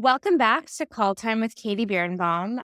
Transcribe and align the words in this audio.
Welcome 0.00 0.38
back 0.38 0.66
to 0.76 0.86
Call 0.86 1.16
Time 1.16 1.40
with 1.40 1.56
Katie 1.56 1.84
Birnbaum. 1.84 2.60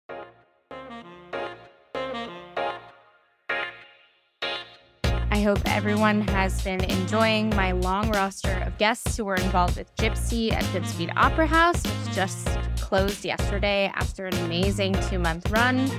I 5.09 5.41
hope 5.41 5.57
everyone 5.65 6.21
has 6.27 6.61
been 6.61 6.83
enjoying 6.83 7.49
my 7.55 7.71
long 7.71 8.11
roster 8.11 8.51
of 8.67 8.77
guests 8.77 9.17
who 9.17 9.25
were 9.25 9.33
involved 9.33 9.77
with 9.77 9.95
Gypsy 9.95 10.51
at 10.51 10.63
Goodspeed 10.65 11.11
Opera 11.15 11.47
House, 11.47 11.81
which 11.83 12.15
just 12.15 12.47
closed 12.79 13.25
yesterday 13.25 13.91
after 13.95 14.27
an 14.27 14.35
amazing 14.45 14.93
two 15.09 15.17
month 15.17 15.49
run. 15.49 15.89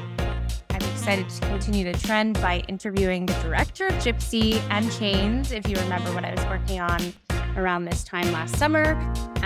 I'm 0.70 0.82
excited 0.92 1.28
to 1.28 1.40
continue 1.48 1.92
the 1.92 1.98
trend 1.98 2.34
by 2.34 2.62
interviewing 2.68 3.26
the 3.26 3.34
director 3.42 3.88
of 3.88 3.94
Gypsy 3.94 4.62
and 4.70 4.88
Chains, 4.92 5.50
if 5.50 5.68
you 5.68 5.74
remember 5.78 6.14
what 6.14 6.24
I 6.24 6.30
was 6.30 6.44
working 6.44 6.78
on 6.78 7.12
around 7.56 7.86
this 7.86 8.04
time 8.04 8.30
last 8.30 8.54
summer, 8.56 8.94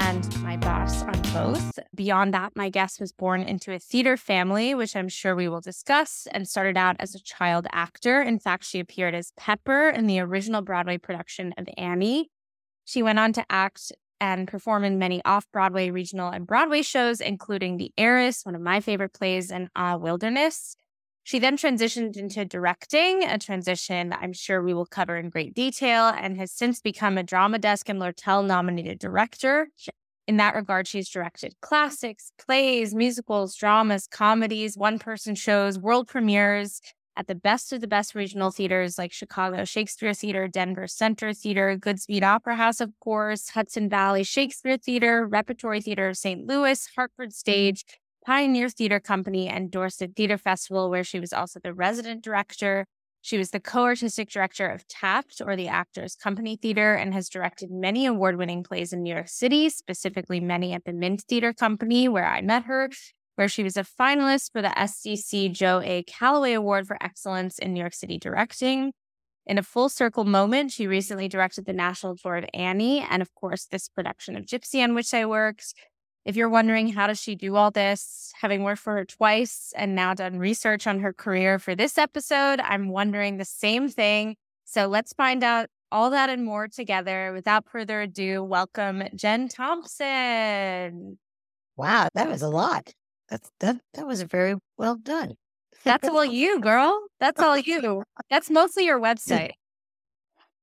and 0.08 0.42
my 0.42 0.56
boss 0.56 1.02
on 1.02 1.20
both. 1.34 1.78
Beyond 1.94 2.32
that, 2.32 2.56
my 2.56 2.70
guest 2.70 2.98
was 2.98 3.12
born 3.12 3.42
into 3.42 3.74
a 3.74 3.78
theater 3.78 4.16
family, 4.16 4.74
which 4.74 4.96
I'm 4.96 5.10
sure 5.10 5.36
we 5.36 5.50
will 5.50 5.60
discuss, 5.60 6.26
and 6.32 6.48
started 6.48 6.78
out 6.78 6.96
as 6.98 7.14
a 7.14 7.22
child 7.22 7.66
actor. 7.72 8.22
In 8.22 8.38
fact, 8.38 8.64
she 8.64 8.80
appeared 8.80 9.14
as 9.14 9.34
Pepper 9.36 9.90
in 9.90 10.06
the 10.06 10.18
original 10.20 10.62
Broadway 10.62 10.96
production 10.96 11.52
of 11.58 11.68
Annie. 11.76 12.30
She 12.86 13.02
went 13.02 13.18
on 13.18 13.34
to 13.34 13.44
act 13.50 13.92
and 14.18 14.48
perform 14.48 14.82
in 14.82 14.98
many 14.98 15.20
off 15.26 15.46
Broadway, 15.52 15.90
regional, 15.90 16.30
and 16.30 16.46
Broadway 16.46 16.80
shows, 16.80 17.20
including 17.20 17.76
The 17.76 17.92
Heiress, 17.98 18.46
one 18.46 18.54
of 18.54 18.62
my 18.62 18.80
favorite 18.80 19.12
plays, 19.12 19.50
and 19.50 19.68
Ah 19.76 19.98
Wilderness. 19.98 20.74
She 21.22 21.38
then 21.38 21.58
transitioned 21.58 22.16
into 22.16 22.46
directing, 22.46 23.22
a 23.24 23.36
transition 23.36 24.14
I'm 24.14 24.32
sure 24.32 24.62
we 24.62 24.72
will 24.72 24.86
cover 24.86 25.18
in 25.18 25.28
great 25.28 25.52
detail, 25.52 26.06
and 26.06 26.38
has 26.38 26.50
since 26.50 26.80
become 26.80 27.18
a 27.18 27.22
Drama 27.22 27.58
Desk 27.58 27.86
and 27.90 28.00
Lortel 28.00 28.46
nominated 28.46 28.98
director. 28.98 29.68
In 30.28 30.36
that 30.36 30.54
regard, 30.54 30.86
she's 30.86 31.08
directed 31.08 31.54
classics, 31.62 32.32
plays, 32.38 32.94
musicals, 32.94 33.56
dramas, 33.56 34.06
comedies, 34.06 34.76
one 34.76 34.98
person 34.98 35.34
shows, 35.34 35.78
world 35.78 36.06
premieres 36.06 36.82
at 37.16 37.26
the 37.26 37.34
best 37.34 37.72
of 37.72 37.80
the 37.80 37.88
best 37.88 38.14
regional 38.14 38.50
theaters 38.50 38.98
like 38.98 39.10
Chicago 39.10 39.64
Shakespeare 39.64 40.12
Theater, 40.12 40.46
Denver 40.46 40.86
Center 40.86 41.32
Theater, 41.32 41.78
Goodspeed 41.78 42.22
Opera 42.22 42.56
House, 42.56 42.82
of 42.82 42.92
course, 43.00 43.48
Hudson 43.48 43.88
Valley 43.88 44.22
Shakespeare 44.22 44.76
Theater, 44.76 45.26
Repertory 45.26 45.80
Theater 45.80 46.10
of 46.10 46.18
St. 46.18 46.46
Louis, 46.46 46.86
Hartford 46.94 47.30
mm. 47.30 47.34
Stage, 47.34 47.84
Pioneer 48.26 48.68
Theater 48.68 49.00
Company 49.00 49.48
and 49.48 49.70
Dorset 49.70 50.14
Theater 50.14 50.36
Festival, 50.36 50.90
where 50.90 51.04
she 51.04 51.18
was 51.18 51.32
also 51.32 51.58
the 51.58 51.72
resident 51.72 52.22
director. 52.22 52.84
She 53.20 53.36
was 53.38 53.50
the 53.50 53.60
co 53.60 53.84
artistic 53.84 54.30
director 54.30 54.68
of 54.68 54.86
TACT, 54.88 55.42
or 55.44 55.56
the 55.56 55.68
Actors 55.68 56.14
Company 56.14 56.56
Theater, 56.56 56.94
and 56.94 57.12
has 57.12 57.28
directed 57.28 57.70
many 57.70 58.06
award 58.06 58.36
winning 58.36 58.62
plays 58.62 58.92
in 58.92 59.02
New 59.02 59.12
York 59.12 59.28
City, 59.28 59.68
specifically 59.68 60.40
many 60.40 60.72
at 60.72 60.84
the 60.84 60.92
Mint 60.92 61.22
Theater 61.28 61.52
Company, 61.52 62.08
where 62.08 62.26
I 62.26 62.40
met 62.40 62.64
her, 62.64 62.90
where 63.34 63.48
she 63.48 63.62
was 63.62 63.76
a 63.76 63.84
finalist 63.84 64.52
for 64.52 64.62
the 64.62 64.68
SDC 64.68 65.52
Joe 65.52 65.80
A. 65.84 66.02
Callaway 66.04 66.52
Award 66.52 66.86
for 66.86 66.96
Excellence 67.02 67.58
in 67.58 67.72
New 67.72 67.80
York 67.80 67.94
City 67.94 68.18
Directing. 68.18 68.92
In 69.46 69.58
a 69.58 69.62
full 69.62 69.88
circle 69.88 70.24
moment, 70.24 70.72
she 70.72 70.86
recently 70.86 71.26
directed 71.26 71.64
the 71.64 71.72
national 71.72 72.16
tour 72.16 72.36
of 72.36 72.44
Annie 72.52 73.00
and, 73.00 73.22
of 73.22 73.34
course, 73.34 73.64
this 73.64 73.88
production 73.88 74.36
of 74.36 74.44
Gypsy 74.44 74.82
on 74.84 74.94
which 74.94 75.14
I 75.14 75.24
worked. 75.24 75.72
If 76.28 76.36
you're 76.36 76.50
wondering 76.50 76.88
how 76.88 77.06
does 77.06 77.18
she 77.18 77.36
do 77.36 77.56
all 77.56 77.70
this, 77.70 78.34
having 78.38 78.62
worked 78.62 78.82
for 78.82 78.92
her 78.92 79.06
twice 79.06 79.72
and 79.74 79.94
now 79.94 80.12
done 80.12 80.38
research 80.38 80.86
on 80.86 81.00
her 81.00 81.14
career 81.14 81.58
for 81.58 81.74
this 81.74 81.96
episode, 81.96 82.60
I'm 82.60 82.90
wondering 82.90 83.38
the 83.38 83.46
same 83.46 83.88
thing. 83.88 84.36
So 84.66 84.88
let's 84.88 85.14
find 85.14 85.42
out 85.42 85.70
all 85.90 86.10
that 86.10 86.28
and 86.28 86.44
more 86.44 86.68
together. 86.68 87.32
Without 87.32 87.66
further 87.70 88.02
ado, 88.02 88.44
welcome 88.44 89.04
Jenn 89.14 89.48
Thompson. 89.48 91.18
Wow, 91.78 92.08
that 92.12 92.28
was 92.28 92.42
a 92.42 92.50
lot. 92.50 92.92
That's 93.30 93.50
that 93.60 93.80
that 93.94 94.06
was 94.06 94.20
very 94.20 94.56
well 94.76 94.96
done. 94.96 95.32
That's 95.82 96.06
all 96.06 96.24
you, 96.26 96.60
girl. 96.60 97.06
That's 97.20 97.40
all 97.40 97.56
you. 97.56 98.02
That's 98.28 98.50
mostly 98.50 98.84
your 98.84 99.00
website. 99.00 99.52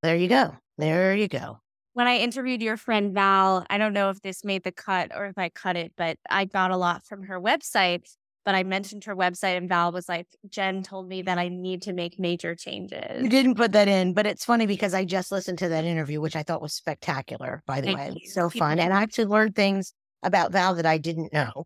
There 0.03 0.15
you 0.15 0.27
go. 0.27 0.57
There 0.77 1.15
you 1.15 1.27
go 1.27 1.57
when 1.95 2.07
I 2.07 2.17
interviewed 2.17 2.61
your 2.61 2.75
friend 2.75 3.13
Val, 3.13 3.65
I 3.69 3.77
don't 3.77 3.93
know 3.93 4.09
if 4.09 4.21
this 4.21 4.43
made 4.43 4.63
the 4.63 4.71
cut 4.73 5.13
or 5.15 5.27
if 5.27 5.37
I 5.37 5.47
cut 5.47 5.77
it, 5.77 5.93
but 5.95 6.17
I 6.29 6.43
got 6.43 6.71
a 6.71 6.77
lot 6.77 7.05
from 7.05 7.23
her 7.23 7.39
website. 7.39 8.09
But 8.43 8.53
I 8.53 8.63
mentioned 8.63 9.05
her 9.05 9.15
website, 9.15 9.57
and 9.57 9.69
Val 9.69 9.93
was 9.93 10.07
like, 10.07 10.27
Jenn 10.49 10.83
told 10.83 11.07
me 11.07 11.21
that 11.23 11.39
I 11.39 11.47
need 11.47 11.81
to 11.83 11.93
make 11.93 12.19
major 12.19 12.53
changes. 12.53 13.23
You 13.23 13.29
didn't 13.29 13.55
put 13.55 13.71
that 13.71 13.87
in, 13.87 14.13
but 14.13 14.27
it's 14.27 14.43
funny 14.43 14.67
because 14.67 14.93
I 14.93 15.05
just 15.05 15.31
listened 15.31 15.57
to 15.59 15.69
that 15.69 15.85
interview, 15.85 16.19
which 16.19 16.35
I 16.35 16.43
thought 16.43 16.61
was 16.61 16.73
spectacular, 16.73 17.63
by 17.65 17.79
the 17.79 17.87
Thank 17.87 17.97
way. 17.97 18.21
you. 18.21 18.29
So 18.29 18.49
fun. 18.49 18.77
And 18.77 18.93
I 18.93 19.01
actually 19.01 19.25
learned 19.25 19.55
things 19.55 19.93
about 20.21 20.51
Val 20.51 20.75
that 20.75 20.85
I 20.85 20.97
didn't 20.97 21.31
know, 21.31 21.65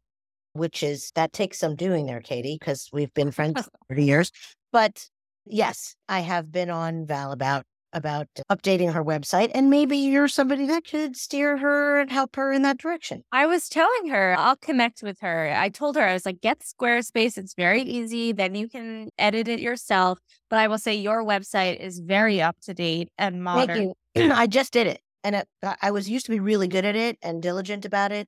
which 0.54 0.84
is 0.84 1.12
that 1.16 1.34
takes 1.34 1.58
some 1.58 1.76
doing 1.76 2.06
there, 2.06 2.22
Katie, 2.22 2.58
because 2.58 2.88
we've 2.94 3.14
been 3.16 3.32
friends 3.32 3.62
for 3.64 3.72
30 3.90 4.06
years. 4.06 4.32
But 4.72 5.08
yes, 5.46 5.96
I 6.08 6.20
have 6.20 6.52
been 6.52 6.70
on 6.70 7.08
Val 7.08 7.32
about 7.32 7.66
about 7.94 8.28
updating 8.52 8.94
her 8.94 9.04
website 9.04 9.52
and 9.54 9.70
maybe 9.70 9.98
you're 9.98 10.28
somebody 10.28 10.66
that 10.68 10.86
could 10.86 11.16
steer 11.16 11.58
her 11.58 12.00
and 12.00 12.12
help 12.12 12.36
her 12.36 12.52
in 12.52 12.62
that 12.62 12.78
direction. 12.78 13.24
I 13.32 13.46
was 13.46 13.70
telling 13.70 14.10
her 14.10 14.36
I'll 14.38 14.56
connect 14.56 15.02
with 15.02 15.20
her. 15.22 15.54
I 15.56 15.70
told 15.70 15.96
her 15.96 16.06
I 16.06 16.14
was 16.14 16.26
like 16.26 16.42
get 16.42 16.60
Squarespace, 16.60 17.38
it's 17.38 17.54
very 17.54 17.82
easy, 17.82 18.32
then 18.32 18.56
you 18.56 18.68
can 18.68 19.10
edit 19.18 19.48
it 19.48 19.60
yourself, 19.60 20.20
but 20.50 20.60
I 20.60 20.68
will 20.68 20.78
say 20.78 20.96
your 20.96 21.24
website 21.24 21.80
is 21.80 22.00
very 22.00 22.42
up 22.42 22.58
to 22.62 22.74
date 22.74 23.10
and 23.18 23.44
modern. 23.44 23.94
Thank 24.16 24.28
you. 24.28 24.32
I 24.34 24.48
just 24.48 24.74
did 24.74 24.88
it 24.88 25.02
and 25.24 25.36
it, 25.36 25.48
I 25.82 25.92
was 25.92 26.10
used 26.10 26.26
to 26.26 26.32
be 26.32 26.40
really 26.40 26.68
good 26.68 26.86
at 26.86 26.96
it 26.96 27.18
and 27.22 27.42
diligent 27.42 27.86
about 27.86 28.12
it 28.12 28.28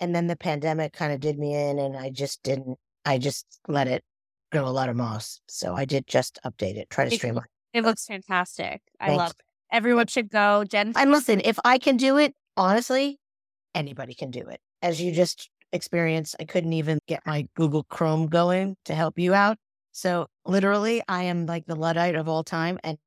and 0.00 0.14
then 0.14 0.26
the 0.26 0.36
pandemic 0.36 0.92
kind 0.92 1.12
of 1.12 1.20
did 1.20 1.38
me 1.38 1.54
in 1.54 1.78
and 1.78 1.96
I 1.96 2.10
just 2.10 2.42
didn't 2.42 2.78
I 3.04 3.18
just 3.18 3.46
let 3.68 3.88
it 3.88 4.04
grow 4.52 4.68
a 4.68 4.70
lot 4.70 4.88
of 4.88 4.96
moss. 4.96 5.40
So 5.48 5.74
I 5.74 5.84
did 5.84 6.06
just 6.06 6.38
update 6.44 6.76
it, 6.76 6.90
try 6.90 7.08
to 7.08 7.16
streamline. 7.16 7.46
It 7.72 7.84
looks 7.84 8.06
fantastic. 8.06 8.82
I 9.00 9.14
love 9.14 9.30
it. 9.30 9.36
Everyone 9.70 10.06
should 10.06 10.30
go. 10.30 10.64
Jenn. 10.64 10.92
And 10.96 11.10
listen, 11.10 11.40
if 11.44 11.58
I 11.64 11.78
can 11.78 11.96
do 11.96 12.18
it, 12.18 12.34
honestly, 12.56 13.18
anybody 13.74 14.14
can 14.14 14.30
do 14.30 14.40
it. 14.40 14.60
As 14.82 15.00
you 15.00 15.12
just 15.12 15.48
experienced, 15.72 16.36
I 16.38 16.44
couldn't 16.44 16.74
even 16.74 16.98
get 17.08 17.22
my 17.26 17.48
Google 17.56 17.84
Chrome 17.84 18.26
going 18.26 18.76
to 18.84 18.94
help 18.94 19.18
you 19.18 19.32
out. 19.32 19.56
So 19.92 20.26
literally, 20.44 21.02
I 21.08 21.24
am 21.24 21.46
like 21.46 21.66
the 21.66 21.76
Luddite 21.76 22.14
of 22.14 22.28
all 22.28 22.44
time. 22.44 22.78
And 22.84 22.98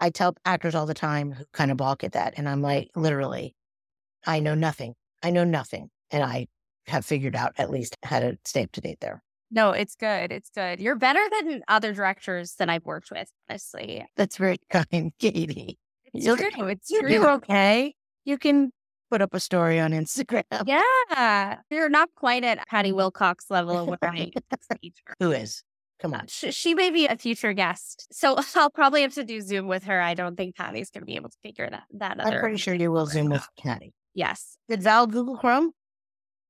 I 0.00 0.10
tell 0.10 0.34
actors 0.44 0.74
all 0.74 0.86
the 0.86 0.94
time 0.94 1.32
who 1.32 1.44
kind 1.52 1.70
of 1.70 1.76
balk 1.76 2.04
at 2.04 2.12
that. 2.12 2.34
And 2.36 2.48
I'm 2.48 2.62
like, 2.62 2.88
literally, 2.96 3.54
I 4.26 4.40
know 4.40 4.54
nothing. 4.54 4.94
I 5.22 5.30
know 5.30 5.44
nothing. 5.44 5.90
And 6.10 6.22
I 6.22 6.46
have 6.86 7.04
figured 7.04 7.36
out 7.36 7.52
at 7.58 7.70
least 7.70 7.96
how 8.02 8.20
to 8.20 8.38
stay 8.44 8.64
up 8.64 8.72
to 8.72 8.80
date 8.80 8.98
there. 9.00 9.22
No, 9.54 9.70
it's 9.70 9.94
good. 9.94 10.32
It's 10.32 10.50
good. 10.50 10.80
You're 10.80 10.96
better 10.96 11.20
than 11.30 11.62
other 11.68 11.92
directors 11.92 12.54
that 12.58 12.68
I've 12.68 12.84
worked 12.84 13.12
with, 13.12 13.30
honestly. 13.48 14.04
That's 14.16 14.36
very 14.36 14.58
kind, 14.70 15.12
Katie. 15.20 15.78
It's 16.12 16.26
You're, 16.26 16.36
true. 16.36 16.66
It's 16.66 16.88
true. 16.88 17.08
You're 17.08 17.30
okay. 17.32 17.94
You 18.24 18.36
can 18.36 18.72
put 19.10 19.22
up 19.22 19.32
a 19.32 19.38
story 19.38 19.78
on 19.78 19.92
Instagram. 19.92 20.42
Yeah. 20.66 21.58
You're 21.70 21.88
not 21.88 22.08
quite 22.16 22.42
at 22.42 22.66
Patty 22.68 22.90
Wilcox 22.90 23.46
level 23.48 23.78
of 23.78 23.86
what 23.86 24.00
I 24.02 24.32
Who 25.20 25.30
is? 25.30 25.62
Come 26.00 26.14
uh, 26.14 26.18
on. 26.18 26.26
She, 26.26 26.50
she, 26.50 26.74
may 26.74 26.90
be 26.90 27.06
a 27.06 27.16
future 27.16 27.52
guest. 27.52 28.08
So 28.12 28.36
I'll 28.56 28.70
probably 28.70 29.02
have 29.02 29.14
to 29.14 29.24
do 29.24 29.40
Zoom 29.40 29.68
with 29.68 29.84
her. 29.84 30.00
I 30.00 30.14
don't 30.14 30.36
think 30.36 30.56
Patty's 30.56 30.90
going 30.90 31.02
to 31.02 31.06
be 31.06 31.14
able 31.14 31.30
to 31.30 31.38
figure 31.44 31.68
that, 31.70 31.84
that 31.92 32.24
I'm 32.24 32.40
pretty 32.40 32.56
sure 32.56 32.74
you 32.74 32.90
will 32.90 33.06
Zoom 33.06 33.28
with 33.30 33.46
Patty. 33.58 33.92
Yes. 34.14 34.56
Did 34.68 34.82
Val 34.82 35.06
Google 35.06 35.36
Chrome? 35.36 35.70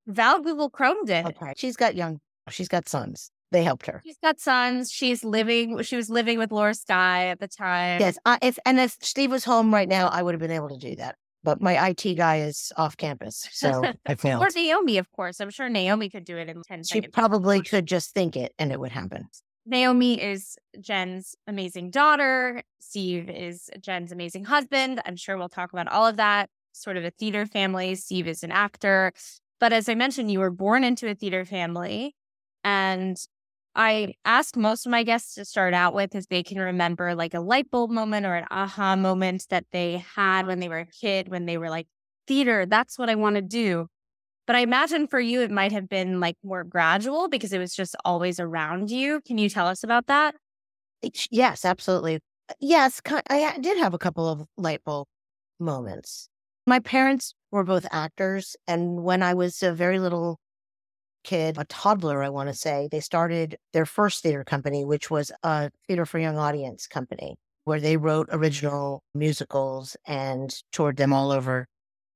Val 0.07 0.41
Google 0.41 0.71
Chrome 0.71 1.05
did. 1.05 1.27
Okay. 1.27 1.53
She's 1.57 1.77
got 1.77 1.95
young 1.95 2.21
She's 2.51 2.69
got 2.69 2.89
sons. 2.89 3.31
They 3.51 3.63
helped 3.63 3.87
her. 3.87 4.03
She's 4.05 4.19
got 4.23 4.41
sons. 4.41 4.91
She's 4.91 5.23
living. 5.23 5.81
She 5.83 5.97
was 5.97 6.11
living 6.11 6.39
with 6.39 6.51
Laura 6.51 6.75
Skye 6.75 7.27
at 7.27 7.39
the 7.39 7.47
time. 7.47 8.01
Yes. 8.01 8.19
Uh, 8.25 8.39
if 8.43 8.59
and 8.67 8.81
if 8.81 8.97
Steve 9.01 9.31
was 9.31 9.45
home 9.45 9.73
right 9.73 9.89
now, 9.89 10.09
I 10.09 10.23
would 10.23 10.35
have 10.35 10.41
been 10.41 10.51
able 10.51 10.71
to 10.71 10.77
do 10.77 10.97
that. 10.97 11.17
But 11.45 11.61
my 11.61 11.91
IT 11.91 12.15
guy 12.15 12.41
is 12.41 12.73
off 12.77 12.97
campus, 12.97 13.47
so 13.53 13.83
I 14.07 14.15
failed. 14.15 14.43
Or 14.43 14.49
Naomi, 14.55 14.97
of 14.97 15.13
course. 15.13 15.41
I'm 15.41 15.51
sure 15.51 15.69
Naomi 15.69 16.09
could 16.09 16.25
do 16.25 16.37
it 16.39 16.49
in 16.49 16.63
ten. 16.63 16.83
seconds 16.83 16.89
She 16.89 17.01
probably 17.03 17.63
could 17.63 17.87
just 17.87 18.13
think 18.13 18.35
it, 18.35 18.53
and 18.59 18.73
it 18.73 18.81
would 18.81 18.93
happen. 18.93 19.29
Naomi 19.67 20.21
is 20.21 20.57
Jenn's 20.81 21.37
amazing 21.47 21.91
daughter. 21.91 22.63
Steve 22.81 23.31
is 23.31 23.71
Jenn's 23.81 24.13
amazing 24.13 24.45
husband. 24.45 25.01
I'm 25.07 25.17
sure 25.17 25.39
we'll 25.39 25.49
talk 25.49 25.73
about 25.73 25.89
all 25.89 26.07
of 26.07 26.17
that. 26.17 26.51
Sort 26.73 26.97
of 26.97 27.05
a 27.05 27.11
theater 27.11 27.47
family. 27.47 27.95
Steve 27.95 28.27
is 28.27 28.43
an 28.43 28.51
actor. 28.51 29.13
But 29.61 29.73
as 29.73 29.89
I 29.89 29.95
mentioned, 29.95 30.31
you 30.31 30.41
were 30.41 30.51
born 30.51 30.83
into 30.83 31.09
a 31.09 31.15
theater 31.15 31.45
family. 31.45 32.15
And 32.65 33.17
I 33.77 34.15
ask 34.25 34.57
most 34.57 34.87
of 34.87 34.91
my 34.91 35.03
guests 35.03 35.35
to 35.35 35.45
start 35.45 35.75
out 35.75 35.95
with 35.95 36.15
if 36.15 36.29
they 36.29 36.43
can 36.43 36.59
remember 36.59 37.15
like 37.15 37.35
a 37.35 37.41
light 37.41 37.71
bulb 37.71 37.91
moment 37.91 38.25
or 38.27 38.35
an 38.35 38.47
aha 38.51 38.97
moment 38.97 39.47
that 39.51 39.67
they 39.73 40.05
had 40.17 40.47
when 40.47 40.61
they 40.61 40.69
were 40.69 40.79
a 40.79 40.87
kid, 40.87 41.29
when 41.29 41.47
they 41.47 41.59
were 41.59 41.71
like, 41.71 41.87
theater, 42.27 42.67
that's 42.67 42.99
what 42.99 43.11
I 43.11 43.17
want 43.17 43.37
to 43.37 43.43
do. 43.43 43.89
But 44.47 44.57
I 44.57 44.61
imagine 44.61 45.07
for 45.09 45.21
you, 45.21 45.41
it 45.41 45.51
might 45.51 45.73
have 45.73 45.89
been 45.89 46.21
like 46.21 46.37
more 46.45 46.65
gradual 46.65 47.29
because 47.29 47.53
it 47.53 47.59
was 47.59 47.75
just 47.75 47.97
always 48.05 48.39
around 48.39 48.91
you. 48.91 49.21
Can 49.23 49.39
you 49.39 49.49
tell 49.49 49.67
us 49.67 49.83
about 49.83 50.07
that? 50.07 50.35
Yes, 51.31 51.65
absolutely. 51.65 52.21
Uh, 52.49 52.55
yes, 52.61 53.01
I 53.29 53.59
did 53.59 53.79
have 53.79 53.95
a 53.95 53.99
couple 53.99 54.29
of 54.29 54.47
light 54.57 54.85
bulb 54.85 55.07
moments. 55.59 56.29
My 56.67 56.79
parents 56.79 57.35
were 57.51 57.65
both 57.65 57.87
actors. 57.91 58.57
And 58.67 59.03
when 59.03 59.23
I 59.23 59.35
was 59.35 59.63
a 59.63 59.73
very 59.73 59.99
little 59.99 60.39
kid, 61.25 61.57
a 61.59 61.65
toddler, 61.65 62.23
I 62.23 62.29
want 62.29 62.49
to 62.49 62.55
say, 62.55 62.89
they 62.91 63.01
started 63.01 63.57
their 63.73 63.87
first 63.87 64.23
theater 64.23 64.45
company, 64.45 64.85
which 64.85 65.11
was 65.11 65.33
a 65.43 65.71
theater 65.87 66.07
for 66.07 66.19
young 66.19 66.39
audience 66.39 66.87
company, 66.87 67.37
where 67.65 67.81
they 67.81 67.97
wrote 67.97 68.29
original 68.31 69.03
musicals 69.15 69.97
and 70.07 70.55
toured 70.71 70.97
them 70.97 71.13
all 71.13 71.33
over, 71.33 71.67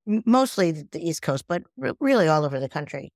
mostly 0.05 0.71
the 0.71 1.05
East 1.05 1.21
Coast, 1.21 1.45
but 1.47 1.63
really 1.99 2.27
all 2.27 2.45
over 2.45 2.59
the 2.59 2.69
country. 2.69 3.11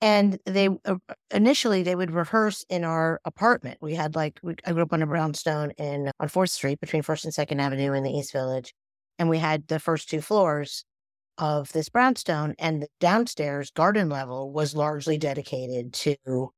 And 0.00 0.38
they 0.44 0.68
uh, 0.84 0.96
initially 1.30 1.82
they 1.82 1.94
would 1.94 2.10
rehearse 2.10 2.64
in 2.68 2.84
our 2.84 3.20
apartment. 3.24 3.78
We 3.80 3.94
had 3.94 4.14
like 4.14 4.38
we, 4.42 4.54
I 4.66 4.72
grew 4.72 4.82
up 4.82 4.92
on 4.92 5.02
a 5.02 5.06
brownstone 5.06 5.70
in 5.78 6.10
on 6.20 6.28
Fourth 6.28 6.50
Street 6.50 6.80
between 6.80 7.02
First 7.02 7.24
and 7.24 7.32
Second 7.32 7.60
Avenue 7.60 7.92
in 7.94 8.02
the 8.02 8.10
East 8.10 8.32
Village, 8.32 8.74
and 9.18 9.30
we 9.30 9.38
had 9.38 9.68
the 9.68 9.78
first 9.78 10.10
two 10.10 10.20
floors 10.20 10.84
of 11.38 11.72
this 11.72 11.88
brownstone, 11.88 12.54
and 12.58 12.82
the 12.82 12.88
downstairs 13.00 13.70
garden 13.70 14.08
level 14.08 14.52
was 14.52 14.74
largely 14.74 15.18
dedicated 15.18 15.92
to 15.92 16.50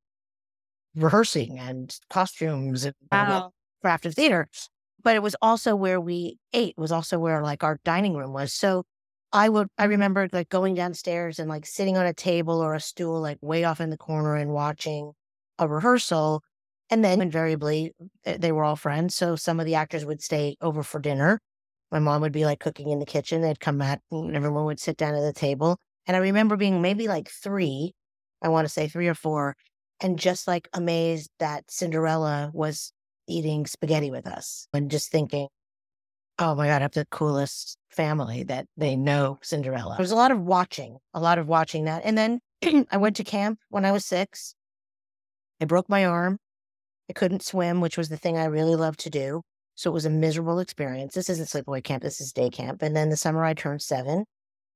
rehearsing 0.95 1.59
and 1.59 1.95
costumes 2.09 2.85
and 2.85 2.95
wow. 3.11 3.51
craft 3.81 4.05
of 4.05 4.15
theater. 4.15 4.47
But 5.01 5.15
it 5.15 5.23
was 5.23 5.35
also 5.41 5.75
where 5.75 6.01
we 6.01 6.37
ate. 6.53 6.75
It 6.77 6.81
was 6.81 6.91
also 6.91 7.19
where 7.19 7.41
like 7.41 7.63
our 7.63 7.79
dining 7.85 8.15
room 8.15 8.33
was. 8.33 8.53
So 8.53 8.83
I 9.31 9.47
would 9.49 9.67
I 9.77 9.85
remember 9.85 10.27
like 10.31 10.49
going 10.49 10.75
downstairs 10.75 11.39
and 11.39 11.49
like 11.49 11.65
sitting 11.65 11.97
on 11.97 12.05
a 12.05 12.13
table 12.13 12.61
or 12.61 12.73
a 12.73 12.79
stool 12.79 13.21
like 13.21 13.37
way 13.41 13.63
off 13.63 13.79
in 13.79 13.91
the 13.91 13.97
corner 13.97 14.35
and 14.35 14.51
watching 14.51 15.13
a 15.57 15.67
rehearsal. 15.67 16.43
And 16.89 17.03
then 17.03 17.21
invariably 17.21 17.93
eh, 18.25 18.37
they 18.39 18.51
were 18.51 18.63
all 18.63 18.75
friends. 18.75 19.15
So 19.15 19.35
some 19.35 19.59
of 19.59 19.65
the 19.65 19.75
actors 19.75 20.05
would 20.05 20.21
stay 20.21 20.57
over 20.61 20.83
for 20.83 20.99
dinner 20.99 21.39
my 21.91 21.99
mom 21.99 22.21
would 22.21 22.31
be 22.31 22.45
like 22.45 22.59
cooking 22.59 22.89
in 22.89 22.99
the 22.99 23.05
kitchen. 23.05 23.41
They'd 23.41 23.59
come 23.59 23.81
at 23.81 24.01
and 24.11 24.35
everyone 24.35 24.65
would 24.65 24.79
sit 24.79 24.97
down 24.97 25.15
at 25.15 25.21
the 25.21 25.33
table. 25.33 25.77
And 26.05 26.15
I 26.15 26.19
remember 26.19 26.55
being 26.55 26.81
maybe 26.81 27.07
like 27.07 27.29
three, 27.29 27.93
I 28.41 28.49
want 28.49 28.65
to 28.65 28.73
say 28.73 28.87
three 28.87 29.07
or 29.07 29.15
four, 29.15 29.55
and 29.99 30.17
just 30.17 30.47
like 30.47 30.69
amazed 30.73 31.29
that 31.39 31.69
Cinderella 31.69 32.51
was 32.53 32.93
eating 33.27 33.65
spaghetti 33.65 34.11
with 34.11 34.27
us 34.27 34.67
and 34.73 34.89
just 34.89 35.11
thinking, 35.11 35.47
oh 36.39 36.55
my 36.55 36.67
God, 36.67 36.77
I 36.77 36.83
have 36.83 36.91
the 36.91 37.05
coolest 37.11 37.77
family 37.89 38.43
that 38.43 38.65
they 38.77 38.95
know 38.95 39.39
Cinderella. 39.41 39.95
There 39.97 40.03
was 40.03 40.11
a 40.11 40.15
lot 40.15 40.31
of 40.31 40.39
watching, 40.41 40.97
a 41.13 41.19
lot 41.19 41.37
of 41.37 41.47
watching 41.47 41.85
that. 41.85 42.03
And 42.05 42.17
then 42.17 42.39
I 42.91 42.97
went 42.97 43.17
to 43.17 43.23
camp 43.23 43.59
when 43.69 43.85
I 43.85 43.91
was 43.91 44.05
six. 44.05 44.55
I 45.61 45.65
broke 45.65 45.89
my 45.89 46.05
arm. 46.05 46.39
I 47.09 47.13
couldn't 47.13 47.43
swim, 47.43 47.81
which 47.81 47.97
was 47.97 48.09
the 48.09 48.17
thing 48.17 48.37
I 48.37 48.45
really 48.45 48.75
loved 48.75 48.99
to 49.01 49.09
do. 49.09 49.41
So 49.79 49.89
it 49.89 49.93
was 49.93 50.03
a 50.03 50.09
miserable 50.09 50.59
experience. 50.59 51.13
This 51.13 51.29
isn't 51.29 51.45
sleepaway 51.45 51.81
camp, 51.81 52.03
this 52.03 52.19
is 52.19 52.33
day 52.33 52.49
camp. 52.49 52.81
And 52.81 52.97
then 52.97 53.07
the 53.07 53.15
summer 53.15 53.45
I 53.45 53.53
turned 53.53 53.81
seven. 53.81 54.25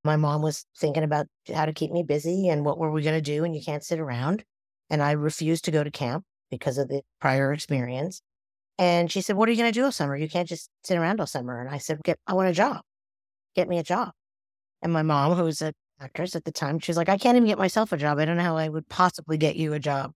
My 0.06 0.16
mom 0.16 0.42
was 0.42 0.66
thinking 0.78 1.04
about 1.04 1.28
how 1.54 1.66
to 1.66 1.74
keep 1.74 1.92
me 1.92 2.04
busy 2.04 2.48
and 2.48 2.64
what 2.64 2.78
were 2.78 2.90
we 2.90 3.02
going 3.02 3.18
to 3.18 3.22
do, 3.22 3.44
and 3.44 3.54
you 3.54 3.62
can't 3.62 3.84
sit 3.84 4.00
around. 4.00 4.46
And 4.90 5.04
I 5.04 5.12
refused 5.12 5.66
to 5.66 5.72
go 5.72 5.84
to 5.84 5.92
camp 5.92 6.24
because 6.50 6.78
of 6.78 6.88
the 6.88 7.02
prior 7.20 7.52
experience. 7.52 8.22
And 8.78 9.12
she 9.12 9.20
said, 9.20 9.36
What 9.36 9.50
are 9.50 9.52
you 9.52 9.58
going 9.58 9.74
to 9.74 9.78
do 9.78 9.84
all 9.84 9.92
summer? 9.92 10.16
You 10.16 10.30
can't 10.30 10.48
just 10.48 10.70
sit 10.86 10.98
around 10.98 11.20
all 11.20 11.28
summer. 11.28 11.60
And 11.60 11.70
I 11.70 11.80
said, 11.80 12.02
Get, 12.06 12.18
I 12.26 12.34
want 12.34 12.48
a 12.48 12.54
job. 12.54 12.80
Get 13.58 13.68
me 13.68 13.80
a 13.80 13.84
job. 13.84 14.12
And 14.82 14.94
my 14.94 15.04
mom, 15.04 15.34
who 15.34 15.44
was 15.44 15.62
an 15.62 15.74
actress 16.00 16.34
at 16.34 16.46
the 16.46 16.52
time, 16.54 16.80
she 16.80 16.92
was 16.92 16.98
like, 16.98 17.10
I 17.10 17.18
can't 17.18 17.36
even 17.36 17.50
get 17.50 17.58
myself 17.58 17.92
a 17.92 17.98
job. 17.98 18.20
I 18.20 18.26
don't 18.26 18.38
know 18.38 18.44
how 18.44 18.56
I 18.56 18.70
would 18.70 18.88
possibly 18.88 19.38
get 19.38 19.58
you 19.58 19.74
a 19.74 19.80
job. 19.80 20.14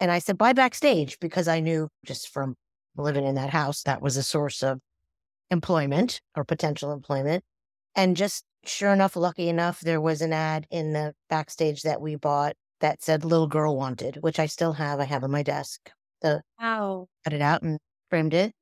And 0.00 0.10
I 0.10 0.18
said, 0.18 0.36
Buy 0.36 0.52
backstage 0.52 1.16
because 1.20 1.46
I 1.46 1.60
knew 1.60 1.88
just 2.04 2.30
from 2.30 2.56
living 2.96 3.24
in 3.24 3.34
that 3.36 3.50
house, 3.50 3.82
that 3.82 4.02
was 4.02 4.16
a 4.16 4.22
source 4.22 4.62
of 4.62 4.80
employment 5.50 6.20
or 6.36 6.44
potential 6.44 6.92
employment. 6.92 7.44
And 7.96 8.16
just 8.16 8.44
sure 8.64 8.92
enough, 8.92 9.16
lucky 9.16 9.48
enough, 9.48 9.80
there 9.80 10.00
was 10.00 10.20
an 10.22 10.32
ad 10.32 10.66
in 10.70 10.92
the 10.92 11.14
backstage 11.28 11.82
that 11.82 12.00
we 12.00 12.16
bought 12.16 12.54
that 12.80 13.02
said 13.02 13.24
little 13.24 13.46
girl 13.46 13.76
wanted, 13.76 14.18
which 14.20 14.38
I 14.38 14.46
still 14.46 14.72
have. 14.74 15.00
I 15.00 15.04
have 15.04 15.24
on 15.24 15.30
my 15.30 15.42
desk. 15.42 15.90
The 16.22 16.42
wow. 16.60 17.08
Cut 17.24 17.32
it 17.32 17.42
out 17.42 17.62
and 17.62 17.78
framed 18.08 18.34
it. 18.34 18.52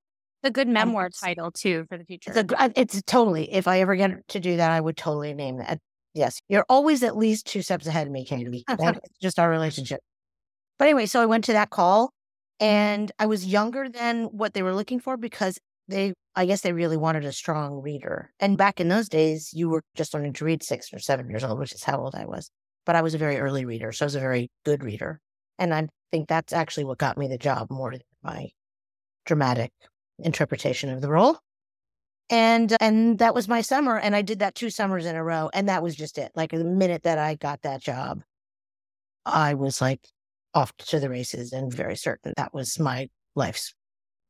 A 0.45 0.51
good 0.51 0.69
memoir 0.69 1.07
um, 1.07 1.11
title 1.11 1.51
too 1.51 1.85
for 1.89 1.99
the 1.99 2.05
future. 2.05 2.33
It's, 2.35 2.53
a, 2.53 2.73
it's 2.77 3.03
totally, 3.03 3.53
if 3.53 3.67
I 3.67 3.81
ever 3.81 3.97
get 3.97 4.27
to 4.29 4.41
do 4.41 4.57
that, 4.57 4.71
I 4.71 4.81
would 4.81 4.97
totally 4.97 5.35
name 5.35 5.59
that. 5.59 5.79
Yes. 6.15 6.41
You're 6.49 6.65
always 6.69 7.03
at 7.03 7.17
least 7.17 7.47
two 7.47 7.63
steps 7.63 7.87
ahead 7.87 8.07
of 8.07 8.13
me, 8.13 8.25
Katie. 8.25 8.65
That's 8.67 9.01
just 9.21 9.39
our 9.39 9.51
relationship. 9.51 10.01
But 10.79 10.87
anyway, 10.87 11.07
so 11.07 11.21
I 11.21 11.27
went 11.27 11.45
to 11.45 11.53
that 11.53 11.71
call 11.71 12.13
and 12.61 13.13
I 13.19 13.27
was 13.27 13.47
younger 13.47 13.89
than 13.89 14.25
what 14.25 14.55
they 14.55 14.63
were 14.63 14.75
looking 14.75 15.01
for 15.01 15.17
because 15.17 15.59
they, 15.87 16.13
I 16.35 16.47
guess 16.47 16.61
they 16.61 16.73
really 16.73 16.97
wanted 16.97 17.25
a 17.25 17.33
strong 17.33 17.81
reader. 17.81 18.33
And 18.41 18.59
back 18.59 18.81
in 18.81 18.89
those 18.89 19.09
days, 19.09 19.51
you 19.53 19.69
were 19.69 19.83
just 19.95 20.13
learning 20.13 20.35
to 20.35 20.45
read 20.45 20.63
six 20.63 20.93
or 20.93 20.99
seven 20.99 21.31
years 21.31 21.45
old, 21.45 21.59
which 21.59 21.73
is 21.73 21.85
how 21.85 21.99
old 21.99 22.15
I 22.15 22.27
was. 22.27 22.51
But 22.85 22.97
I 22.97 23.03
was 23.03 23.15
a 23.15 23.19
very 23.19 23.39
early 23.39 23.65
reader. 23.65 23.93
So 23.93 24.05
I 24.05 24.07
was 24.07 24.15
a 24.15 24.21
very 24.21 24.51
good 24.65 24.83
reader. 24.83 25.21
And 25.59 25.73
I 25.75 25.89
think 26.11 26.29
that's 26.29 26.53
actually 26.53 26.85
what 26.85 26.99
got 26.99 27.19
me 27.19 27.29
the 27.29 27.39
job 27.39 27.71
more 27.71 27.93
than 27.93 28.01
my 28.23 28.49
dramatic 29.25 29.73
interpretation 30.19 30.91
of 30.91 31.01
the 31.01 31.11
role. 31.11 31.39
And 32.31 32.77
and 32.81 33.19
that 33.21 33.35
was 33.35 33.49
my 33.49 33.63
summer 33.63 33.99
and 33.99 34.15
I 34.15 34.21
did 34.21 34.41
that 34.41 34.55
two 34.55 34.69
summers 34.69 35.07
in 35.07 35.17
a 35.17 35.25
row 35.25 35.49
and 35.55 35.69
that 35.69 35.83
was 35.83 35.97
just 35.97 36.19
it. 36.19 36.31
Like 36.35 36.51
the 36.51 36.63
minute 36.63 37.05
that 37.05 37.19
I 37.19 37.37
got 37.37 37.63
that 37.63 37.81
job, 37.81 38.21
I 39.25 39.55
was 39.55 39.81
like 39.81 40.01
off 40.59 40.77
to 40.77 40.99
the 40.99 41.09
races 41.09 41.53
and 41.53 41.73
very 41.73 41.97
certain 41.97 42.33
that 42.37 42.53
was 42.53 42.79
my 42.79 43.09
life's 43.37 43.75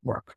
work. 0.03 0.35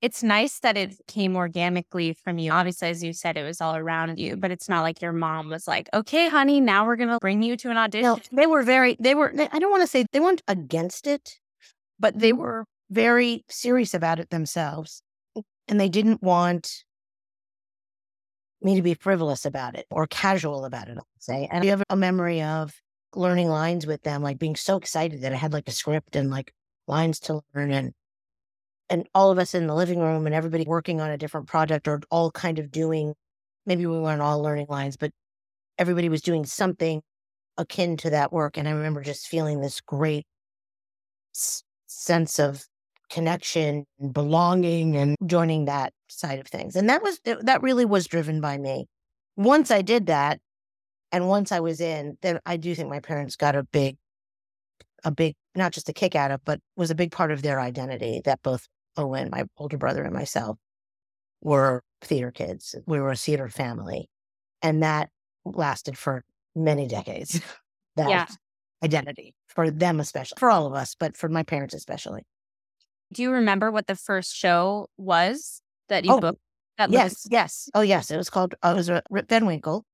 It's 0.00 0.22
nice 0.22 0.60
that 0.60 0.76
it 0.76 0.94
came 1.08 1.36
organically 1.36 2.12
from 2.12 2.38
you. 2.38 2.52
Obviously, 2.52 2.88
as 2.88 3.02
you 3.02 3.12
said, 3.12 3.36
it 3.36 3.44
was 3.44 3.60
all 3.60 3.76
around 3.76 4.18
you, 4.18 4.36
but 4.36 4.50
it's 4.50 4.68
not 4.68 4.82
like 4.82 5.00
your 5.02 5.12
mom 5.12 5.48
was 5.48 5.66
like, 5.66 5.88
okay, 5.92 6.28
honey, 6.28 6.60
now 6.60 6.86
we're 6.86 6.96
going 6.96 7.08
to 7.08 7.18
bring 7.18 7.42
you 7.42 7.56
to 7.58 7.70
an 7.70 7.76
audition. 7.76 8.04
No, 8.04 8.18
they 8.32 8.46
were 8.46 8.62
very, 8.62 8.96
they 9.00 9.14
were, 9.14 9.32
I 9.52 9.58
don't 9.58 9.70
want 9.70 9.82
to 9.82 9.86
say 9.86 10.06
they 10.12 10.20
weren't 10.20 10.42
against 10.48 11.06
it, 11.06 11.38
but 11.98 12.18
they 12.18 12.32
were 12.32 12.64
very 12.90 13.44
serious 13.48 13.94
about 13.94 14.18
it 14.20 14.30
themselves. 14.30 15.02
And 15.68 15.80
they 15.80 15.88
didn't 15.88 16.22
want 16.22 16.84
me 18.62 18.76
to 18.76 18.82
be 18.82 18.94
frivolous 18.94 19.44
about 19.44 19.76
it 19.76 19.86
or 19.90 20.06
casual 20.06 20.64
about 20.64 20.88
it, 20.88 20.96
I'll 20.98 21.06
say. 21.18 21.48
And 21.50 21.64
you 21.64 21.70
have 21.70 21.82
a 21.88 21.96
memory 21.96 22.42
of 22.42 22.74
learning 23.16 23.48
lines 23.48 23.86
with 23.86 24.02
them, 24.02 24.22
like 24.22 24.38
being 24.38 24.56
so 24.56 24.76
excited 24.76 25.22
that 25.22 25.32
I 25.32 25.36
had 25.36 25.52
like 25.52 25.68
a 25.68 25.72
script 25.72 26.16
and 26.16 26.30
like 26.30 26.52
lines 26.86 27.20
to 27.20 27.40
learn 27.54 27.72
and 27.72 27.92
and 28.88 29.08
all 29.14 29.32
of 29.32 29.38
us 29.38 29.54
in 29.54 29.66
the 29.66 29.74
living 29.74 29.98
room 29.98 30.26
and 30.26 30.34
everybody 30.34 30.64
working 30.64 31.00
on 31.00 31.10
a 31.10 31.18
different 31.18 31.48
project 31.48 31.88
or 31.88 32.00
all 32.10 32.30
kind 32.30 32.58
of 32.58 32.70
doing 32.70 33.14
maybe 33.66 33.84
we 33.84 33.98
weren't 33.98 34.22
all 34.22 34.40
learning 34.40 34.66
lines, 34.68 34.96
but 34.96 35.10
everybody 35.78 36.08
was 36.08 36.22
doing 36.22 36.44
something 36.44 37.02
akin 37.58 37.96
to 37.98 38.10
that 38.10 38.32
work. 38.32 38.56
And 38.56 38.68
I 38.68 38.72
remember 38.72 39.02
just 39.02 39.26
feeling 39.26 39.60
this 39.60 39.80
great 39.80 40.24
sense 41.86 42.38
of 42.38 42.64
connection 43.10 43.84
and 44.00 44.12
belonging 44.12 44.96
and 44.96 45.16
joining 45.26 45.66
that 45.66 45.92
side 46.08 46.38
of 46.38 46.46
things. 46.46 46.76
And 46.76 46.88
that 46.88 47.02
was 47.02 47.20
that 47.24 47.62
really 47.62 47.84
was 47.84 48.06
driven 48.06 48.40
by 48.40 48.58
me. 48.58 48.86
Once 49.36 49.70
I 49.70 49.82
did 49.82 50.06
that, 50.06 50.38
and 51.12 51.28
once 51.28 51.52
I 51.52 51.60
was 51.60 51.80
in, 51.80 52.18
then 52.22 52.40
I 52.46 52.56
do 52.56 52.74
think 52.74 52.88
my 52.88 53.00
parents 53.00 53.36
got 53.36 53.54
a 53.54 53.62
big, 53.62 53.96
a 55.04 55.10
big, 55.10 55.34
not 55.54 55.72
just 55.72 55.88
a 55.88 55.92
kick 55.92 56.14
out 56.14 56.30
of, 56.30 56.44
but 56.44 56.60
was 56.76 56.90
a 56.90 56.94
big 56.94 57.12
part 57.12 57.30
of 57.30 57.42
their 57.42 57.60
identity 57.60 58.20
that 58.24 58.42
both 58.42 58.66
Owen, 58.96 59.30
my 59.30 59.44
older 59.58 59.78
brother, 59.78 60.02
and 60.02 60.14
myself 60.14 60.58
were 61.40 61.82
theater 62.02 62.30
kids. 62.30 62.74
We 62.86 63.00
were 63.00 63.10
a 63.10 63.16
theater 63.16 63.48
family. 63.48 64.08
And 64.62 64.82
that 64.82 65.10
lasted 65.44 65.96
for 65.96 66.24
many 66.54 66.88
decades. 66.88 67.40
that 67.96 68.08
yeah. 68.08 68.26
identity 68.82 69.34
for 69.48 69.70
them, 69.70 70.00
especially, 70.00 70.36
for 70.38 70.50
all 70.50 70.66
of 70.66 70.74
us, 70.74 70.96
but 70.98 71.16
for 71.16 71.28
my 71.28 71.42
parents, 71.42 71.74
especially. 71.74 72.22
Do 73.12 73.22
you 73.22 73.30
remember 73.30 73.70
what 73.70 73.86
the 73.86 73.94
first 73.94 74.34
show 74.34 74.88
was 74.96 75.62
that 75.88 76.04
you 76.04 76.12
oh, 76.12 76.20
booked? 76.20 76.40
That 76.78 76.90
yes, 76.90 77.10
was- 77.10 77.28
yes. 77.30 77.70
Oh, 77.74 77.80
yes. 77.82 78.10
It 78.10 78.16
was 78.16 78.28
called, 78.28 78.54
uh, 78.62 78.70
it 78.70 78.76
was 78.76 78.90
Rip 79.10 79.28
Van 79.28 79.46
Winkle 79.46 79.84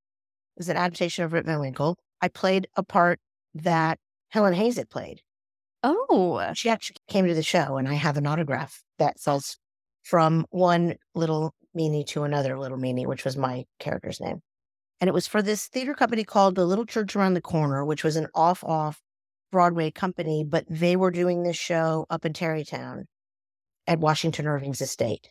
was 0.56 0.68
an 0.68 0.76
adaptation 0.76 1.24
of 1.24 1.32
Rip 1.32 1.46
Van 1.46 1.60
Winkle. 1.60 1.98
I 2.20 2.28
played 2.28 2.68
a 2.76 2.82
part 2.82 3.20
that 3.54 3.98
Helen 4.30 4.54
Hayes 4.54 4.76
had 4.76 4.90
played. 4.90 5.20
Oh. 5.82 6.52
She 6.54 6.68
actually 6.68 6.96
came 7.08 7.26
to 7.26 7.34
the 7.34 7.42
show, 7.42 7.76
and 7.76 7.88
I 7.88 7.94
have 7.94 8.16
an 8.16 8.26
autograph 8.26 8.82
that 8.98 9.18
says 9.18 9.56
from 10.02 10.46
one 10.50 10.96
little 11.14 11.54
meanie 11.76 12.06
to 12.08 12.24
another 12.24 12.58
little 12.58 12.78
meanie, 12.78 13.06
which 13.06 13.24
was 13.24 13.36
my 13.36 13.64
character's 13.78 14.20
name. 14.20 14.40
And 15.00 15.08
it 15.08 15.14
was 15.14 15.26
for 15.26 15.42
this 15.42 15.66
theater 15.66 15.94
company 15.94 16.22
called 16.22 16.54
The 16.54 16.64
Little 16.64 16.86
Church 16.86 17.16
Around 17.16 17.34
the 17.34 17.40
Corner, 17.40 17.84
which 17.84 18.04
was 18.04 18.16
an 18.16 18.28
off 18.34 18.62
off 18.62 19.00
Broadway 19.50 19.90
company, 19.90 20.44
but 20.48 20.64
they 20.68 20.96
were 20.96 21.10
doing 21.10 21.42
this 21.42 21.56
show 21.56 22.06
up 22.08 22.24
in 22.24 22.32
Tarrytown 22.32 23.06
at 23.86 23.98
Washington 23.98 24.46
Irving's 24.46 24.80
estate. 24.80 25.30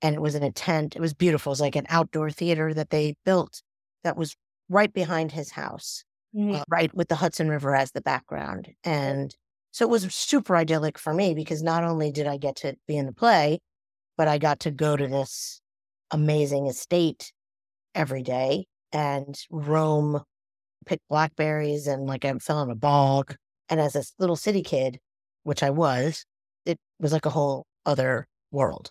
And 0.00 0.14
it 0.14 0.22
was 0.22 0.34
in 0.34 0.42
a 0.42 0.50
tent. 0.50 0.96
It 0.96 1.00
was 1.00 1.14
beautiful. 1.14 1.50
It 1.50 1.54
was 1.54 1.60
like 1.60 1.76
an 1.76 1.86
outdoor 1.88 2.30
theater 2.30 2.74
that 2.74 2.90
they 2.90 3.14
built 3.24 3.62
that 4.02 4.16
was 4.16 4.36
right 4.68 4.92
behind 4.92 5.32
his 5.32 5.50
house, 5.50 6.04
mm-hmm. 6.34 6.56
uh, 6.56 6.62
right 6.68 6.94
with 6.94 7.08
the 7.08 7.16
Hudson 7.16 7.48
River 7.48 7.74
as 7.74 7.92
the 7.92 8.00
background. 8.00 8.68
And 8.82 9.34
so 9.70 9.84
it 9.84 9.90
was 9.90 10.14
super 10.14 10.56
idyllic 10.56 10.98
for 10.98 11.12
me 11.12 11.34
because 11.34 11.62
not 11.62 11.84
only 11.84 12.12
did 12.12 12.26
I 12.26 12.36
get 12.36 12.56
to 12.56 12.76
be 12.86 12.96
in 12.96 13.06
the 13.06 13.12
play, 13.12 13.58
but 14.16 14.28
I 14.28 14.38
got 14.38 14.60
to 14.60 14.70
go 14.70 14.96
to 14.96 15.06
this 15.06 15.60
amazing 16.10 16.66
estate 16.66 17.32
every 17.94 18.22
day 18.22 18.66
and 18.92 19.36
roam 19.50 20.22
pick 20.86 21.00
blackberries 21.08 21.86
and 21.86 22.06
like 22.06 22.24
I 22.24 22.32
fell 22.34 22.62
in 22.62 22.70
a 22.70 22.76
bog. 22.76 23.34
And 23.68 23.80
as 23.80 23.96
a 23.96 24.04
little 24.18 24.36
city 24.36 24.62
kid, 24.62 24.98
which 25.42 25.62
I 25.62 25.70
was, 25.70 26.24
it 26.66 26.78
was 27.00 27.12
like 27.12 27.26
a 27.26 27.30
whole 27.30 27.66
other 27.86 28.26
world. 28.50 28.90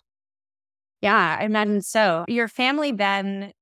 Yeah, 1.00 1.36
I 1.40 1.44
imagine 1.44 1.82
so. 1.82 2.24
Your 2.28 2.48
family 2.48 2.92
then 2.92 3.52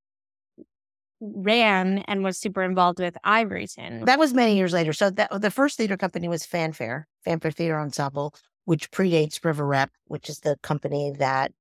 ran 1.23 1.99
and 2.09 2.25
was 2.25 2.37
super 2.37 2.62
involved 2.62 2.99
with 2.99 3.17
Ivoryton. 3.25 4.05
That 4.07 4.19
was 4.19 4.35
many 4.35 4.57
years 4.57 4.73
later. 4.73 4.93
So 4.93 5.11
that, 5.11 5.41
the 5.41 5.50
first 5.50 5.76
theater 5.76 5.97
company 5.97 6.29
was 6.29 6.45
Fanfare, 6.45 7.07
Fanfare 7.25 7.52
Theater 7.52 7.79
Ensemble, 7.79 8.35
which 8.64 8.91
predates 8.91 9.45
River 9.45 9.64
Rep, 9.64 9.91
which 10.07 10.29
is 10.29 10.41
the 10.41 10.57
company 10.62 11.12
that 11.19 11.52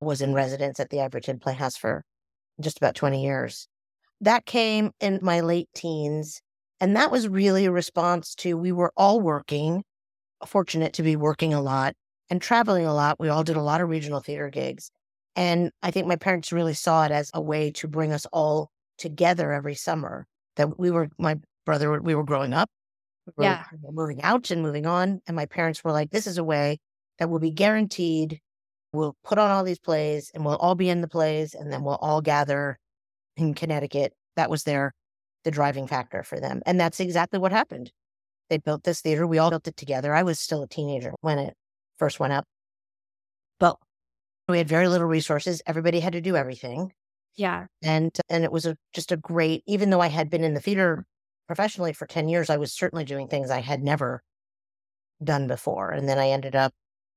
was 0.00 0.20
in 0.20 0.34
residence 0.34 0.80
at 0.80 0.90
the 0.90 0.98
Ivoryton 0.98 1.40
Playhouse 1.40 1.76
for 1.76 2.04
just 2.60 2.76
about 2.76 2.96
20 2.96 3.22
years. 3.22 3.68
That 4.20 4.46
came 4.46 4.90
in 5.00 5.20
my 5.22 5.40
late 5.40 5.68
teens. 5.74 6.40
And 6.80 6.96
that 6.96 7.12
was 7.12 7.28
really 7.28 7.66
a 7.66 7.72
response 7.72 8.34
to 8.36 8.56
we 8.56 8.72
were 8.72 8.92
all 8.96 9.20
working, 9.20 9.84
fortunate 10.44 10.92
to 10.94 11.02
be 11.02 11.16
working 11.16 11.54
a 11.54 11.60
lot 11.60 11.94
and 12.30 12.42
traveling 12.42 12.84
a 12.84 12.94
lot. 12.94 13.20
We 13.20 13.28
all 13.28 13.44
did 13.44 13.56
a 13.56 13.62
lot 13.62 13.80
of 13.80 13.88
regional 13.88 14.20
theater 14.20 14.50
gigs. 14.50 14.90
And 15.36 15.70
I 15.82 15.90
think 15.90 16.06
my 16.06 16.16
parents 16.16 16.52
really 16.52 16.74
saw 16.74 17.04
it 17.04 17.12
as 17.12 17.30
a 17.32 17.40
way 17.40 17.70
to 17.72 17.88
bring 17.88 18.12
us 18.12 18.26
all 18.32 18.70
together 18.98 19.52
every 19.52 19.74
summer. 19.74 20.26
That 20.56 20.78
we 20.78 20.90
were, 20.90 21.08
my 21.18 21.36
brother, 21.66 22.00
we 22.00 22.14
were 22.14 22.24
growing 22.24 22.52
up, 22.52 22.70
we 23.36 23.44
yeah, 23.44 23.64
moving 23.90 24.22
out 24.22 24.50
and 24.50 24.62
moving 24.62 24.86
on. 24.86 25.20
And 25.26 25.34
my 25.34 25.46
parents 25.46 25.82
were 25.82 25.92
like, 25.92 26.10
this 26.10 26.26
is 26.26 26.38
a 26.38 26.44
way 26.44 26.78
that 27.18 27.30
will 27.30 27.38
be 27.38 27.50
guaranteed. 27.50 28.40
We'll 28.92 29.16
put 29.24 29.38
on 29.38 29.50
all 29.50 29.64
these 29.64 29.78
plays 29.78 30.30
and 30.34 30.44
we'll 30.44 30.56
all 30.56 30.74
be 30.74 30.88
in 30.88 31.00
the 31.00 31.08
plays 31.08 31.54
and 31.54 31.72
then 31.72 31.82
we'll 31.82 31.96
all 31.96 32.20
gather 32.20 32.78
in 33.36 33.54
Connecticut. 33.54 34.12
That 34.36 34.50
was 34.50 34.64
their, 34.64 34.92
the 35.42 35.50
driving 35.50 35.86
factor 35.86 36.22
for 36.22 36.38
them. 36.38 36.62
And 36.66 36.78
that's 36.78 37.00
exactly 37.00 37.38
what 37.38 37.50
happened. 37.50 37.90
They 38.50 38.58
built 38.58 38.84
this 38.84 39.00
theater. 39.00 39.26
We 39.26 39.38
all 39.38 39.50
built 39.50 39.66
it 39.66 39.76
together. 39.76 40.14
I 40.14 40.22
was 40.22 40.38
still 40.38 40.62
a 40.62 40.68
teenager 40.68 41.12
when 41.22 41.38
it 41.38 41.54
first 41.98 42.20
went 42.20 42.34
up. 42.34 42.44
But 43.58 43.78
we 44.48 44.58
had 44.58 44.68
very 44.68 44.88
little 44.88 45.06
resources. 45.06 45.62
Everybody 45.66 46.00
had 46.00 46.12
to 46.12 46.20
do 46.20 46.36
everything. 46.36 46.92
Yeah. 47.36 47.66
And 47.82 48.16
and 48.28 48.44
it 48.44 48.52
was 48.52 48.66
a, 48.66 48.76
just 48.94 49.12
a 49.12 49.16
great 49.16 49.62
even 49.66 49.90
though 49.90 50.00
I 50.00 50.08
had 50.08 50.30
been 50.30 50.44
in 50.44 50.54
the 50.54 50.60
theater 50.60 51.04
professionally 51.46 51.92
for 51.92 52.06
10 52.06 52.28
years, 52.28 52.50
I 52.50 52.56
was 52.56 52.72
certainly 52.72 53.04
doing 53.04 53.28
things 53.28 53.50
I 53.50 53.60
had 53.60 53.82
never 53.82 54.22
done 55.22 55.46
before. 55.46 55.90
And 55.90 56.08
then 56.08 56.18
I 56.18 56.30
ended 56.30 56.56
up 56.56 56.72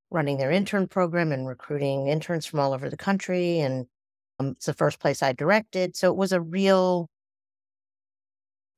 running 0.10 0.38
their 0.38 0.52
intern 0.52 0.88
program 0.88 1.32
and 1.32 1.48
recruiting 1.48 2.08
interns 2.08 2.46
from 2.46 2.60
all 2.60 2.74
over 2.74 2.90
the 2.90 2.98
country 2.98 3.60
and 3.60 3.86
um, 4.40 4.50
it's 4.50 4.68
the 4.68 4.74
first 4.74 5.00
place 5.00 5.22
I 5.22 5.34
directed. 5.34 5.96
So 5.96 6.10
it 6.12 6.18
was 6.18 6.32
a 6.32 6.42
real 6.42 7.10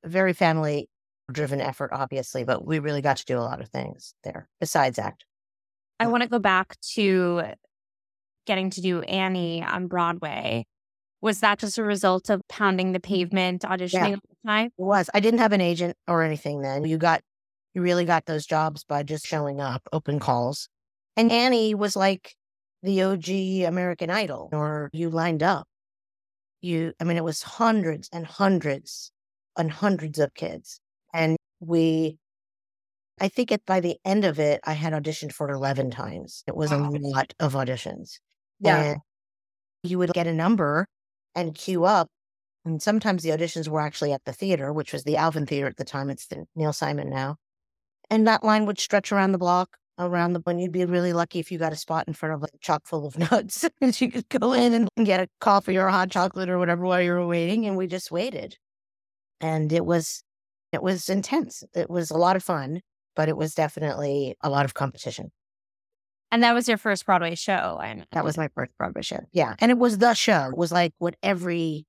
very 0.05 0.33
family 0.33 0.89
driven 1.31 1.61
effort 1.61 1.91
obviously, 1.93 2.43
but 2.43 2.65
we 2.65 2.79
really 2.79 3.01
got 3.01 3.17
to 3.17 3.25
do 3.25 3.37
a 3.37 3.41
lot 3.41 3.61
of 3.61 3.69
things 3.69 4.13
there 4.23 4.47
besides 4.59 4.97
act. 4.97 5.25
I 5.99 6.07
want 6.07 6.23
to 6.23 6.29
go 6.29 6.39
back 6.39 6.79
to 6.93 7.43
getting 8.45 8.69
to 8.71 8.81
do 8.81 9.01
Annie 9.01 9.63
on 9.63 9.87
Broadway. 9.87 10.65
Was 11.21 11.41
that 11.41 11.59
just 11.59 11.77
a 11.77 11.83
result 11.83 12.29
of 12.29 12.41
pounding 12.47 12.91
the 12.91 12.99
mm. 12.99 13.03
pavement, 13.03 13.63
auditioning 13.63 14.09
yeah, 14.09 14.15
all 14.15 14.35
the 14.43 14.47
time? 14.47 14.65
It 14.67 14.71
was. 14.77 15.09
I 15.13 15.19
didn't 15.19 15.39
have 15.39 15.51
an 15.51 15.61
agent 15.61 15.97
or 16.07 16.23
anything 16.23 16.61
then. 16.61 16.85
You 16.85 16.97
got, 16.97 17.21
you 17.73 17.81
really 17.81 18.05
got 18.05 18.25
those 18.25 18.45
jobs 18.45 18.83
by 18.83 19.03
just 19.03 19.25
showing 19.25 19.59
up, 19.59 19.81
open 19.91 20.19
calls. 20.19 20.69
And 21.17 21.31
Annie 21.31 21.75
was 21.75 21.95
like 21.95 22.35
the 22.83 23.03
OG 23.03 23.67
American 23.67 24.09
Idol, 24.09 24.49
or 24.53 24.89
you 24.93 25.09
lined 25.09 25.43
up. 25.43 25.67
You, 26.61 26.93
I 26.99 27.03
mean, 27.03 27.17
it 27.17 27.23
was 27.23 27.41
hundreds 27.41 28.09
and 28.13 28.25
hundreds 28.25 29.11
and 29.57 29.71
hundreds 29.71 30.19
of 30.19 30.33
kids. 30.33 30.79
And 31.13 31.35
we 31.59 32.17
I 33.21 33.27
think 33.27 33.51
it 33.51 33.65
by 33.65 33.79
the 33.79 33.97
end 34.05 34.25
of 34.25 34.39
it, 34.39 34.61
I 34.63 34.73
had 34.73 34.93
auditioned 34.93 35.33
for 35.33 35.49
11 35.49 35.91
times. 35.91 36.43
It 36.47 36.55
was 36.55 36.71
wow. 36.71 36.89
a 36.89 36.97
lot 36.99 37.33
of 37.39 37.53
auditions. 37.53 38.19
Yeah. 38.59 38.81
And 38.81 38.97
you 39.83 39.97
would 39.97 40.13
get 40.13 40.27
a 40.27 40.33
number 40.33 40.87
and 41.39 41.55
queue 41.55 41.85
up. 41.85 42.09
And 42.65 42.81
sometimes 42.81 43.23
the 43.23 43.29
auditions 43.29 43.67
were 43.67 43.81
actually 43.81 44.11
at 44.11 44.25
the 44.25 44.33
theater, 44.33 44.73
which 44.73 44.93
was 44.93 45.03
the 45.03 45.17
Alvin 45.17 45.45
Theater 45.45 45.67
at 45.67 45.77
the 45.77 45.85
time. 45.85 46.09
It's 46.09 46.27
the 46.27 46.45
Neil 46.55 46.73
Simon 46.73 47.09
now. 47.09 47.37
And 48.09 48.27
that 48.27 48.43
line 48.43 48.65
would 48.65 48.79
stretch 48.79 49.11
around 49.11 49.31
the 49.31 49.37
block, 49.37 49.77
around 49.97 50.33
the, 50.33 50.41
and 50.45 50.61
you'd 50.61 50.71
be 50.71 50.85
really 50.85 51.13
lucky 51.13 51.39
if 51.39 51.51
you 51.51 51.57
got 51.57 51.73
a 51.73 51.77
spot 51.77 52.07
in 52.07 52.13
front 52.13 52.35
of 52.35 52.41
like 52.41 52.51
chock 52.61 52.85
full 52.85 53.07
of 53.07 53.17
nuts. 53.31 53.65
and 53.81 53.99
you 53.99 54.11
could 54.11 54.27
go 54.29 54.53
in 54.53 54.73
and 54.73 55.05
get 55.05 55.21
a 55.21 55.27
coffee 55.39 55.77
or 55.77 55.87
a 55.87 55.91
hot 55.91 56.11
chocolate 56.11 56.49
or 56.49 56.59
whatever 56.59 56.83
while 56.83 57.01
you 57.01 57.11
were 57.11 57.27
waiting. 57.27 57.65
And 57.65 57.77
we 57.77 57.87
just 57.87 58.11
waited. 58.11 58.57
And 59.41 59.71
it 59.71 59.85
was, 59.85 60.23
it 60.73 60.83
was 60.83 61.09
intense. 61.09 61.63
It 61.73 61.89
was 61.89 62.11
a 62.11 62.17
lot 62.17 62.35
of 62.35 62.43
fun 62.43 62.81
but 63.19 63.27
it 63.27 63.35
was 63.35 63.53
definitely 63.53 64.33
a 64.41 64.49
lot 64.49 64.63
of 64.63 64.73
competition. 64.73 65.29
And 66.31 66.43
that 66.43 66.53
was 66.53 66.67
your 66.67 66.77
first 66.77 67.05
Broadway 67.05 67.35
show. 67.35 67.79
And 67.83 68.05
that 68.11 68.23
was 68.23 68.37
my 68.37 68.49
first 68.53 68.71
Broadway 68.77 69.01
show. 69.01 69.21
Yeah. 69.31 69.55
And 69.59 69.71
it 69.71 69.77
was 69.77 69.97
the 69.97 70.13
show. 70.13 70.49
It 70.51 70.57
was 70.57 70.71
like 70.71 70.93
what 70.99 71.15
every, 71.23 71.85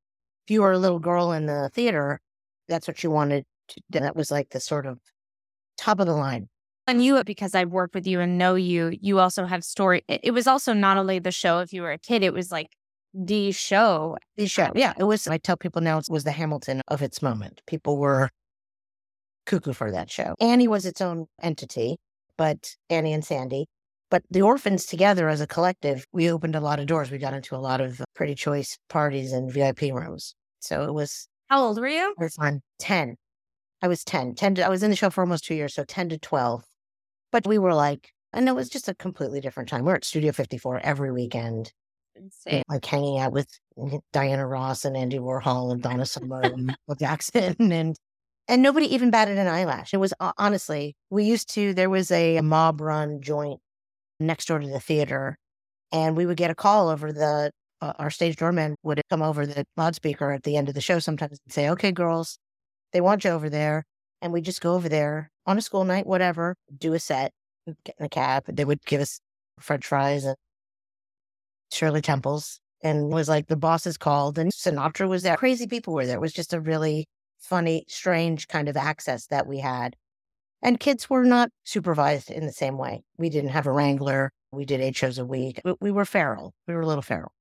if 0.46 0.50
you 0.50 0.62
were 0.62 0.72
a 0.72 0.78
little 0.78 0.98
girl 0.98 1.32
in 1.32 1.46
the 1.46 1.70
theater, 1.74 2.20
that's 2.68 2.88
what 2.88 3.02
you 3.02 3.10
wanted 3.10 3.44
to 3.68 3.80
do. 3.90 4.00
That 4.00 4.16
was 4.16 4.30
like 4.30 4.50
the 4.50 4.60
sort 4.60 4.86
of 4.86 4.98
top 5.76 6.00
of 6.00 6.06
the 6.06 6.14
line. 6.14 6.48
And 6.86 7.04
you, 7.04 7.18
it 7.18 7.26
because 7.26 7.54
I've 7.54 7.70
worked 7.70 7.94
with 7.94 8.06
you 8.06 8.20
and 8.20 8.38
know 8.38 8.54
you, 8.54 8.96
you 9.00 9.18
also 9.20 9.44
have 9.44 9.62
story. 9.62 10.02
It 10.08 10.32
was 10.32 10.46
also 10.46 10.72
not 10.72 10.96
only 10.96 11.18
the 11.18 11.30
show 11.30 11.60
if 11.60 11.72
you 11.72 11.82
were 11.82 11.92
a 11.92 11.98
kid, 11.98 12.22
it 12.22 12.32
was 12.32 12.50
like 12.50 12.68
the 13.12 13.52
show. 13.52 14.16
The 14.36 14.48
show. 14.48 14.66
Um, 14.66 14.72
yeah. 14.74 14.94
It 14.98 15.04
was, 15.04 15.28
I 15.28 15.36
tell 15.36 15.56
people 15.56 15.82
now 15.82 15.98
it 15.98 16.06
was 16.08 16.24
the 16.24 16.32
Hamilton 16.32 16.80
of 16.88 17.02
its 17.02 17.20
moment. 17.20 17.60
People 17.66 17.98
were 17.98 18.30
cuckoo 19.46 19.72
for 19.72 19.90
that 19.90 20.10
show. 20.10 20.34
Annie 20.40 20.68
was 20.68 20.86
its 20.86 21.00
own 21.00 21.26
entity, 21.42 21.98
but 22.38 22.74
Annie 22.88 23.12
and 23.12 23.24
Sandy. 23.24 23.66
But 24.10 24.24
the 24.30 24.42
orphans 24.42 24.86
together 24.86 25.28
as 25.28 25.40
a 25.40 25.46
collective, 25.46 26.04
we 26.12 26.30
opened 26.30 26.56
a 26.56 26.60
lot 26.60 26.80
of 26.80 26.86
doors. 26.86 27.10
We 27.10 27.18
got 27.18 27.32
into 27.34 27.54
a 27.54 27.58
lot 27.58 27.80
of 27.80 28.00
uh, 28.00 28.04
pretty 28.14 28.34
choice 28.34 28.76
parties 28.88 29.32
and 29.32 29.52
VIP 29.52 29.82
rooms. 29.82 30.34
So 30.58 30.82
it 30.82 30.92
was. 30.92 31.28
How 31.48 31.62
old 31.62 31.78
were 31.78 31.88
you? 31.88 32.10
It 32.10 32.22
was 32.22 32.34
fun. 32.34 32.60
10. 32.80 33.16
I 33.82 33.88
was 33.88 34.04
10. 34.04 34.34
10 34.34 34.56
to, 34.56 34.66
I 34.66 34.68
was 34.68 34.82
in 34.82 34.90
the 34.90 34.96
show 34.96 35.10
for 35.10 35.22
almost 35.22 35.44
two 35.44 35.54
years, 35.54 35.74
so 35.74 35.84
10 35.84 36.10
to 36.10 36.18
12. 36.18 36.64
But 37.32 37.46
we 37.46 37.58
were 37.58 37.74
like, 37.74 38.10
and 38.32 38.48
it 38.48 38.54
was 38.54 38.68
just 38.68 38.88
a 38.88 38.94
completely 38.94 39.40
different 39.40 39.68
time. 39.68 39.82
We 39.82 39.86
we're 39.86 39.96
at 39.96 40.04
Studio 40.04 40.32
54 40.32 40.80
every 40.80 41.12
weekend. 41.12 41.72
Insane. 42.16 42.64
Like 42.68 42.84
hanging 42.84 43.18
out 43.18 43.32
with 43.32 43.48
Diana 44.12 44.46
Ross 44.46 44.84
and 44.84 44.96
Andy 44.96 45.18
Warhol 45.18 45.72
and 45.72 45.82
Donna 45.82 46.04
Summer 46.04 46.40
and 46.40 46.66
Michael 46.66 46.96
Jackson 46.98 47.56
and 47.72 47.96
and 48.48 48.62
nobody 48.62 48.92
even 48.92 49.10
batted 49.10 49.38
an 49.38 49.46
eyelash. 49.46 49.94
It 49.94 49.98
was 49.98 50.12
honestly, 50.36 50.96
we 51.08 51.22
used 51.22 51.54
to, 51.54 51.72
there 51.72 51.88
was 51.88 52.10
a 52.10 52.40
mob 52.40 52.80
run 52.80 53.20
joint 53.22 53.60
next 54.20 54.46
door 54.46 54.58
to 54.58 54.66
the 54.66 54.80
theater, 54.80 55.36
and 55.92 56.16
we 56.16 56.26
would 56.26 56.36
get 56.36 56.50
a 56.50 56.54
call 56.54 56.88
over 56.88 57.12
the, 57.12 57.50
uh, 57.80 57.92
our 57.98 58.10
stage 58.10 58.36
doorman 58.36 58.76
would 58.82 59.00
come 59.10 59.22
over 59.22 59.46
the 59.46 59.64
loudspeaker 59.76 60.30
at 60.32 60.42
the 60.42 60.56
end 60.56 60.68
of 60.68 60.74
the 60.74 60.80
show 60.80 60.98
sometimes 60.98 61.38
and 61.44 61.52
say, 61.52 61.68
okay, 61.70 61.92
girls, 61.92 62.38
they 62.92 63.00
want 63.00 63.24
you 63.24 63.30
over 63.30 63.48
there. 63.50 63.84
And 64.22 64.32
we 64.32 64.40
just 64.42 64.60
go 64.60 64.74
over 64.74 64.88
there 64.88 65.30
on 65.46 65.56
a 65.58 65.62
school 65.62 65.84
night, 65.84 66.06
whatever, 66.06 66.54
do 66.76 66.92
a 66.92 66.98
set, 66.98 67.32
get 67.84 67.96
in 67.98 68.06
a 68.06 68.08
cab. 68.08 68.44
They 68.46 68.64
would 68.64 68.84
give 68.84 69.00
us 69.00 69.20
french 69.58 69.86
fries 69.86 70.24
and 70.24 70.36
Shirley 71.72 72.02
Temples. 72.02 72.60
And 72.82 73.12
was 73.12 73.28
like 73.28 73.48
the 73.48 73.56
bosses 73.56 73.98
called 73.98 74.38
and 74.38 74.50
Sinatra 74.52 75.06
was 75.06 75.22
there. 75.22 75.36
Crazy 75.36 75.66
people 75.66 75.92
were 75.92 76.06
there. 76.06 76.16
It 76.16 76.20
was 76.20 76.32
just 76.32 76.54
a 76.54 76.60
really 76.60 77.06
funny, 77.38 77.84
strange 77.88 78.48
kind 78.48 78.70
of 78.70 78.76
access 78.76 79.26
that 79.26 79.46
we 79.46 79.58
had. 79.58 79.96
And 80.62 80.78
kids 80.78 81.08
were 81.08 81.24
not 81.24 81.50
supervised 81.64 82.30
in 82.30 82.46
the 82.46 82.52
same 82.52 82.76
way. 82.76 83.02
We 83.16 83.30
didn't 83.30 83.50
have 83.50 83.66
a 83.66 83.72
wrangler. 83.72 84.30
We 84.52 84.64
did 84.64 84.80
eight 84.80 84.96
shows 84.96 85.18
a 85.18 85.24
week. 85.24 85.60
We 85.80 85.90
were 85.90 86.04
feral. 86.04 86.52
We 86.68 86.74
were 86.74 86.82
a 86.82 86.86
little 86.86 87.02
feral. 87.02 87.32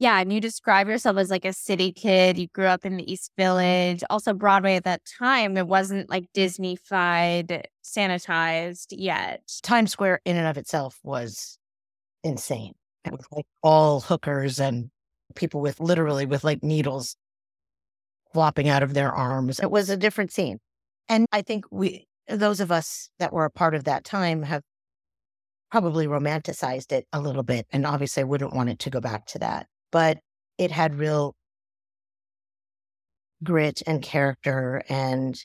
Yeah. 0.00 0.20
And 0.20 0.32
you 0.32 0.40
describe 0.40 0.88
yourself 0.88 1.16
as 1.16 1.30
like 1.30 1.44
a 1.44 1.52
city 1.52 1.92
kid. 1.92 2.38
You 2.38 2.48
grew 2.48 2.66
up 2.66 2.84
in 2.84 2.96
the 2.96 3.12
East 3.12 3.30
Village. 3.36 4.02
Also, 4.10 4.32
Broadway 4.32 4.76
at 4.76 4.84
that 4.84 5.02
time, 5.18 5.56
it 5.56 5.68
wasn't 5.68 6.08
like 6.10 6.24
Disney-fied, 6.34 7.68
sanitized 7.84 8.86
yet. 8.90 9.42
Times 9.62 9.92
Square, 9.92 10.20
in 10.24 10.36
and 10.36 10.46
of 10.46 10.56
itself, 10.56 10.98
was 11.04 11.58
insane. 12.24 12.74
It 13.04 13.12
was 13.12 13.26
like 13.30 13.46
all 13.62 14.00
hookers 14.00 14.58
and 14.58 14.90
people 15.36 15.60
with 15.60 15.78
literally 15.78 16.26
with 16.26 16.42
like 16.42 16.64
needles 16.64 17.16
flopping 18.32 18.68
out 18.68 18.82
of 18.82 18.94
their 18.94 19.12
arms. 19.12 19.60
It 19.60 19.70
was 19.70 19.88
a 19.88 19.96
different 19.96 20.32
scene. 20.32 20.58
And 21.08 21.26
I 21.32 21.42
think 21.42 21.64
we, 21.70 22.07
those 22.28 22.60
of 22.60 22.70
us 22.70 23.10
that 23.18 23.32
were 23.32 23.44
a 23.44 23.50
part 23.50 23.74
of 23.74 23.84
that 23.84 24.04
time 24.04 24.42
have 24.42 24.62
probably 25.70 26.06
romanticized 26.06 26.92
it 26.92 27.06
a 27.12 27.20
little 27.20 27.42
bit. 27.42 27.66
And 27.72 27.86
obviously, 27.86 28.22
I 28.22 28.24
wouldn't 28.24 28.54
want 28.54 28.70
it 28.70 28.78
to 28.80 28.90
go 28.90 29.00
back 29.00 29.26
to 29.26 29.38
that. 29.40 29.66
But 29.90 30.18
it 30.56 30.70
had 30.70 30.98
real 30.98 31.34
grit 33.42 33.82
and 33.86 34.02
character. 34.02 34.82
And 34.88 35.38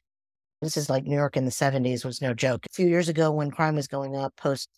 this 0.61 0.77
is 0.77 0.89
like 0.89 1.05
New 1.05 1.15
York 1.15 1.37
in 1.37 1.45
the 1.45 1.51
70s 1.51 2.05
was 2.05 2.21
no 2.21 2.33
joke. 2.33 2.65
A 2.65 2.73
few 2.73 2.87
years 2.87 3.09
ago, 3.09 3.31
when 3.31 3.51
crime 3.51 3.75
was 3.75 3.87
going 3.87 4.15
up 4.15 4.35
post 4.35 4.69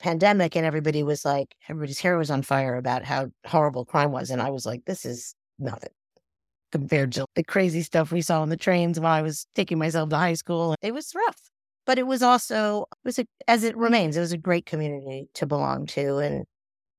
pandemic, 0.00 0.56
and 0.56 0.66
everybody 0.66 1.02
was 1.02 1.24
like, 1.24 1.54
everybody's 1.68 2.00
hair 2.00 2.18
was 2.18 2.30
on 2.30 2.42
fire 2.42 2.76
about 2.76 3.04
how 3.04 3.28
horrible 3.46 3.84
crime 3.84 4.12
was. 4.12 4.30
And 4.30 4.42
I 4.42 4.50
was 4.50 4.66
like, 4.66 4.84
this 4.86 5.04
is 5.04 5.34
nothing 5.58 5.90
compared 6.74 7.12
to 7.12 7.24
the 7.36 7.44
crazy 7.44 7.82
stuff 7.82 8.10
we 8.10 8.20
saw 8.20 8.42
on 8.42 8.48
the 8.48 8.56
trains 8.56 8.98
while 8.98 9.12
I 9.12 9.22
was 9.22 9.46
taking 9.54 9.78
myself 9.78 10.08
to 10.08 10.16
high 10.16 10.34
school. 10.34 10.74
It 10.82 10.92
was 10.92 11.12
rough, 11.14 11.40
but 11.86 12.00
it 12.00 12.06
was 12.08 12.20
also, 12.20 12.86
it 12.90 13.04
was 13.04 13.20
a, 13.20 13.26
as 13.46 13.62
it 13.62 13.76
remains, 13.76 14.16
it 14.16 14.20
was 14.20 14.32
a 14.32 14.36
great 14.36 14.66
community 14.66 15.28
to 15.34 15.46
belong 15.46 15.86
to. 15.86 16.18
And 16.18 16.44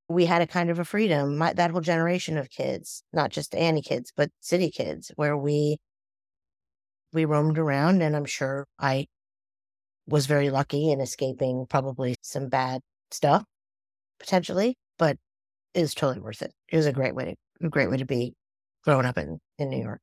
we 0.08 0.24
had 0.24 0.40
a 0.40 0.46
kind 0.46 0.70
of 0.70 0.78
a 0.78 0.84
freedom, 0.86 1.36
my, 1.36 1.52
that 1.52 1.72
whole 1.72 1.82
generation 1.82 2.38
of 2.38 2.48
kids, 2.48 3.02
not 3.12 3.30
just 3.30 3.54
Annie 3.54 3.82
kids, 3.82 4.14
but 4.16 4.30
city 4.40 4.70
kids, 4.70 5.12
where 5.16 5.36
we, 5.36 5.76
we 7.12 7.26
roamed 7.26 7.58
around 7.58 8.00
and 8.00 8.16
I'm 8.16 8.24
sure 8.24 8.66
I 8.78 9.04
was 10.06 10.24
very 10.24 10.48
lucky 10.48 10.90
in 10.90 11.02
escaping 11.02 11.66
probably 11.68 12.16
some 12.22 12.48
bad 12.48 12.80
stuff 13.10 13.44
potentially, 14.18 14.78
but 14.98 15.18
it 15.74 15.82
was 15.82 15.92
totally 15.92 16.20
worth 16.20 16.40
it. 16.40 16.54
It 16.70 16.78
was 16.78 16.86
a 16.86 16.94
great 16.94 17.14
way 17.14 17.24
to, 17.26 17.66
a 17.66 17.68
great 17.68 17.90
way 17.90 17.98
to 17.98 18.06
be 18.06 18.32
growing 18.86 19.04
up 19.04 19.18
in, 19.18 19.40
in 19.58 19.68
New 19.68 19.82
York. 19.82 20.00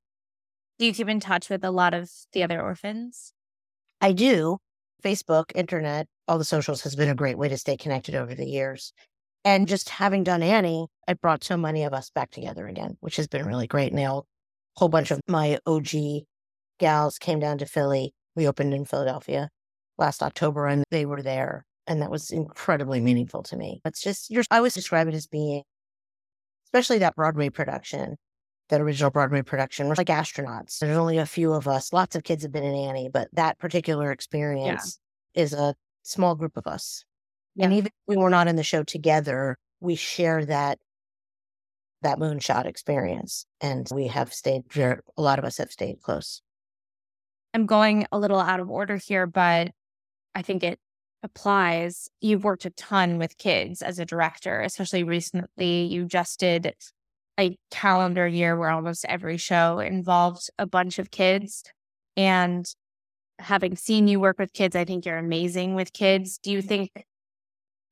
Do 0.78 0.86
you 0.86 0.94
keep 0.94 1.08
in 1.08 1.20
touch 1.20 1.50
with 1.50 1.64
a 1.64 1.72
lot 1.72 1.94
of 1.94 2.12
the 2.34 2.44
other 2.44 2.62
orphans? 2.62 3.34
I 4.02 4.12
do. 4.12 4.58
Facebook, 5.04 5.52
internet, 5.56 6.08
all 6.28 6.38
the 6.38 6.46
socials 6.46 6.82
has 6.82 6.96
been 6.96 7.10
a 7.10 7.16
great 7.16 7.38
way 7.38 7.50
to 7.50 7.58
stay 7.58 7.78
connected 7.78 8.16
over 8.16 8.34
the 8.34 8.46
years. 8.46 8.94
And 9.46 9.68
just 9.68 9.90
having 9.90 10.24
done 10.24 10.42
Annie, 10.42 10.88
it 11.08 11.20
brought 11.20 11.44
so 11.44 11.58
many 11.58 11.84
of 11.84 11.94
us 11.94 12.10
back 12.10 12.32
together 12.32 12.68
again, 12.68 12.98
which 13.02 13.18
has 13.18 13.28
been 13.28 13.46
really 13.46 13.68
great. 13.68 13.92
And 13.92 14.00
a 14.00 14.22
whole 14.76 14.90
bunch 14.90 15.12
of 15.12 15.20
my 15.28 15.60
OG 15.66 15.90
gals 16.80 17.18
came 17.18 17.40
down 17.40 17.58
to 17.58 17.66
Philly. 17.66 18.14
We 18.36 18.48
opened 18.48 18.74
in 18.74 18.86
Philadelphia 18.86 19.50
last 19.98 20.24
October 20.24 20.68
and 20.68 20.84
they 20.92 21.06
were 21.06 21.22
there. 21.22 21.66
And 21.86 22.02
that 22.02 22.10
was 22.10 22.32
incredibly 22.32 23.02
meaningful 23.02 23.44
to 23.44 23.58
me. 23.58 23.82
It's 23.84 24.02
just, 24.02 24.30
you're, 24.30 24.46
I 24.50 24.58
always 24.58 24.74
describe 24.74 25.10
it 25.10 25.14
as 25.14 25.28
being, 25.28 25.64
especially 26.68 27.00
that 27.00 27.16
Broadway 27.16 27.50
production, 27.50 28.16
that 28.74 28.82
original 28.82 29.12
Broadway 29.12 29.44
production, 29.44 29.88
we're 29.88 29.94
like 29.96 30.08
astronauts. 30.08 30.80
There's 30.80 30.98
only 30.98 31.20
a 31.20 31.28
few 31.28 31.54
of 31.54 31.68
us. 31.68 31.94
Lots 31.94 32.16
of 32.16 32.24
kids 32.24 32.42
have 32.42 32.52
been 32.52 32.64
in 32.64 32.74
Annie, 32.74 33.08
but 33.08 33.30
that 33.34 33.60
particular 33.60 34.12
experience 34.12 35.00
yeah. 35.36 35.44
is 35.44 35.54
a 35.54 35.76
small 36.02 36.34
group 36.34 36.58
of 36.58 36.66
us. 36.66 37.06
Yeah. 37.56 37.66
And 37.66 37.74
even 37.76 37.88
if 37.88 37.94
we 38.08 38.18
were 38.18 38.32
not 38.32 38.48
in 38.48 38.56
the 38.56 38.64
show 38.64 38.82
together, 38.82 39.58
we 39.80 39.94
share 39.94 40.44
that 40.46 40.80
that 42.02 42.18
moonshot 42.18 42.66
experience. 42.66 43.46
And 43.62 43.88
we 43.94 44.08
have 44.08 44.34
stayed 44.34 44.64
a 44.76 44.98
lot 45.18 45.38
of 45.38 45.46
us 45.46 45.60
have 45.60 45.72
stayed 45.72 46.02
close. 46.02 46.42
I'm 47.54 47.68
going 47.68 48.08
a 48.12 48.18
little 48.18 48.40
out 48.40 48.60
of 48.60 48.72
order 48.72 48.98
here, 48.98 49.28
but 49.28 49.70
I 50.34 50.42
think 50.42 50.64
it 50.64 50.80
applies. 51.22 52.10
You've 52.22 52.44
worked 52.44 52.66
a 52.66 52.72
ton 52.72 53.20
with 53.20 53.38
kids 53.38 53.84
as 53.84 54.00
a 54.00 54.06
director, 54.06 54.62
especially 54.62 55.04
recently. 55.04 55.86
You 55.86 56.06
just 56.06 56.40
did 56.40 56.74
a 57.40 57.58
calendar 57.72 58.28
year 58.28 58.58
where 58.58 58.70
almost 58.70 59.06
every 59.06 59.38
show 59.38 59.80
involved 59.80 60.50
a 60.60 60.66
bunch 60.66 61.00
of 61.00 61.12
kids. 61.12 61.64
And 62.16 62.66
having 63.40 63.76
seen 63.76 64.08
you 64.08 64.20
work 64.20 64.38
with 64.40 64.54
kids, 64.54 64.76
I 64.76 64.86
think 64.86 65.06
you're 65.06 65.18
amazing 65.18 65.76
with 65.76 65.94
kids. 65.94 66.38
Do 66.38 66.52
you 66.52 66.62
think 66.62 67.06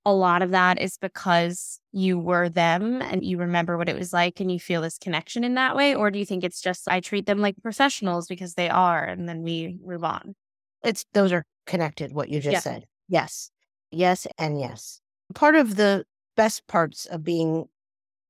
a 0.06 0.14
lot 0.14 0.42
of 0.42 0.52
that 0.52 0.80
is 0.80 0.98
because 0.98 1.80
you 1.92 2.18
were 2.18 2.50
them 2.50 3.02
and 3.02 3.24
you 3.24 3.38
remember 3.38 3.78
what 3.78 3.90
it 3.90 3.98
was 3.98 4.12
like 4.12 4.40
and 4.40 4.52
you 4.52 4.60
feel 4.60 4.82
this 4.82 4.98
connection 4.98 5.44
in 5.44 5.56
that 5.56 5.76
way? 5.76 5.94
Or 5.96 6.10
do 6.10 6.20
you 6.20 6.26
think 6.26 6.44
it's 6.44 6.62
just 6.62 6.88
I 6.88 7.00
treat 7.00 7.26
them 7.26 7.40
like 7.40 7.56
professionals 7.62 8.28
because 8.28 8.56
they 8.56 8.70
are 8.70 9.04
and 9.04 9.28
then 9.28 9.44
we 9.44 9.78
move 9.84 10.04
on? 10.04 10.36
It's 10.84 11.06
those 11.14 11.32
are 11.32 11.46
connected, 11.68 12.14
what 12.14 12.30
you 12.30 12.40
just 12.40 12.54
yeah. 12.54 12.60
said. 12.60 12.86
Yes. 13.08 13.52
Yes 13.92 14.26
and 14.38 14.60
yes. 14.60 15.02
Part 15.36 15.56
of 15.56 15.76
the 15.76 16.06
best 16.36 16.66
parts 16.68 17.06
of 17.06 17.24
being 17.24 17.66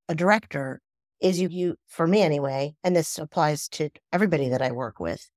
a 0.08 0.14
director 0.14 0.80
is 1.22 1.40
you, 1.40 1.48
you 1.48 1.76
for 1.86 2.06
me 2.06 2.20
anyway, 2.22 2.74
and 2.84 2.94
this 2.94 3.18
applies 3.18 3.68
to 3.68 3.90
everybody 4.12 4.48
that 4.50 4.60
I 4.60 4.72
work 4.72 5.00
with, 5.00 5.30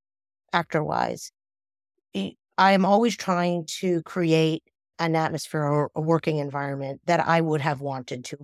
actor 0.51 0.83
wise. 0.83 1.31
Eh, 2.13 2.31
I 2.57 2.71
am 2.73 2.85
always 2.85 3.15
trying 3.15 3.65
to 3.79 4.01
create 4.03 4.63
an 4.99 5.15
atmosphere 5.15 5.63
or 5.63 5.91
a 5.95 6.01
working 6.01 6.37
environment 6.37 7.01
that 7.05 7.25
I 7.25 7.41
would 7.41 7.61
have 7.61 7.81
wanted 7.81 8.25
to 8.25 8.37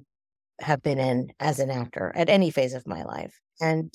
have 0.60 0.84
been 0.84 1.00
in 1.00 1.32
as 1.40 1.60
an 1.60 1.72
actor 1.72 2.12
at 2.16 2.30
any 2.30 2.52
phase 2.52 2.74
of 2.74 2.88
my 2.88 3.04
life. 3.04 3.40
And 3.60 3.92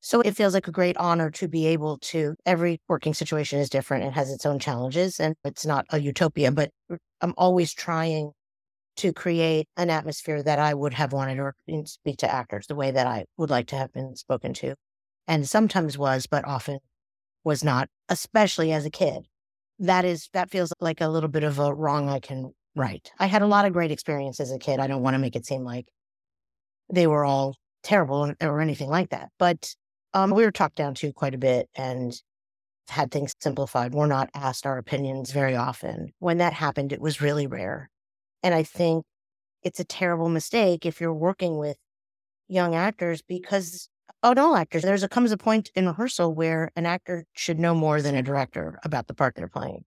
so 0.00 0.20
it 0.20 0.36
feels 0.36 0.52
like 0.52 0.68
a 0.68 0.72
great 0.72 0.98
honor 0.98 1.30
to 1.30 1.48
be 1.48 1.66
able 1.66 1.96
to, 1.98 2.36
every 2.44 2.78
working 2.88 3.14
situation 3.14 3.58
is 3.58 3.70
different 3.70 4.04
and 4.04 4.12
has 4.12 4.30
its 4.30 4.44
own 4.44 4.58
challenges, 4.58 5.18
and 5.18 5.34
it's 5.44 5.64
not 5.64 5.86
a 5.88 5.98
utopia, 5.98 6.52
but 6.52 6.70
mm, 6.90 6.98
I'm 7.22 7.32
always 7.38 7.72
trying 7.72 8.32
to 8.96 9.12
create 9.12 9.68
an 9.76 9.90
atmosphere 9.90 10.42
that 10.42 10.58
I 10.58 10.74
would 10.74 10.94
have 10.94 11.12
wanted 11.12 11.38
or 11.38 11.54
speak 11.84 12.18
to 12.18 12.32
actors 12.32 12.66
the 12.66 12.74
way 12.74 12.90
that 12.90 13.06
I 13.06 13.26
would 13.36 13.50
like 13.50 13.66
to 13.68 13.76
have 13.76 13.92
been 13.92 14.16
spoken 14.16 14.54
to. 14.54 14.74
And 15.26 15.48
sometimes 15.48 15.98
was, 15.98 16.26
but 16.26 16.44
often 16.44 16.78
was 17.42 17.64
not, 17.64 17.88
especially 18.08 18.72
as 18.72 18.84
a 18.86 18.90
kid 18.90 19.26
that 19.78 20.04
is 20.04 20.28
that 20.32 20.50
feels 20.50 20.72
like 20.80 21.00
a 21.00 21.08
little 21.08 21.28
bit 21.28 21.44
of 21.44 21.58
a 21.58 21.74
wrong 21.74 22.08
I 22.08 22.20
can 22.20 22.52
right. 22.76 23.10
I 23.18 23.26
had 23.26 23.42
a 23.42 23.46
lot 23.46 23.64
of 23.64 23.72
great 23.72 23.90
experience 23.90 24.40
as 24.40 24.52
a 24.52 24.58
kid. 24.58 24.80
I 24.80 24.86
don't 24.86 25.02
want 25.02 25.14
to 25.14 25.18
make 25.18 25.36
it 25.36 25.46
seem 25.46 25.64
like 25.64 25.86
they 26.92 27.06
were 27.06 27.24
all 27.24 27.56
terrible 27.82 28.32
or 28.40 28.60
anything 28.60 28.88
like 28.88 29.10
that. 29.10 29.30
But 29.38 29.74
um, 30.12 30.30
we 30.30 30.44
were 30.44 30.52
talked 30.52 30.76
down 30.76 30.94
to 30.94 31.12
quite 31.12 31.34
a 31.34 31.38
bit 31.38 31.68
and 31.76 32.12
had 32.88 33.10
things 33.10 33.34
simplified. 33.40 33.94
We're 33.94 34.06
not 34.06 34.30
asked 34.34 34.66
our 34.66 34.78
opinions 34.78 35.32
very 35.32 35.56
often. 35.56 36.12
When 36.18 36.38
that 36.38 36.52
happened, 36.52 36.92
it 36.92 37.00
was 37.00 37.20
really 37.20 37.46
rare. 37.46 37.90
And 38.44 38.54
I 38.54 38.62
think 38.62 39.04
it's 39.64 39.80
a 39.80 39.84
terrible 39.84 40.28
mistake 40.28 40.86
if 40.86 41.00
you're 41.00 41.12
working 41.12 41.58
with 41.58 41.76
young 42.46 42.76
actors 42.76 43.22
because 43.22 43.88
Oh, 44.26 44.32
all 44.38 44.56
actors. 44.56 44.82
There's 44.82 45.02
a 45.02 45.08
comes 45.08 45.32
a 45.32 45.36
point 45.36 45.70
in 45.74 45.86
rehearsal 45.86 46.34
where 46.34 46.70
an 46.76 46.86
actor 46.86 47.26
should 47.34 47.58
know 47.58 47.74
more 47.74 48.00
than 48.00 48.14
a 48.14 48.22
director 48.22 48.78
about 48.82 49.06
the 49.06 49.12
part 49.12 49.34
they're 49.34 49.48
playing. 49.48 49.84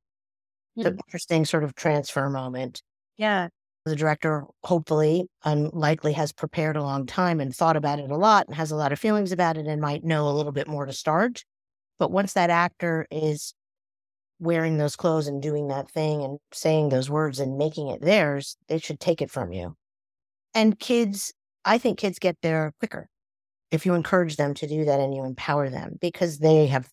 It's 0.76 0.86
an 0.86 0.94
hmm. 0.94 1.00
interesting 1.08 1.44
sort 1.44 1.64
of 1.64 1.74
transfer 1.74 2.30
moment. 2.30 2.84
Yeah. 3.18 3.48
The 3.86 3.96
director, 3.96 4.46
hopefully, 4.64 5.26
unlikely, 5.44 6.14
has 6.14 6.34
prepared 6.34 6.78
a 6.78 6.84
long 6.84 7.08
time 7.08 7.40
and 7.40 7.56
thought 7.56 7.78
about 7.78 8.00
it 8.00 8.12
a 8.12 8.16
lot 8.16 8.46
and 8.46 8.56
has 8.56 8.70
a 8.70 8.76
lot 8.76 8.92
of 8.92 9.00
feelings 9.00 9.32
about 9.32 9.58
it 9.58 9.66
and 9.66 9.82
might 9.82 10.04
know 10.04 10.30
a 10.30 10.34
little 10.34 10.52
bit 10.52 10.68
more 10.68 10.86
to 10.86 10.94
start. 10.94 11.44
But 11.98 12.12
once 12.12 12.34
that 12.34 12.52
actor 12.52 13.08
is 13.10 13.56
wearing 14.40 14.78
those 14.78 14.96
clothes 14.96 15.28
and 15.28 15.42
doing 15.42 15.68
that 15.68 15.90
thing 15.90 16.24
and 16.24 16.40
saying 16.52 16.90
those 16.90 17.10
words 17.10 17.40
and 17.40 17.58
making 17.58 17.88
it 17.88 18.02
theirs, 18.02 18.58
they 18.68 18.78
should 18.78 19.00
take 19.00 19.22
it 19.22 19.32
from 19.32 19.52
you. 19.52 19.76
And 20.54 20.80
kids, 20.80 21.34
I 21.66 21.78
think 21.78 21.98
kids 21.98 22.20
get 22.20 22.38
there 22.42 22.74
quicker 22.80 23.08
if 23.72 23.86
you 23.86 23.94
encourage 23.94 24.38
them 24.38 24.54
to 24.56 24.68
do 24.68 24.86
that 24.86 25.00
and 25.00 25.14
you 25.14 25.24
empower 25.24 25.70
them 25.70 25.98
because 26.00 26.40
they 26.40 26.68
have 26.68 26.90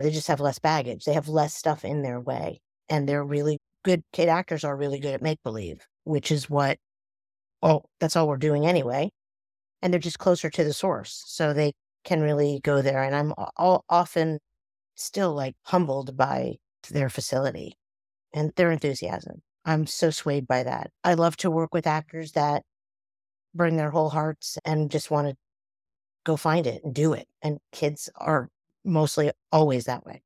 they 0.00 0.10
just 0.10 0.28
have 0.28 0.40
less 0.40 0.58
baggage. 0.58 1.04
They 1.04 1.12
have 1.12 1.28
less 1.28 1.54
stuff 1.54 1.84
in 1.84 2.02
their 2.02 2.20
way 2.20 2.60
and 2.88 3.08
they're 3.08 3.24
really 3.24 3.58
good 3.84 4.02
kid 4.12 4.28
actors 4.28 4.64
are 4.64 4.76
really 4.76 4.98
good 4.98 5.14
at 5.14 5.22
make 5.22 5.42
believe 5.42 5.86
which 6.04 6.30
is 6.30 6.50
what 6.50 6.76
oh 7.62 7.82
that's 8.00 8.16
all 8.16 8.28
we're 8.28 8.36
doing 8.36 8.66
anyway. 8.66 9.10
And 9.82 9.92
they're 9.92 10.00
just 10.00 10.18
closer 10.18 10.50
to 10.50 10.64
the 10.64 10.72
source 10.72 11.22
so 11.26 11.52
they 11.52 11.72
can 12.04 12.20
really 12.20 12.60
go 12.62 12.82
there. 12.82 13.02
And 13.02 13.14
i'm 13.14 13.32
all, 13.56 13.84
often 13.88 14.38
still 14.94 15.34
like 15.34 15.54
humbled 15.64 16.16
by 16.16 16.56
their 16.88 17.08
facility 17.08 17.76
and 18.32 18.52
their 18.56 18.70
enthusiasm 18.70 19.42
i'm 19.64 19.86
so 19.86 20.10
swayed 20.10 20.46
by 20.46 20.62
that 20.62 20.90
i 21.04 21.14
love 21.14 21.36
to 21.36 21.50
work 21.50 21.74
with 21.74 21.86
actors 21.86 22.32
that 22.32 22.62
bring 23.54 23.76
their 23.76 23.90
whole 23.90 24.10
hearts 24.10 24.58
and 24.64 24.90
just 24.90 25.10
want 25.10 25.28
to 25.28 25.36
go 26.24 26.36
find 26.36 26.66
it 26.66 26.82
and 26.84 26.94
do 26.94 27.12
it. 27.12 27.28
And 27.42 27.58
kids 27.72 28.08
are 28.16 28.48
mostly 28.84 29.30
always 29.52 29.84
that 29.84 30.04
way. 30.04 30.22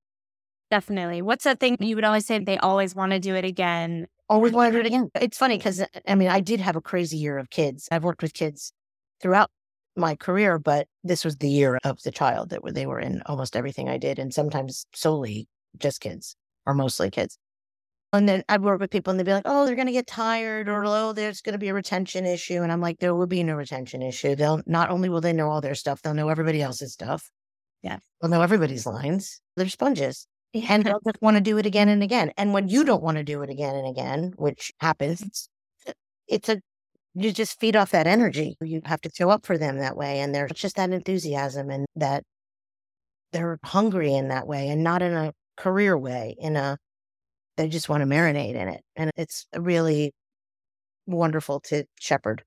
Definitely. 0.71 1.23
What's 1.23 1.45
that 1.45 1.61
thing 1.61 1.77
you 1.81 1.95
would 1.95 2.05
always 2.05 2.27
say 2.27 2.39
they 2.39 2.59
always 2.59 2.95
want 2.95 3.13
to 3.13 3.21
do 3.21 3.35
it 3.35 3.45
again? 3.45 4.07
Always 4.29 4.53
want 4.53 4.73
to 4.73 4.79
do 4.79 4.81
it 4.81 4.87
again. 4.87 5.11
It's 5.15 5.39
funny 5.39 5.59
because 5.59 5.83
uh, 5.83 5.87
I 6.09 6.15
mean, 6.15 6.29
I 6.29 6.41
did 6.41 6.61
have 6.61 6.77
a 6.77 6.81
crazy 6.81 7.17
year 7.17 7.39
of 7.39 7.51
kids. 7.51 7.89
I've 7.93 8.05
worked 8.05 8.23
with 8.23 8.35
kids 8.35 8.73
throughout 9.21 9.51
my 9.97 10.17
career, 10.17 10.59
but 10.59 10.89
this 11.05 11.25
was 11.25 11.37
the 11.37 11.49
year 11.49 11.79
of 11.85 12.03
the 12.03 12.11
child 12.11 12.51
that 12.51 12.63
they 12.75 12.87
were 12.87 12.99
in 12.99 13.23
almost 13.27 13.55
everything 13.55 13.89
I 13.89 13.99
did, 13.99 14.19
and 14.19 14.35
sometimes 14.35 14.87
solely 14.95 15.47
just 15.79 16.01
kids 16.01 16.35
or 16.67 16.75
mostly 16.75 17.11
kids. 17.11 17.39
And 18.13 18.29
then 18.29 18.45
I'd 18.49 18.63
work 18.63 18.81
with 18.81 18.91
people 18.91 19.11
and 19.11 19.19
they'd 19.19 19.27
be 19.27 19.33
like, 19.33 19.43
oh, 19.45 19.67
they're 19.67 19.75
going 19.75 19.89
to 19.89 19.93
get 19.93 20.07
tired 20.07 20.69
or, 20.69 20.85
oh, 20.87 21.13
there's 21.13 21.41
going 21.41 21.55
to 21.55 21.59
be 21.59 21.69
a 21.69 21.75
retention 21.75 22.27
issue. 22.27 22.63
And 22.63 22.71
I'm 22.71 22.81
like, 22.81 23.01
there 23.01 23.15
will 23.15 23.27
be 23.27 23.43
no 23.43 23.55
retention 23.55 24.03
issue. 24.03 24.37
They'll 24.37 24.63
not 24.67 24.91
only 24.91 25.09
will 25.09 25.21
they 25.21 25.33
know 25.33 25.51
all 25.51 25.61
their 25.61 25.75
stuff, 25.75 26.01
they'll 26.01 26.15
know 26.15 26.29
everybody 26.29 26.63
else's 26.63 26.93
stuff. 26.93 27.29
Yeah. 27.83 27.99
They'll 28.21 28.31
know 28.31 28.43
everybody's 28.43 28.87
lines. 28.87 29.41
They're 29.57 29.69
sponges. 29.69 30.29
And 30.55 30.85
they'll 30.85 31.01
just 31.05 31.21
want 31.21 31.37
to 31.37 31.41
do 31.41 31.59
it 31.59 31.67
again 31.67 31.89
and 31.89 32.05
again. 32.05 32.31
And 32.37 32.53
when 32.53 32.69
you 32.69 32.85
don't 32.85 33.03
want 33.03 33.17
to 33.17 33.25
do 33.25 33.43
it 33.43 33.51
again 33.51 33.75
and 33.75 33.89
again, 33.89 34.33
which 34.37 34.73
happens, 34.79 35.23
it's, 35.23 35.49
it's 36.29 36.49
a, 36.49 36.61
you 37.15 37.33
just 37.33 37.59
feed 37.59 37.75
off 37.75 37.91
that 37.91 38.07
energy. 38.07 38.57
You 38.61 38.81
have 38.85 39.01
to 39.01 39.11
show 39.13 39.29
up 39.31 39.45
for 39.45 39.59
them 39.59 39.79
that 39.79 39.97
way. 39.97 40.21
And 40.21 40.33
there's 40.33 40.53
just 40.53 40.77
that 40.77 40.91
enthusiasm 40.91 41.69
and 41.71 41.85
that 41.97 42.23
they're 43.33 43.59
hungry 43.65 44.15
in 44.15 44.29
that 44.29 44.47
way 44.47 44.69
and 44.69 44.85
not 44.85 45.03
in 45.03 45.13
a 45.13 45.33
career 45.57 45.97
way, 45.97 46.37
in 46.39 46.57
a, 46.57 46.79
they 47.57 47.69
just 47.69 47.89
want 47.89 48.03
to 48.03 48.07
marinate 48.07 48.55
in 48.55 48.69
it. 48.69 48.83
And 48.97 49.11
it's 49.17 49.47
really 49.57 50.13
wonderful 51.07 51.61
to 51.61 51.85
shepherd. 52.01 52.43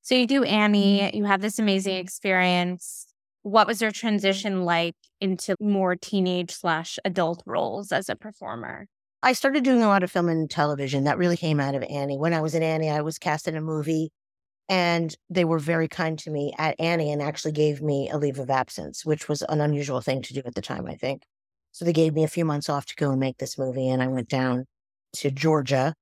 So 0.00 0.14
you 0.14 0.26
do 0.26 0.44
Annie, 0.44 1.14
you 1.14 1.24
have 1.24 1.42
this 1.42 1.58
amazing 1.58 1.94
mm-hmm. 1.94 2.04
experience. 2.04 3.06
what 3.42 3.66
was 3.66 3.82
your 3.82 3.90
mm-hmm. 3.90 4.06
transition 4.06 4.64
like 4.64 4.96
into 5.20 5.54
more 5.60 5.94
teenage 5.96 6.52
slash 6.52 6.98
adult 7.04 7.42
roles 7.46 7.92
as 7.92 8.08
a 8.08 8.16
performer? 8.16 8.86
I 9.22 9.32
started 9.32 9.64
doing 9.64 9.82
a 9.82 9.88
lot 9.88 10.02
of 10.02 10.10
film 10.10 10.28
and 10.28 10.50
television. 10.50 11.04
That 11.04 11.18
really 11.18 11.36
came 11.36 11.60
out 11.60 11.74
of 11.74 11.82
Annie. 11.84 12.18
When 12.18 12.34
I 12.34 12.40
was 12.40 12.54
in 12.54 12.62
Annie, 12.62 12.90
I 12.90 13.00
was 13.00 13.18
cast 13.18 13.48
in 13.48 13.56
a 13.56 13.60
movie 13.60 14.10
and 14.68 15.14
they 15.28 15.44
were 15.44 15.58
very 15.58 15.88
kind 15.88 16.18
to 16.20 16.30
me 16.30 16.54
at 16.58 16.78
Annie 16.78 17.12
and 17.12 17.20
actually 17.20 17.52
gave 17.52 17.82
me 17.82 18.08
a 18.10 18.16
leave 18.16 18.38
of 18.38 18.50
absence, 18.50 19.04
which 19.04 19.28
was 19.28 19.42
an 19.42 19.60
unusual 19.60 20.00
thing 20.00 20.22
to 20.22 20.34
do 20.34 20.42
at 20.44 20.54
the 20.54 20.62
time, 20.62 20.86
I 20.86 20.94
think. 20.94 21.22
So 21.74 21.84
they 21.84 21.92
gave 21.92 22.14
me 22.14 22.22
a 22.22 22.28
few 22.28 22.44
months 22.44 22.68
off 22.68 22.86
to 22.86 22.94
go 22.94 23.10
and 23.10 23.18
make 23.18 23.38
this 23.38 23.58
movie. 23.58 23.88
And 23.88 24.00
I 24.00 24.06
went 24.06 24.28
down 24.28 24.64
to 25.14 25.32
Georgia 25.32 25.92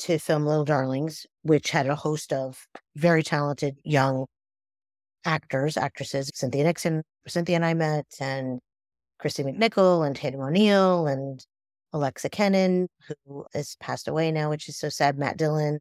to 0.00 0.18
film 0.18 0.44
Little 0.44 0.66
Darlings, 0.66 1.26
which 1.40 1.70
had 1.70 1.86
a 1.86 1.94
host 1.94 2.30
of 2.30 2.66
very 2.94 3.22
talented 3.22 3.78
young 3.84 4.26
actors, 5.24 5.78
actresses. 5.78 6.30
Cynthia 6.34 6.62
Nixon, 6.62 7.02
Cynthia 7.26 7.56
and 7.56 7.64
I 7.64 7.72
met, 7.72 8.04
and 8.20 8.60
Kristy 9.18 9.46
McNichol, 9.46 10.06
and 10.06 10.14
Tatum 10.14 10.42
O'Neal, 10.42 11.06
and 11.06 11.42
Alexa 11.94 12.28
Kenin, 12.28 12.86
who 13.26 13.46
has 13.54 13.76
passed 13.80 14.08
away 14.08 14.30
now, 14.30 14.50
which 14.50 14.68
is 14.68 14.76
so 14.76 14.90
sad. 14.90 15.16
Matt 15.16 15.38
Dillon, 15.38 15.78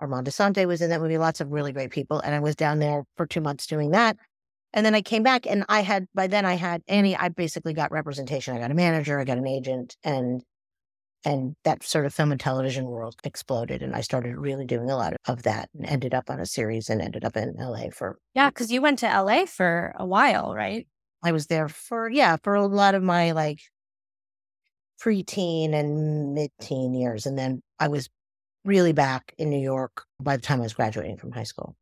Armand 0.00 0.26
Assante 0.26 0.66
was 0.66 0.82
in 0.82 0.90
that 0.90 1.00
movie, 1.00 1.16
lots 1.16 1.40
of 1.40 1.52
really 1.52 1.70
great 1.70 1.92
people. 1.92 2.18
And 2.18 2.34
I 2.34 2.40
was 2.40 2.56
down 2.56 2.80
there 2.80 3.04
for 3.16 3.24
two 3.24 3.40
months 3.40 3.68
doing 3.68 3.92
that. 3.92 4.16
And 4.74 4.84
then 4.84 4.94
I 4.94 5.02
came 5.02 5.22
back 5.22 5.46
and 5.46 5.64
I 5.68 5.80
had, 5.80 6.06
by 6.14 6.26
then 6.26 6.44
I 6.44 6.54
had 6.54 6.82
Annie, 6.88 7.16
I 7.16 7.28
basically 7.28 7.72
got 7.72 7.92
representation. 7.92 8.54
I 8.54 8.60
got 8.60 8.72
a 8.72 8.74
manager, 8.74 9.18
I 9.20 9.24
got 9.24 9.38
an 9.38 9.46
agent, 9.46 9.96
and 10.04 10.42
and 11.24 11.56
that 11.64 11.82
sort 11.82 12.04
of 12.04 12.12
film 12.12 12.32
and 12.32 12.40
television 12.40 12.84
world 12.84 13.16
exploded. 13.24 13.82
And 13.82 13.94
I 13.94 14.02
started 14.02 14.36
really 14.36 14.66
doing 14.66 14.90
a 14.90 14.96
lot 14.96 15.14
of 15.26 15.44
that 15.44 15.70
and 15.74 15.86
ended 15.86 16.12
up 16.12 16.28
on 16.28 16.38
a 16.38 16.44
series 16.44 16.90
and 16.90 17.00
ended 17.00 17.24
up 17.24 17.34
in 17.34 17.54
LA 17.58 17.88
for. 17.90 18.18
Yeah, 18.34 18.50
because 18.50 18.70
you 18.70 18.82
went 18.82 18.98
to 18.98 19.06
LA 19.06 19.46
for 19.46 19.94
a 19.98 20.04
while, 20.04 20.54
right? 20.54 20.86
I 21.22 21.32
was 21.32 21.46
there 21.46 21.68
for, 21.68 22.10
yeah, 22.10 22.36
for 22.42 22.54
a 22.54 22.66
lot 22.66 22.94
of 22.94 23.02
my 23.02 23.32
like 23.32 23.60
preteen 25.02 25.72
and 25.72 26.34
mid 26.34 26.50
teen 26.60 26.94
years. 26.94 27.24
And 27.24 27.38
then 27.38 27.62
I 27.78 27.88
was 27.88 28.10
really 28.64 28.92
back 28.92 29.34
in 29.38 29.48
New 29.48 29.60
York 29.60 30.04
by 30.20 30.36
the 30.36 30.42
time 30.42 30.60
I 30.60 30.64
was 30.64 30.74
graduating 30.74 31.16
from 31.16 31.32
high 31.32 31.44
school. 31.44 31.74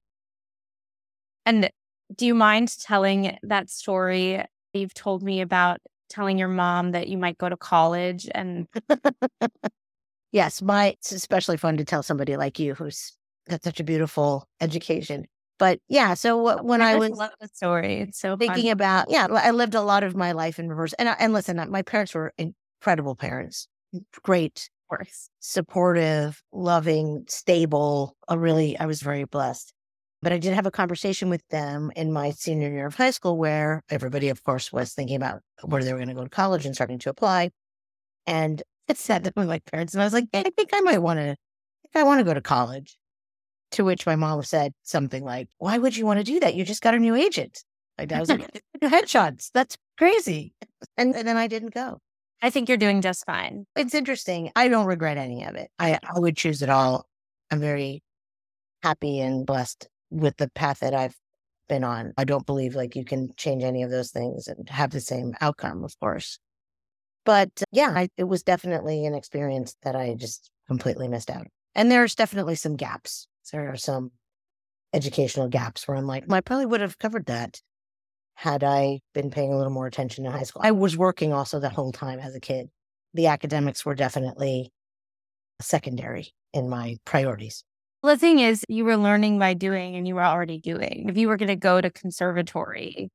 And 1.44 1.68
do 2.15 2.27
you 2.27 2.35
mind 2.35 2.77
telling 2.81 3.37
that 3.43 3.71
story 3.71 4.45
you've 4.73 4.95
told 4.95 5.23
me 5.23 5.41
about 5.41 5.81
telling 6.09 6.38
your 6.38 6.49
mom 6.49 6.93
that 6.93 7.09
you 7.09 7.17
might 7.17 7.38
go 7.38 7.49
to 7.49 7.57
college 7.57 8.29
and 8.35 8.67
yes 10.33 10.61
my 10.61 10.88
it's 10.88 11.12
especially 11.12 11.57
fun 11.57 11.77
to 11.77 11.85
tell 11.85 12.03
somebody 12.03 12.37
like 12.37 12.59
you 12.59 12.75
who's 12.75 13.17
got 13.49 13.62
such 13.62 13.81
a 13.81 13.85
beautiful 13.85 14.47
education 14.61 15.27
but 15.59 15.79
yeah 15.88 16.15
so 16.15 16.49
oh 16.49 16.62
when 16.62 16.83
i, 16.83 16.93
I 16.93 16.97
was 16.97 17.11
love 17.11 17.31
the 17.41 17.49
story 17.49 18.01
it's 18.01 18.19
so 18.19 18.37
thinking 18.37 18.65
fun. 18.65 18.73
about 18.73 19.11
yeah 19.11 19.27
i 19.31 19.51
lived 19.51 19.75
a 19.75 19.83
lot 19.83 20.03
of 20.03 20.15
my 20.15 20.33
life 20.33 20.59
in 20.59 20.69
reverse 20.69 20.93
and 20.95 21.09
and 21.19 21.33
listen 21.33 21.59
uh, 21.59 21.67
my 21.67 21.83
parents 21.83 22.15
were 22.15 22.33
incredible 22.37 23.17
parents 23.17 23.69
great 24.23 24.69
supportive, 25.41 26.43
loving, 26.53 27.25
stable. 27.29 28.17
A 28.29 28.38
really, 28.38 28.79
I 28.79 28.87
was 28.87 29.01
very 29.03 29.25
blessed. 29.25 29.73
But 30.23 30.33
I 30.33 30.39
did 30.39 30.55
have 30.55 30.67
a 30.67 30.71
conversation 30.71 31.29
with 31.29 31.47
them 31.49 31.91
in 31.97 32.13
my 32.13 32.31
senior 32.31 32.71
year 32.71 32.87
of 32.87 32.95
high 32.95 33.11
school 33.11 33.37
where 33.37 33.83
everybody, 33.91 34.29
of 34.29 34.45
course, 34.45 34.73
was 34.73 34.95
thinking 34.95 35.17
about 35.17 35.43
where 35.65 35.83
they 35.83 35.93
were 35.93 35.99
going 35.99 36.09
to 36.09 36.15
go 36.15 36.23
to 36.23 36.31
college 36.31 36.65
and 36.65 36.75
starting 36.77 37.01
to 37.01 37.11
apply. 37.11 37.51
And 38.27 38.63
it 38.89 38.99
said 38.99 39.25
that 39.25 39.35
with 39.37 39.49
my 39.49 39.59
parents, 39.59 39.95
and 39.95 40.03
I 40.03 40.07
was 40.07 40.13
like, 40.13 40.27
hey, 40.33 40.45
I 40.47 40.51
think 40.51 40.71
I 40.73 40.81
might 40.81 40.99
want 40.99 41.19
to, 41.19 41.37
I 41.95 42.05
want 42.05 42.21
to 42.21 42.25
go 42.25 42.35
to 42.35 42.41
college. 42.41 42.97
To 43.73 43.85
which 43.85 44.05
my 44.05 44.17
mom 44.17 44.43
said 44.43 44.75
something 44.83 45.25
like, 45.25 45.49
Why 45.57 45.79
would 45.79 45.97
you 45.97 46.05
want 46.05 46.19
to 46.19 46.25
do 46.25 46.39
that? 46.41 46.55
You 46.55 46.63
just 46.63 46.83
got 46.83 46.95
a 46.95 46.99
new 46.99 47.15
agent. 47.15 47.65
My 47.97 48.05
dad 48.05 48.21
was 48.21 48.29
like, 48.29 48.63
new 48.83 48.89
Headshots. 48.91 49.51
That's 49.55 49.79
crazy. 49.97 50.53
And, 50.99 51.17
and 51.17 51.27
then 51.27 51.39
I 51.39 51.47
didn't 51.47 51.73
go. 51.73 51.99
I 52.43 52.51
think 52.51 52.69
you're 52.69 52.77
doing 52.77 53.01
just 53.01 53.25
fine. 53.25 53.65
It's 53.75 53.95
interesting. 53.95 54.53
I 54.55 54.69
don't 54.69 54.85
regret 54.85 55.17
any 55.17 55.47
of 55.47 55.55
it. 55.55 55.71
I, 55.79 55.99
I 56.03 56.21
would 56.21 56.37
choose 56.37 56.61
it 56.61 56.69
all. 56.69 57.07
I'm 57.51 57.61
very 57.61 58.03
happy 58.83 59.21
and 59.21 59.47
blessed 59.47 59.89
with 60.12 60.37
the 60.37 60.51
path 60.51 60.81
that 60.81 60.94
I've 60.94 61.16
been 61.68 61.85
on. 61.85 62.12
I 62.18 62.25
don't 62.25 62.46
believe 62.46 62.75
like 62.75 62.94
you 62.94 63.05
can 63.05 63.31
change 63.37 63.64
any 63.64 63.83
of 63.83 63.90
those 63.90 64.11
things 64.11 64.46
and 64.46 64.68
have 64.68 64.90
the 64.90 65.01
same 65.01 65.35
outcome, 65.40 65.85
of 65.85 65.98
course. 65.98 66.38
But 67.25 67.51
uh, 67.61 67.64
yeah, 67.72 67.92
I, 67.94 68.09
it 68.16 68.25
was 68.25 68.42
definitely 68.42 69.07
an 69.07 69.14
experience 69.14 69.77
that 69.83 69.96
I 69.96 70.14
just 70.14 70.51
completely 70.66 71.09
missed 71.09 71.31
out. 71.31 71.46
And 71.75 71.90
there's 71.90 72.14
definitely 72.14 72.57
some 72.57 72.77
gaps. 72.77 73.27
There 73.53 73.70
are 73.70 73.77
some 73.77 74.11
educational 74.92 75.48
gaps 75.48 75.88
where 75.88 75.96
I'm 75.96 76.07
like, 76.07 76.31
I 76.31 76.40
probably 76.40 76.66
would 76.66 76.81
have 76.81 76.98
covered 76.98 77.27
that 77.27 77.61
had 78.35 78.64
I 78.64 79.01
been 79.14 79.31
paying 79.31 79.53
a 79.53 79.57
little 79.57 79.72
more 79.72 79.87
attention 79.87 80.27
in 80.27 80.33
high 80.33 80.42
school. 80.42 80.62
I 80.64 80.72
was 80.72 80.96
working 80.96 81.33
also 81.33 81.61
the 81.61 81.70
whole 81.70 81.92
time 81.92 82.18
as 82.18 82.35
a 82.35 82.40
kid. 82.40 82.68
The 83.14 83.27
academics 83.29 83.85
were 83.85 83.94
definitely 83.94 84.72
secondary 85.61 86.35
in 86.53 86.68
my 86.68 86.96
priorities. 87.05 87.64
Well, 88.03 88.15
the 88.15 88.19
thing 88.19 88.41
is, 88.41 88.65
you 88.69 88.85
were 88.85 88.97
learning 88.97 89.38
by 89.38 89.55
doing 89.55 89.95
and 89.95 90.09
you 90.09 90.15
were 90.15 90.25
already 90.25 90.59
doing. 90.59 91.07
If 91.09 91.17
you 91.17 91.29
were 91.29 91.37
going 91.37 91.49
to 91.49 91.57
go 91.57 91.81
to 91.81 91.91
conservatory, 91.91 93.11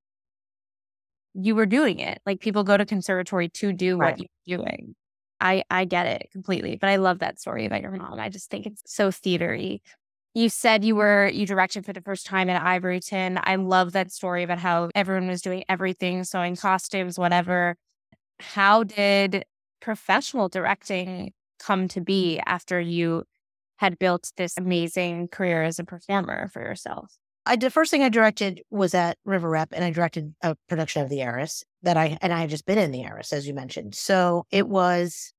you 1.34 1.56
were 1.56 1.66
doing 1.66 2.00
it. 2.00 2.22
Like 2.26 2.40
people 2.40 2.64
go 2.64 2.78
to 2.78 2.86
conservatory 2.86 3.50
to 3.50 3.74
do 3.74 3.98
right. 3.98 4.18
what 4.18 4.28
you're 4.46 4.58
doing. 4.60 4.96
I 5.40 5.64
I 5.70 5.86
get 5.86 6.08
it 6.08 6.30
completely, 6.32 6.78
but 6.78 6.90
I 6.90 6.96
love 6.96 7.20
that 7.20 7.40
story 7.40 7.66
about 7.66 7.82
your 7.82 7.92
mom. 7.92 8.20
I 8.20 8.30
just 8.30 8.50
think 8.50 8.66
it's 8.66 8.82
so 8.86 9.10
theatery 9.10 9.82
you 10.38 10.50
said 10.50 10.86
you 10.86 10.96
were 10.96 11.28
you 11.34 11.48
directed 11.48 11.84
for 11.84 11.94
the 11.94 12.02
first 12.02 12.28
time 12.28 12.48
at 12.48 12.62
Ivoryton. 12.62 13.42
I 13.44 13.56
love 13.56 13.94
that 13.94 14.12
story 14.12 14.44
about 14.44 14.60
how 14.60 14.92
everyone 14.94 15.28
was 15.28 15.42
doing 15.42 15.64
everything, 15.68 16.24
sewing 16.26 16.56
costumes, 16.56 17.18
whatever. 17.18 17.76
How 18.40 18.84
did 18.84 19.46
professional 19.82 20.48
directing 20.48 21.34
come 21.58 21.88
to 21.88 22.02
be 22.02 22.40
after 22.46 22.80
you 22.80 23.24
had 23.78 24.00
built 24.00 24.32
this 24.38 24.58
amazing 24.58 25.30
career 25.30 25.64
as 25.64 25.80
a 25.80 25.84
performer 25.84 26.50
for 26.50 26.62
yourself? 26.62 27.14
I 27.46 27.56
the 27.56 27.72
first 27.72 27.92
thing 27.92 28.04
I 28.04 28.10
directed 28.10 28.62
was 28.70 28.94
at 28.94 29.18
River 29.24 29.50
Rep, 29.50 29.70
and 29.72 29.84
I 29.84 29.92
directed 29.92 30.34
a 30.42 30.56
production 30.68 31.02
of 31.02 31.10
The 31.10 31.22
Heiress 31.22 31.64
that 31.84 31.96
I 31.96 32.18
and 32.22 32.34
I 32.34 32.42
had 32.42 32.50
just 32.50 32.66
been 32.66 32.78
in 32.78 32.92
The 32.92 33.04
Heiress, 33.04 33.32
as 33.32 33.48
you 33.48 33.54
mentioned. 33.54 33.96
So 33.96 34.46
it 34.52 34.68
was 34.68 35.34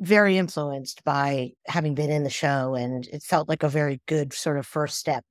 very 0.00 0.38
influenced 0.38 1.04
by 1.04 1.50
having 1.66 1.94
been 1.94 2.10
in 2.10 2.24
the 2.24 2.30
show 2.30 2.74
and 2.74 3.06
it 3.08 3.22
felt 3.22 3.50
like 3.50 3.62
a 3.62 3.68
very 3.68 4.00
good 4.06 4.32
sort 4.32 4.56
of 4.56 4.66
first 4.66 4.96
step 4.96 5.24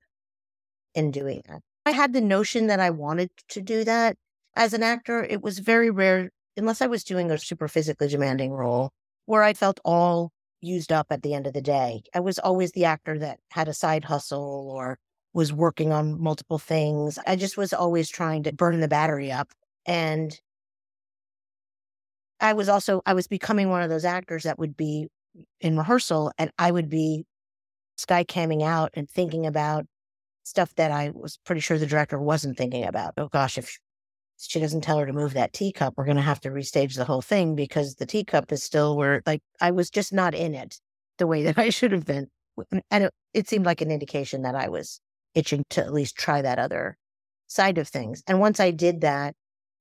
in 0.94 1.10
doing 1.10 1.42
that. 1.48 1.60
I 1.84 1.90
had 1.90 2.12
the 2.12 2.20
notion 2.20 2.68
that 2.68 2.78
I 2.78 2.90
wanted 2.90 3.30
to 3.48 3.60
do 3.60 3.82
that 3.84 4.16
as 4.54 4.72
an 4.72 4.84
actor. 4.84 5.24
It 5.24 5.42
was 5.42 5.58
very 5.58 5.90
rare, 5.90 6.30
unless 6.56 6.80
I 6.80 6.86
was 6.86 7.02
doing 7.02 7.32
a 7.32 7.38
super 7.38 7.66
physically 7.66 8.06
demanding 8.06 8.52
role 8.52 8.90
where 9.26 9.42
I 9.42 9.54
felt 9.54 9.80
all 9.84 10.30
used 10.60 10.92
up 10.92 11.06
at 11.10 11.22
the 11.22 11.34
end 11.34 11.46
of 11.46 11.52
the 11.52 11.62
day. 11.62 12.02
I 12.14 12.20
was 12.20 12.38
always 12.38 12.72
the 12.72 12.84
actor 12.84 13.18
that 13.18 13.40
had 13.50 13.68
a 13.68 13.74
side 13.74 14.04
hustle 14.04 14.70
or 14.70 14.98
was 15.32 15.52
working 15.52 15.92
on 15.92 16.20
multiple 16.20 16.58
things. 16.58 17.18
I 17.26 17.36
just 17.36 17.56
was 17.56 17.72
always 17.72 18.08
trying 18.08 18.42
to 18.44 18.52
burn 18.52 18.80
the 18.80 18.88
battery 18.88 19.30
up. 19.30 19.50
And 19.86 20.38
I 22.40 22.52
was 22.52 22.68
also 22.68 23.02
I 23.06 23.14
was 23.14 23.26
becoming 23.26 23.68
one 23.68 23.82
of 23.82 23.90
those 23.90 24.04
actors 24.04 24.44
that 24.44 24.58
would 24.58 24.76
be 24.76 25.08
in 25.60 25.76
rehearsal 25.76 26.32
and 26.38 26.50
I 26.58 26.70
would 26.70 26.88
be 26.88 27.24
sky 27.96 28.24
camming 28.24 28.62
out 28.62 28.90
and 28.94 29.08
thinking 29.08 29.46
about 29.46 29.86
stuff 30.44 30.74
that 30.76 30.90
I 30.90 31.10
was 31.10 31.38
pretty 31.44 31.60
sure 31.60 31.78
the 31.78 31.86
director 31.86 32.18
wasn't 32.18 32.56
thinking 32.56 32.84
about. 32.84 33.14
Oh 33.16 33.28
gosh, 33.28 33.58
if 33.58 33.78
she 34.48 34.60
doesn't 34.60 34.82
tell 34.82 34.98
her 34.98 35.06
to 35.06 35.12
move 35.12 35.34
that 35.34 35.52
teacup, 35.52 35.94
we're 35.96 36.04
going 36.04 36.16
to 36.16 36.22
have 36.22 36.40
to 36.40 36.50
restage 36.50 36.96
the 36.96 37.04
whole 37.04 37.22
thing 37.22 37.54
because 37.54 37.96
the 37.96 38.06
teacup 38.06 38.52
is 38.52 38.62
still 38.62 38.96
where 38.96 39.22
like 39.26 39.42
I 39.60 39.70
was 39.70 39.90
just 39.90 40.12
not 40.12 40.34
in 40.34 40.54
it 40.54 40.78
the 41.18 41.26
way 41.26 41.42
that 41.44 41.58
I 41.58 41.70
should 41.70 41.92
have 41.92 42.06
been. 42.06 42.28
And 42.90 43.04
it, 43.04 43.14
it 43.32 43.48
seemed 43.48 43.66
like 43.66 43.80
an 43.80 43.90
indication 43.90 44.42
that 44.42 44.54
I 44.54 44.68
was 44.68 45.00
itching 45.34 45.64
to 45.70 45.80
at 45.80 45.92
least 45.92 46.16
try 46.16 46.42
that 46.42 46.58
other 46.58 46.96
side 47.46 47.78
of 47.78 47.88
things. 47.88 48.22
And 48.26 48.40
once 48.40 48.60
I 48.60 48.70
did 48.70 49.00
that, 49.02 49.34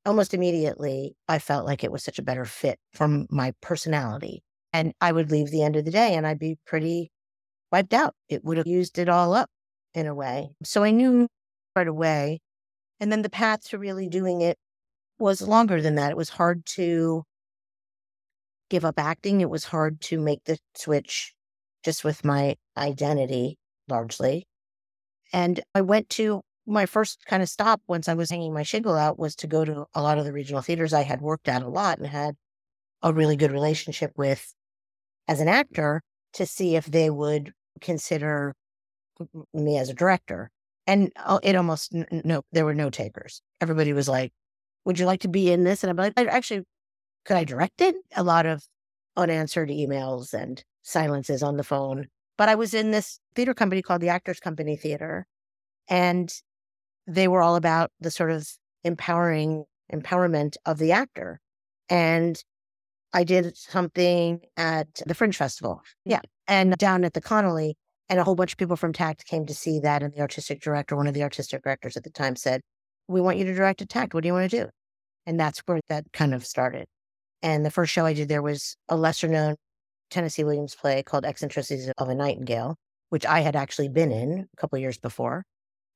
almost 0.05 0.33
immediately, 0.33 1.15
I 1.27 1.39
felt 1.39 1.65
like 1.65 1.83
it 1.83 1.91
was 1.91 2.03
such 2.03 2.19
a 2.19 2.23
better 2.23 2.45
fit 2.45 2.79
for 2.93 3.25
my 3.29 3.53
personality. 3.61 4.43
And 4.71 4.93
I 5.01 5.11
would 5.11 5.31
leave 5.31 5.51
the 5.51 5.63
end 5.63 5.75
of 5.75 5.85
the 5.85 5.91
day 5.91 6.15
and 6.15 6.25
I'd 6.25 6.39
be 6.39 6.57
pretty 6.65 7.11
wiped 7.71 7.93
out. 7.93 8.13
It 8.27 8.43
would 8.43 8.57
have 8.57 8.67
used 8.67 8.97
it 8.97 9.09
all 9.09 9.33
up 9.33 9.49
in 9.93 10.05
a 10.05 10.15
way. 10.15 10.49
So 10.63 10.83
I 10.83 10.91
knew 10.91 11.27
right 11.75 11.87
away. 11.87 12.39
And 12.99 13.12
then 13.12 13.21
the 13.21 13.29
path 13.29 13.69
to 13.69 13.77
really 13.77 14.07
doing 14.07 14.41
it 14.41 14.57
was 15.19 15.41
longer 15.41 15.81
than 15.81 15.95
that. 15.95 16.12
It 16.12 16.17
was 16.17 16.29
hard 16.29 16.65
to 16.67 17.23
give 18.69 18.85
up 18.85 18.99
acting. 18.99 19.41
It 19.41 19.49
was 19.49 19.65
hard 19.65 20.01
to 20.01 20.19
make 20.19 20.43
the 20.45 20.57
switch 20.75 21.33
just 21.83 22.03
with 22.03 22.23
my 22.23 22.55
identity 22.77 23.57
largely. 23.88 24.45
And 25.33 25.62
I 25.75 25.81
went 25.81 26.09
to 26.12 26.41
my 26.65 26.85
first 26.85 27.25
kind 27.25 27.41
of 27.41 27.49
stop 27.49 27.81
once 27.88 28.07
I 28.07 28.13
was 28.13 28.29
hanging 28.29 28.53
my 28.53 28.63
shingle 28.63 28.95
out 28.95 29.17
was 29.17 29.35
to 29.38 29.47
go 29.47 29.65
to 29.65 29.85
a 29.93 30.01
lot 30.01 30.17
of 30.19 30.25
the 30.25 30.33
regional 30.33 30.62
theaters 30.62 30.93
I 30.93 31.01
had 31.01 31.21
worked 31.21 31.47
at 31.47 31.63
a 31.63 31.67
lot 31.67 31.97
and 31.97 32.07
had 32.07 32.35
a 33.01 33.13
really 33.13 33.35
good 33.35 33.51
relationship 33.51 34.12
with 34.17 34.53
as 35.27 35.39
an 35.39 35.47
actor 35.47 36.01
to 36.33 36.45
see 36.45 36.75
if 36.75 36.85
they 36.85 37.09
would 37.09 37.53
consider 37.81 38.53
me 39.53 39.77
as 39.77 39.89
a 39.89 39.93
director. 39.93 40.49
And 40.89 41.12
uh, 41.23 41.38
it 41.43 41.56
almost, 41.56 41.93
no, 41.93 42.41
there 42.52 42.65
were 42.65 42.73
no 42.73 42.89
takers. 42.89 43.43
Everybody 43.62 43.93
was 43.93 44.10
like, 44.10 44.34
would 44.86 44.97
you 44.97 45.06
like 45.06 45.19
to 45.19 45.28
be 45.28 45.52
in 45.52 45.63
this? 45.63 45.84
And 45.84 45.91
I'm 45.91 45.97
like, 45.97 46.13
actually, 46.17 46.63
could 47.25 47.38
I 47.38 47.43
direct 47.43 47.80
it? 47.80 47.95
A 48.15 48.23
lot 48.23 48.47
of 48.47 48.63
unanswered 49.15 49.69
emails 49.69 50.34
and 50.34 50.63
silences 50.82 51.43
on 51.43 51.58
the 51.58 51.63
phone. 51.63 52.08
But 52.39 52.49
I 52.49 52.56
was 52.56 52.73
in 52.73 52.89
this 52.89 53.19
theater 53.36 53.54
company 53.54 53.84
called 53.84 54.02
the 54.02 54.10
Actors 54.10 54.39
Company 54.39 54.75
Theater. 54.75 55.28
And 55.88 56.34
they 57.06 57.28
were 57.28 57.43
all 57.43 57.56
about 57.56 57.91
the 57.99 58.10
sort 58.10 58.32
of 58.32 58.49
empowering 58.84 59.65
empowerment 59.93 60.56
of 60.65 60.80
the 60.80 60.91
actor. 60.91 61.39
And 61.88 62.43
I 63.13 63.25
did 63.25 63.56
something 63.56 64.41
at 64.58 64.88
the 65.06 65.13
Fringe 65.13 65.38
Festival. 65.38 65.82
Yeah. 66.04 66.21
And 66.47 66.75
down 66.78 67.04
at 67.04 67.13
the 67.13 67.21
Connelly, 67.21 67.78
and 68.09 68.19
a 68.19 68.23
whole 68.23 68.35
bunch 68.35 68.53
of 68.53 68.57
people 68.57 68.75
from 68.75 68.93
TACT 68.93 69.25
came 69.25 69.45
to 69.45 69.53
see 69.53 69.79
that. 69.79 70.03
And 70.03 70.13
the 70.13 70.21
artistic 70.21 70.61
director, 70.61 70.95
one 70.95 71.07
of 71.07 71.13
the 71.13 71.23
artistic 71.23 71.63
directors 71.63 71.95
at 71.95 72.03
the 72.03 72.09
time, 72.09 72.35
said, 72.35 72.61
We 73.07 73.21
want 73.21 73.37
you 73.37 73.45
to 73.45 73.53
direct 73.53 73.81
a 73.81 73.85
TACT. 73.85 74.13
What 74.13 74.23
do 74.23 74.27
you 74.27 74.33
want 74.33 74.49
to 74.49 74.63
do? 74.65 74.69
And 75.25 75.39
that's 75.39 75.59
where 75.65 75.79
that 75.89 76.05
kind 76.13 76.33
of 76.33 76.45
started. 76.45 76.85
And 77.41 77.65
the 77.65 77.71
first 77.71 77.91
show 77.91 78.05
I 78.05 78.13
did 78.13 78.29
there 78.29 78.41
was 78.41 78.75
a 78.89 78.97
lesser 78.97 79.27
known 79.27 79.55
Tennessee 80.09 80.43
Williams 80.43 80.75
play 80.75 81.03
called 81.03 81.25
Eccentricities 81.25 81.91
of 81.97 82.09
a 82.09 82.15
Nightingale, 82.15 82.75
which 83.09 83.25
I 83.25 83.41
had 83.41 83.55
actually 83.55 83.89
been 83.89 84.11
in 84.11 84.47
a 84.51 84.57
couple 84.57 84.79
years 84.79 84.97
before 84.97 85.43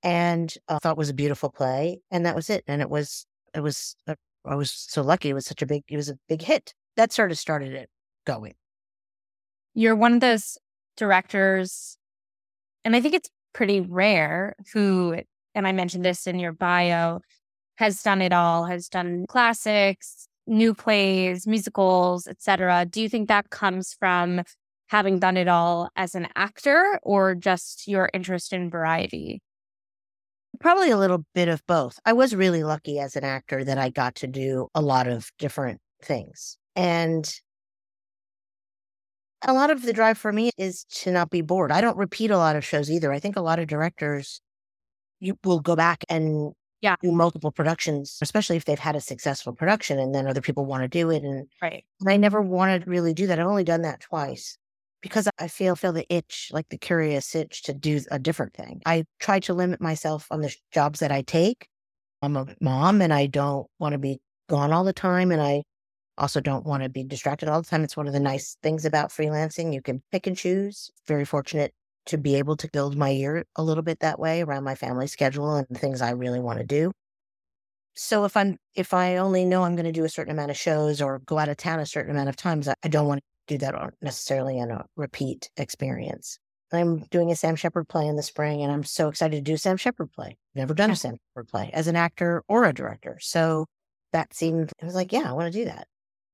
and 0.03 0.53
I 0.67 0.77
thought 0.79 0.97
was 0.97 1.09
a 1.09 1.13
beautiful 1.13 1.49
play. 1.49 2.01
And 2.11 2.25
that 2.25 2.35
was 2.35 2.49
it. 2.49 2.63
And 2.67 2.81
it 2.81 2.89
was, 2.89 3.25
it 3.55 3.61
was, 3.61 3.95
uh, 4.07 4.15
I 4.45 4.55
was 4.55 4.69
so 4.69 5.01
lucky. 5.01 5.29
It 5.29 5.33
was 5.33 5.45
such 5.45 5.61
a 5.61 5.65
big, 5.65 5.83
it 5.87 5.95
was 5.95 6.09
a 6.09 6.17
big 6.27 6.41
hit. 6.41 6.73
That 6.97 7.13
sort 7.13 7.31
of 7.31 7.39
started 7.39 7.73
it 7.73 7.89
going. 8.25 8.53
You're 9.73 9.95
one 9.95 10.13
of 10.13 10.19
those 10.19 10.57
directors, 10.97 11.97
and 12.85 12.95
I 12.95 13.01
think 13.01 13.13
it's 13.13 13.29
pretty 13.53 13.81
rare 13.81 14.55
who, 14.73 15.19
and 15.55 15.67
I 15.67 15.71
mentioned 15.71 16.03
this 16.03 16.27
in 16.27 16.39
your 16.39 16.51
bio, 16.51 17.21
has 17.75 18.01
done 18.01 18.21
it 18.21 18.33
all, 18.33 18.65
has 18.65 18.87
done 18.87 19.25
classics, 19.27 20.27
new 20.47 20.73
plays, 20.73 21.47
musicals, 21.47 22.27
etc. 22.27 22.85
Do 22.85 23.01
you 23.01 23.09
think 23.09 23.27
that 23.27 23.49
comes 23.49 23.93
from 23.93 24.41
having 24.87 25.19
done 25.19 25.37
it 25.37 25.47
all 25.47 25.89
as 25.95 26.15
an 26.15 26.27
actor 26.35 26.99
or 27.03 27.35
just 27.35 27.87
your 27.87 28.09
interest 28.13 28.53
in 28.53 28.69
variety? 28.69 29.41
Probably 30.59 30.91
a 30.91 30.97
little 30.97 31.25
bit 31.33 31.47
of 31.47 31.65
both. 31.65 31.99
I 32.05 32.13
was 32.13 32.35
really 32.35 32.63
lucky 32.63 32.99
as 32.99 33.15
an 33.15 33.23
actor 33.23 33.63
that 33.63 33.77
I 33.77 33.89
got 33.89 34.15
to 34.15 34.27
do 34.27 34.67
a 34.75 34.81
lot 34.81 35.07
of 35.07 35.31
different 35.39 35.81
things. 36.01 36.57
And 36.75 37.31
a 39.45 39.53
lot 39.53 39.69
of 39.69 39.81
the 39.83 39.93
drive 39.93 40.17
for 40.17 40.31
me 40.31 40.51
is 40.57 40.85
to 40.85 41.11
not 41.11 41.29
be 41.29 41.41
bored. 41.41 41.71
I 41.71 41.81
don't 41.81 41.97
repeat 41.97 42.31
a 42.31 42.37
lot 42.37 42.55
of 42.55 42.65
shows 42.65 42.89
either. 42.89 43.11
I 43.11 43.19
think 43.19 43.35
a 43.35 43.41
lot 43.41 43.59
of 43.59 43.67
directors 43.67 44.41
you 45.19 45.37
will 45.43 45.59
go 45.59 45.75
back 45.75 46.03
and 46.09 46.53
yeah. 46.81 46.95
do 47.01 47.11
multiple 47.11 47.51
productions, 47.51 48.17
especially 48.21 48.57
if 48.57 48.65
they've 48.65 48.77
had 48.77 48.95
a 48.95 49.01
successful 49.01 49.53
production 49.53 49.99
and 49.99 50.13
then 50.13 50.27
other 50.27 50.41
people 50.41 50.65
want 50.65 50.83
to 50.83 50.87
do 50.87 51.09
it. 51.09 51.23
And, 51.23 51.47
right. 51.61 51.85
and 52.01 52.09
I 52.09 52.17
never 52.17 52.41
wanted 52.41 52.83
to 52.83 52.89
really 52.89 53.13
do 53.13 53.27
that. 53.27 53.39
I've 53.39 53.47
only 53.47 53.63
done 53.63 53.83
that 53.83 54.01
twice 54.01 54.57
because 55.01 55.29
I 55.39 55.47
feel 55.47 55.75
feel 55.75 55.93
the 55.93 56.05
itch, 56.13 56.49
like 56.51 56.69
the 56.69 56.77
curious 56.77 57.35
itch 57.35 57.63
to 57.63 57.73
do 57.73 58.01
a 58.11 58.19
different 58.19 58.53
thing. 58.53 58.81
I 58.85 59.05
try 59.19 59.39
to 59.41 59.53
limit 59.53 59.81
myself 59.81 60.27
on 60.29 60.41
the 60.41 60.53
jobs 60.71 60.99
that 60.99 61.11
I 61.11 61.21
take. 61.21 61.67
I'm 62.21 62.35
a 62.37 62.47
mom 62.61 63.01
and 63.01 63.13
I 63.13 63.27
don't 63.27 63.67
want 63.79 63.93
to 63.93 63.99
be 63.99 64.19
gone 64.49 64.71
all 64.71 64.83
the 64.83 64.93
time 64.93 65.31
and 65.31 65.41
I 65.41 65.63
also 66.17 66.39
don't 66.39 66.65
want 66.65 66.83
to 66.83 66.89
be 66.89 67.03
distracted 67.03 67.49
all 67.49 67.61
the 67.61 67.67
time. 67.67 67.83
It's 67.83 67.97
one 67.97 68.07
of 68.07 68.13
the 68.13 68.19
nice 68.19 68.57
things 68.61 68.85
about 68.85 69.09
freelancing. 69.09 69.73
You 69.73 69.81
can 69.81 70.01
pick 70.11 70.27
and 70.27 70.37
choose. 70.37 70.91
Very 71.07 71.25
fortunate 71.25 71.73
to 72.05 72.17
be 72.17 72.35
able 72.35 72.57
to 72.57 72.69
build 72.71 72.97
my 72.97 73.09
year 73.09 73.45
a 73.55 73.63
little 73.63 73.83
bit 73.83 73.99
that 74.01 74.19
way 74.19 74.41
around 74.41 74.63
my 74.63 74.75
family 74.75 75.07
schedule 75.07 75.55
and 75.55 75.67
the 75.69 75.79
things 75.79 76.01
I 76.01 76.11
really 76.11 76.39
want 76.39 76.59
to 76.59 76.65
do. 76.65 76.91
So 77.95 78.25
if 78.25 78.35
I'm 78.35 78.57
if 78.75 78.93
I 78.93 79.17
only 79.17 79.45
know 79.45 79.63
I'm 79.63 79.75
going 79.75 79.85
to 79.85 79.91
do 79.91 80.03
a 80.03 80.09
certain 80.09 80.31
amount 80.33 80.51
of 80.51 80.57
shows 80.57 81.01
or 81.01 81.19
go 81.19 81.37
out 81.37 81.49
of 81.49 81.57
town 81.57 81.79
a 81.79 81.85
certain 81.85 82.11
amount 82.11 82.29
of 82.29 82.35
times, 82.35 82.67
I 82.67 82.87
don't 82.87 83.07
want 83.07 83.19
to 83.19 83.55
do 83.55 83.57
that 83.59 83.75
necessarily 84.01 84.57
in 84.57 84.71
a 84.71 84.85
repeat 84.95 85.49
experience. 85.57 86.39
I'm 86.71 87.01
doing 87.11 87.31
a 87.31 87.35
Sam 87.35 87.55
Shepard 87.55 87.87
play 87.87 88.07
in 88.07 88.15
the 88.15 88.23
spring, 88.23 88.63
and 88.63 88.71
I'm 88.71 88.83
so 88.83 89.07
excited 89.07 89.35
to 89.37 89.41
do 89.41 89.53
a 89.53 89.57
Sam 89.59 89.77
Shepard 89.77 90.11
play. 90.11 90.37
Never 90.55 90.73
done 90.73 90.89
a 90.89 90.95
Sam 90.95 91.17
Shepard 91.29 91.47
play 91.49 91.69
as 91.71 91.87
an 91.87 91.95
actor 91.95 92.43
or 92.47 92.65
a 92.65 92.73
director. 92.73 93.19
So 93.21 93.67
that 94.11 94.33
seemed, 94.33 94.71
it 94.79 94.85
was 94.85 94.95
like, 94.95 95.11
yeah, 95.11 95.29
I 95.29 95.33
want 95.33 95.53
to 95.53 95.59
do 95.59 95.65
that. 95.65 95.87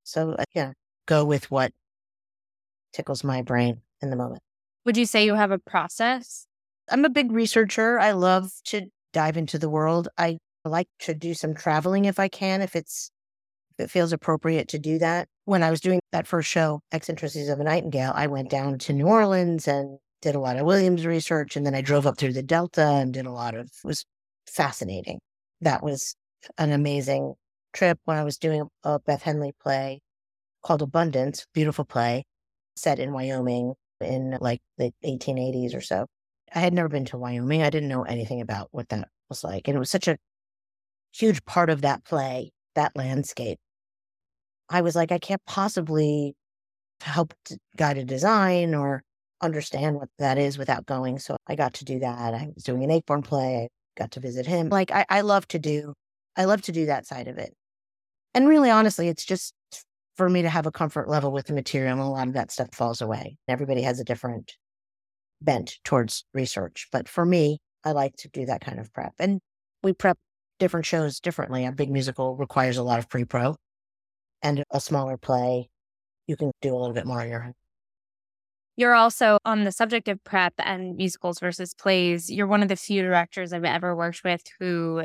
So, 0.03 0.31
uh, 0.33 0.43
yeah, 0.53 0.73
go 1.05 1.25
with 1.25 1.49
what 1.51 1.71
tickles 2.93 3.23
my 3.23 3.41
brain 3.41 3.81
in 4.01 4.09
the 4.09 4.15
moment. 4.15 4.41
Would 4.85 4.97
you 4.97 5.05
say 5.05 5.25
you 5.25 5.35
have 5.35 5.51
a 5.51 5.59
process? 5.59 6.47
I'm 6.89 7.05
a 7.05 7.09
big 7.09 7.31
researcher. 7.31 7.99
I 7.99 8.11
love 8.11 8.51
to 8.65 8.87
dive 9.13 9.37
into 9.37 9.59
the 9.59 9.69
world. 9.69 10.07
I 10.17 10.37
like 10.65 10.87
to 10.99 11.13
do 11.13 11.33
some 11.33 11.53
traveling 11.53 12.05
if 12.05 12.19
I 12.19 12.27
can, 12.27 12.61
if 12.61 12.75
it's 12.75 13.11
if 13.77 13.85
it 13.85 13.91
feels 13.91 14.11
appropriate 14.11 14.67
to 14.69 14.79
do 14.79 14.97
that. 14.99 15.27
When 15.45 15.63
I 15.63 15.71
was 15.71 15.81
doing 15.81 15.99
that 16.11 16.27
first 16.27 16.49
show, 16.49 16.81
Eccentricities 16.91 17.49
of 17.49 17.59
a 17.59 17.63
Nightingale, 17.63 18.11
I 18.15 18.27
went 18.27 18.49
down 18.49 18.77
to 18.79 18.93
New 18.93 19.07
Orleans 19.07 19.67
and 19.67 19.99
did 20.21 20.35
a 20.35 20.39
lot 20.39 20.57
of 20.57 20.65
Williams 20.65 21.05
research. 21.05 21.55
And 21.55 21.65
then 21.65 21.75
I 21.75 21.81
drove 21.81 22.05
up 22.05 22.17
through 22.17 22.33
the 22.33 22.43
Delta 22.43 22.85
and 22.85 23.13
did 23.13 23.25
a 23.25 23.31
lot 23.31 23.55
of, 23.55 23.69
was 23.83 24.05
fascinating. 24.47 25.19
That 25.61 25.81
was 25.81 26.15
an 26.57 26.71
amazing 26.71 27.35
trip 27.73 27.99
when 28.05 28.17
I 28.17 28.23
was 28.23 28.37
doing 28.37 28.67
a 28.83 28.99
Beth 28.99 29.23
Henley 29.23 29.53
play 29.61 30.01
called 30.63 30.81
Abundance, 30.81 31.45
beautiful 31.53 31.85
play 31.85 32.23
set 32.75 32.99
in 32.99 33.13
Wyoming 33.13 33.73
in 34.01 34.37
like 34.39 34.61
the 34.77 34.91
1880s 35.05 35.75
or 35.75 35.81
so. 35.81 36.07
I 36.53 36.59
had 36.59 36.73
never 36.73 36.89
been 36.89 37.05
to 37.05 37.17
Wyoming. 37.17 37.61
I 37.61 37.69
didn't 37.69 37.89
know 37.89 38.03
anything 38.03 38.41
about 38.41 38.69
what 38.71 38.89
that 38.89 39.07
was 39.29 39.43
like. 39.43 39.67
And 39.67 39.75
it 39.75 39.79
was 39.79 39.91
such 39.91 40.07
a 40.07 40.17
huge 41.13 41.43
part 41.45 41.69
of 41.69 41.81
that 41.81 42.03
play, 42.05 42.51
that 42.75 42.95
landscape. 42.95 43.59
I 44.69 44.81
was 44.81 44.95
like, 44.95 45.11
I 45.11 45.19
can't 45.19 45.41
possibly 45.45 46.35
help 47.01 47.33
guide 47.77 47.97
a 47.97 48.03
design 48.03 48.75
or 48.75 49.03
understand 49.41 49.95
what 49.95 50.09
that 50.17 50.37
is 50.37 50.57
without 50.57 50.85
going. 50.85 51.19
So 51.19 51.37
I 51.47 51.55
got 51.55 51.73
to 51.75 51.85
do 51.85 51.99
that. 51.99 52.33
I 52.33 52.49
was 52.53 52.63
doing 52.63 52.83
an 52.83 52.89
Ayckbourn 52.89 53.23
play. 53.23 53.63
I 53.63 53.67
got 53.99 54.11
to 54.11 54.19
visit 54.19 54.45
him. 54.45 54.69
Like 54.69 54.91
I, 54.91 55.05
I 55.09 55.21
love 55.21 55.47
to 55.49 55.59
do, 55.59 55.93
I 56.35 56.45
love 56.45 56.61
to 56.63 56.71
do 56.71 56.87
that 56.87 57.05
side 57.05 57.27
of 57.27 57.37
it. 57.37 57.53
And 58.33 58.47
really, 58.47 58.69
honestly, 58.69 59.07
it's 59.07 59.25
just 59.25 59.53
for 60.15 60.29
me 60.29 60.41
to 60.41 60.49
have 60.49 60.65
a 60.65 60.71
comfort 60.71 61.09
level 61.09 61.31
with 61.31 61.47
the 61.47 61.53
material. 61.53 61.93
And 61.93 62.01
a 62.01 62.05
lot 62.05 62.27
of 62.27 62.33
that 62.33 62.51
stuff 62.51 62.73
falls 62.73 63.01
away. 63.01 63.37
Everybody 63.47 63.81
has 63.81 63.99
a 63.99 64.03
different 64.03 64.53
bent 65.41 65.77
towards 65.83 66.25
research. 66.33 66.87
But 66.91 67.07
for 67.07 67.25
me, 67.25 67.59
I 67.83 67.91
like 67.91 68.15
to 68.17 68.29
do 68.29 68.45
that 68.45 68.61
kind 68.61 68.79
of 68.79 68.91
prep. 68.93 69.13
And 69.19 69.39
we 69.83 69.93
prep 69.93 70.17
different 70.59 70.85
shows 70.85 71.19
differently. 71.19 71.65
A 71.65 71.71
big 71.71 71.89
musical 71.89 72.35
requires 72.35 72.77
a 72.77 72.83
lot 72.83 72.99
of 72.99 73.09
pre 73.09 73.23
pro 73.23 73.55
and 74.41 74.63
a 74.71 74.79
smaller 74.79 75.17
play, 75.17 75.69
you 76.27 76.35
can 76.35 76.51
do 76.61 76.73
a 76.73 76.77
little 76.77 76.93
bit 76.93 77.05
more 77.05 77.21
on 77.21 77.29
your 77.29 77.43
own. 77.43 77.53
You're 78.77 78.93
also 78.93 79.39
on 79.43 79.65
the 79.65 79.71
subject 79.71 80.07
of 80.07 80.23
prep 80.23 80.53
and 80.57 80.95
musicals 80.95 81.39
versus 81.39 81.73
plays. 81.73 82.31
You're 82.31 82.47
one 82.47 82.61
of 82.61 82.69
the 82.69 82.77
few 82.77 83.01
directors 83.01 83.51
I've 83.51 83.65
ever 83.65 83.95
worked 83.95 84.23
with 84.23 84.41
who 84.59 85.03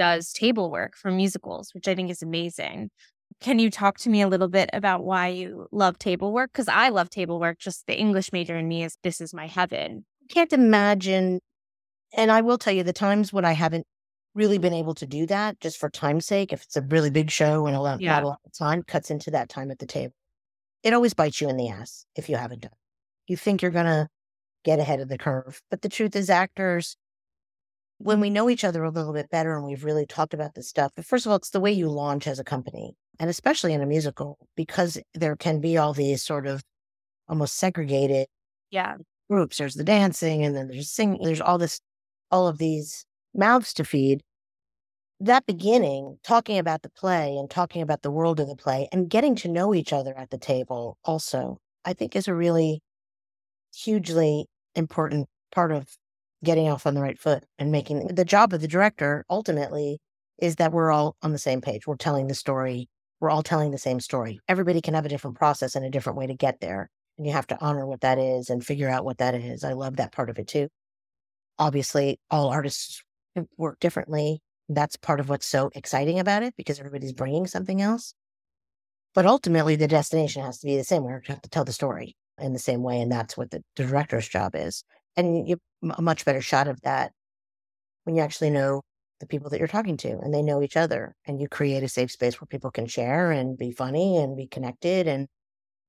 does 0.00 0.32
table 0.32 0.70
work 0.70 0.96
for 0.96 1.10
musicals, 1.10 1.74
which 1.74 1.86
I 1.86 1.94
think 1.94 2.10
is 2.10 2.22
amazing. 2.22 2.88
Can 3.42 3.58
you 3.58 3.70
talk 3.70 3.98
to 3.98 4.08
me 4.08 4.22
a 4.22 4.28
little 4.28 4.48
bit 4.48 4.70
about 4.72 5.04
why 5.04 5.28
you 5.28 5.66
love 5.72 5.98
table 5.98 6.32
work? 6.32 6.50
Because 6.54 6.68
I 6.68 6.88
love 6.88 7.10
table 7.10 7.38
work. 7.38 7.58
Just 7.58 7.86
the 7.86 7.98
English 7.98 8.32
major 8.32 8.56
in 8.56 8.66
me 8.66 8.82
is 8.82 8.96
this 9.02 9.20
is 9.20 9.34
my 9.34 9.46
heaven. 9.46 10.06
Can't 10.30 10.54
imagine. 10.54 11.40
And 12.16 12.32
I 12.32 12.40
will 12.40 12.56
tell 12.56 12.72
you 12.72 12.82
the 12.82 12.94
times 12.94 13.30
when 13.30 13.44
I 13.44 13.52
haven't 13.52 13.86
really 14.34 14.56
been 14.56 14.72
able 14.72 14.94
to 14.94 15.06
do 15.06 15.26
that 15.26 15.60
just 15.60 15.76
for 15.76 15.90
time's 15.90 16.24
sake. 16.24 16.50
If 16.50 16.62
it's 16.62 16.76
a 16.76 16.82
really 16.82 17.10
big 17.10 17.30
show 17.30 17.66
and 17.66 17.76
a 17.76 17.80
lot, 17.80 18.00
yeah. 18.00 18.12
not 18.14 18.22
a 18.22 18.28
lot 18.28 18.40
of 18.46 18.52
time, 18.52 18.82
cuts 18.82 19.10
into 19.10 19.30
that 19.32 19.50
time 19.50 19.70
at 19.70 19.80
the 19.80 19.86
table. 19.86 20.14
It 20.82 20.94
always 20.94 21.12
bites 21.12 21.42
you 21.42 21.50
in 21.50 21.58
the 21.58 21.68
ass 21.68 22.06
if 22.16 22.30
you 22.30 22.36
haven't 22.36 22.62
done. 22.62 22.78
You 23.26 23.36
think 23.36 23.60
you're 23.60 23.70
gonna 23.70 24.08
get 24.64 24.78
ahead 24.78 25.00
of 25.00 25.10
the 25.10 25.18
curve, 25.18 25.60
but 25.70 25.82
the 25.82 25.90
truth 25.90 26.16
is, 26.16 26.30
actors, 26.30 26.96
when 28.02 28.18
we 28.18 28.30
know 28.30 28.48
each 28.48 28.64
other 28.64 28.82
a 28.82 28.90
little 28.90 29.12
bit 29.12 29.28
better 29.28 29.54
and 29.54 29.66
we've 29.66 29.84
really 29.84 30.06
talked 30.06 30.32
about 30.32 30.54
this 30.54 30.68
stuff, 30.68 30.90
but 30.96 31.04
first 31.04 31.26
of 31.26 31.30
all, 31.30 31.36
it's 31.36 31.50
the 31.50 31.60
way 31.60 31.70
you 31.70 31.86
launch 31.90 32.26
as 32.26 32.38
a 32.38 32.44
company, 32.44 32.94
and 33.18 33.28
especially 33.28 33.74
in 33.74 33.82
a 33.82 33.86
musical, 33.86 34.38
because 34.56 34.98
there 35.12 35.36
can 35.36 35.60
be 35.60 35.76
all 35.76 35.92
these 35.92 36.22
sort 36.22 36.46
of 36.46 36.62
almost 37.28 37.56
segregated 37.56 38.26
yeah 38.70 38.96
groups. 39.28 39.58
There's 39.58 39.74
the 39.74 39.84
dancing, 39.84 40.42
and 40.42 40.56
then 40.56 40.68
there's 40.68 40.90
singing. 40.90 41.20
There's 41.22 41.42
all 41.42 41.58
this, 41.58 41.80
all 42.30 42.48
of 42.48 42.56
these 42.56 43.04
mouths 43.34 43.74
to 43.74 43.84
feed. 43.84 44.22
That 45.20 45.44
beginning, 45.44 46.18
talking 46.24 46.58
about 46.58 46.80
the 46.80 46.88
play 46.88 47.36
and 47.36 47.50
talking 47.50 47.82
about 47.82 48.00
the 48.00 48.10
world 48.10 48.40
of 48.40 48.48
the 48.48 48.56
play 48.56 48.88
and 48.90 49.10
getting 49.10 49.36
to 49.36 49.48
know 49.48 49.74
each 49.74 49.92
other 49.92 50.14
at 50.16 50.30
the 50.30 50.38
table, 50.38 50.96
also, 51.04 51.58
I 51.84 51.92
think 51.92 52.16
is 52.16 52.28
a 52.28 52.34
really 52.34 52.80
hugely 53.74 54.46
important 54.74 55.28
part 55.52 55.70
of 55.70 55.86
getting 56.44 56.68
off 56.68 56.86
on 56.86 56.94
the 56.94 57.02
right 57.02 57.18
foot 57.18 57.44
and 57.58 57.70
making 57.70 58.06
the 58.08 58.24
job 58.24 58.52
of 58.52 58.60
the 58.60 58.68
director 58.68 59.24
ultimately 59.28 59.98
is 60.38 60.56
that 60.56 60.72
we're 60.72 60.90
all 60.90 61.16
on 61.22 61.32
the 61.32 61.38
same 61.38 61.60
page. 61.60 61.86
We're 61.86 61.96
telling 61.96 62.28
the 62.28 62.34
story. 62.34 62.88
We're 63.20 63.30
all 63.30 63.42
telling 63.42 63.70
the 63.70 63.78
same 63.78 64.00
story. 64.00 64.40
Everybody 64.48 64.80
can 64.80 64.94
have 64.94 65.04
a 65.04 65.10
different 65.10 65.36
process 65.36 65.74
and 65.74 65.84
a 65.84 65.90
different 65.90 66.18
way 66.18 66.26
to 66.26 66.34
get 66.34 66.60
there. 66.60 66.88
And 67.18 67.26
you 67.26 67.32
have 67.32 67.46
to 67.48 67.58
honor 67.60 67.86
what 67.86 68.00
that 68.00 68.18
is 68.18 68.48
and 68.48 68.64
figure 68.64 68.88
out 68.88 69.04
what 69.04 69.18
that 69.18 69.34
is. 69.34 69.64
I 69.64 69.74
love 69.74 69.96
that 69.96 70.12
part 70.12 70.30
of 70.30 70.38
it 70.38 70.48
too 70.48 70.68
obviously 71.60 72.18
all 72.30 72.48
artists 72.48 73.04
work 73.56 73.78
differently. 73.78 74.40
That's 74.68 74.96
part 74.96 75.20
of 75.20 75.28
what's 75.28 75.46
so 75.46 75.70
exciting 75.74 76.18
about 76.18 76.42
it 76.42 76.54
because 76.56 76.80
everybody's 76.80 77.12
bringing 77.12 77.46
something 77.46 77.80
else. 77.80 78.14
But 79.14 79.26
ultimately, 79.26 79.76
the 79.76 79.88
destination 79.88 80.42
has 80.42 80.58
to 80.60 80.66
be 80.66 80.76
the 80.76 80.84
same. 80.84 81.04
We 81.04 81.12
have 81.12 81.42
to 81.42 81.50
tell 81.50 81.64
the 81.64 81.72
story 81.72 82.16
in 82.38 82.52
the 82.52 82.58
same 82.58 82.82
way. 82.82 83.00
And 83.00 83.12
that's 83.12 83.36
what 83.36 83.50
the, 83.50 83.62
director's 83.76 84.28
job 84.28 84.54
is. 84.54 84.84
And 85.16 85.48
you 85.48 85.58
a 85.96 86.02
much 86.02 86.24
better 86.24 86.40
shot 86.40 86.68
of 86.68 86.80
that 86.82 87.12
when 88.04 88.16
you 88.16 88.22
actually 88.22 88.50
know 88.50 88.82
the 89.20 89.26
people 89.26 89.50
that 89.50 89.58
you're 89.58 89.68
talking 89.68 89.96
to 89.98 90.18
and 90.18 90.32
they 90.32 90.42
know 90.42 90.62
each 90.62 90.76
other 90.76 91.14
and 91.26 91.40
you 91.40 91.48
create 91.48 91.82
a 91.82 91.88
safe 91.88 92.10
space 92.10 92.40
where 92.40 92.46
people 92.46 92.70
can 92.70 92.86
share 92.86 93.30
and 93.30 93.56
be 93.56 93.70
funny 93.70 94.16
and 94.16 94.36
be 94.36 94.46
connected. 94.46 95.06
And 95.06 95.28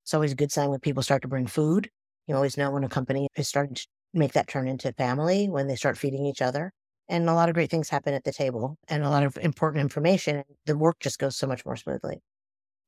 it's 0.04 0.14
always 0.14 0.34
a 0.34 0.36
good 0.36 0.52
sign 0.52 0.70
when 0.70 0.80
people 0.80 1.04
start 1.04 1.22
to 1.22 1.28
bring 1.28 1.48
food. 1.48 1.90
You 2.28 2.36
always 2.36 2.58
know 2.58 2.72
when 2.72 2.84
a 2.84 2.90
company 2.90 3.28
is 3.36 3.48
starting 3.48 3.76
to 3.76 3.88
make 4.14 4.34
that 4.34 4.48
turn 4.48 4.68
into 4.68 4.92
family, 4.94 5.50
when 5.50 5.68
they 5.68 5.76
start 5.76 5.98
feeding 5.98 6.26
each 6.26 6.42
other. 6.42 6.72
And 7.08 7.28
a 7.30 7.34
lot 7.34 7.50
of 7.50 7.56
great 7.56 7.70
things 7.70 7.90
happen 7.90 8.14
at 8.14 8.24
the 8.24 8.32
table 8.32 8.78
and 8.88 9.04
a 9.04 9.10
lot 9.10 9.24
of 9.24 9.38
important 9.38 9.82
information. 9.82 10.44
The 10.66 10.78
work 10.78 10.98
just 11.00 11.20
goes 11.20 11.36
so 11.36 11.48
much 11.48 11.66
more 11.66 11.76
smoothly. 11.76 12.22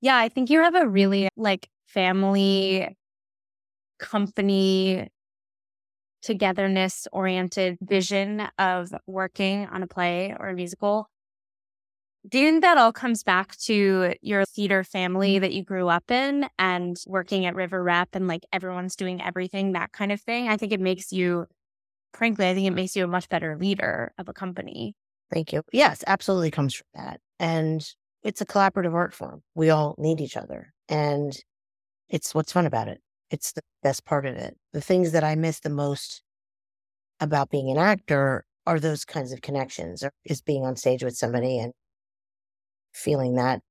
Yeah, 0.02 0.18
I 0.18 0.30
think 0.30 0.50
you 0.50 0.62
have 0.62 0.76
a 0.76 0.88
really 0.88 1.30
like 1.36 1.70
family 1.86 2.96
company 4.00 5.10
togetherness 6.24 7.08
oriented 7.12 7.78
vision 7.82 8.48
of 8.58 8.94
working 9.06 9.68
on 9.68 9.84
a 9.84 9.88
play 9.88 10.36
or 10.40 10.50
a 10.50 10.54
musical. 10.54 11.08
Do 12.28 12.40
you 12.40 12.52
think 12.52 12.62
that 12.62 12.78
all 12.78 12.94
comes 12.94 13.22
back 13.22 13.58
to 13.66 14.14
your 14.22 14.46
theater 14.46 14.86
family 14.86 15.34
mm-hmm. 15.34 15.42
that 15.42 15.54
you 15.54 15.64
grew 15.64 15.90
up 15.90 16.10
in 16.10 16.48
and 16.58 16.98
working 17.06 17.46
at 17.46 17.56
River 17.56 17.84
Rep 17.84 18.10
and 18.14 18.28
like 18.28 18.46
everyone's 18.54 18.96
doing 18.96 19.22
everything, 19.22 19.74
that 19.74 19.92
kind 19.92 20.12
of 20.12 20.22
thing? 20.22 20.48
I 20.48 20.56
think 20.56 20.72
it 20.72 20.80
makes 20.80 21.12
you, 21.12 21.48
frankly, 22.14 22.48
I 22.48 22.54
think 22.54 22.66
it 22.66 22.72
makes 22.72 22.96
you 22.96 23.04
a 23.04 23.08
much 23.08 23.28
better 23.28 23.58
leader 23.58 24.14
of 24.18 24.30
a 24.30 24.34
company. 24.34 24.96
Thank 25.34 25.52
you. 25.52 25.64
Yes, 25.74 26.04
absolutely 26.08 26.52
comes 26.52 26.74
from 26.74 26.88
that. 26.94 27.20
And 27.40 27.86
it's 28.24 28.40
a 28.40 28.46
collaborative 28.46 28.94
art 28.94 29.14
form. 29.14 29.42
We 29.54 29.70
all 29.70 29.96
need 29.98 30.22
each 30.22 30.38
other. 30.38 30.72
And 30.88 31.38
it's 32.08 32.34
what's 32.34 32.54
fun 32.54 32.66
about 32.66 32.88
it. 32.88 33.02
It's 33.34 33.52
the 33.52 33.64
best 33.82 34.06
part 34.06 34.28
of 34.28 34.36
it. 34.36 34.56
The 34.74 34.80
things 34.80 35.12
that 35.12 35.24
I 35.24 35.34
miss 35.34 35.60
the 35.60 35.72
most 35.72 36.22
about 37.20 37.50
being 37.50 37.72
an 37.72 37.80
actor 37.80 38.46
are 38.68 38.80
those 38.80 39.06
kinds 39.06 39.32
of 39.32 39.42
connections, 39.42 40.04
or 40.04 40.12
is 40.24 40.40
being 40.40 40.64
on 40.64 40.76
stage 40.76 41.04
with 41.04 41.18
somebody 41.18 41.58
and 41.58 41.74
feeling 42.94 43.34
that. 43.38 43.62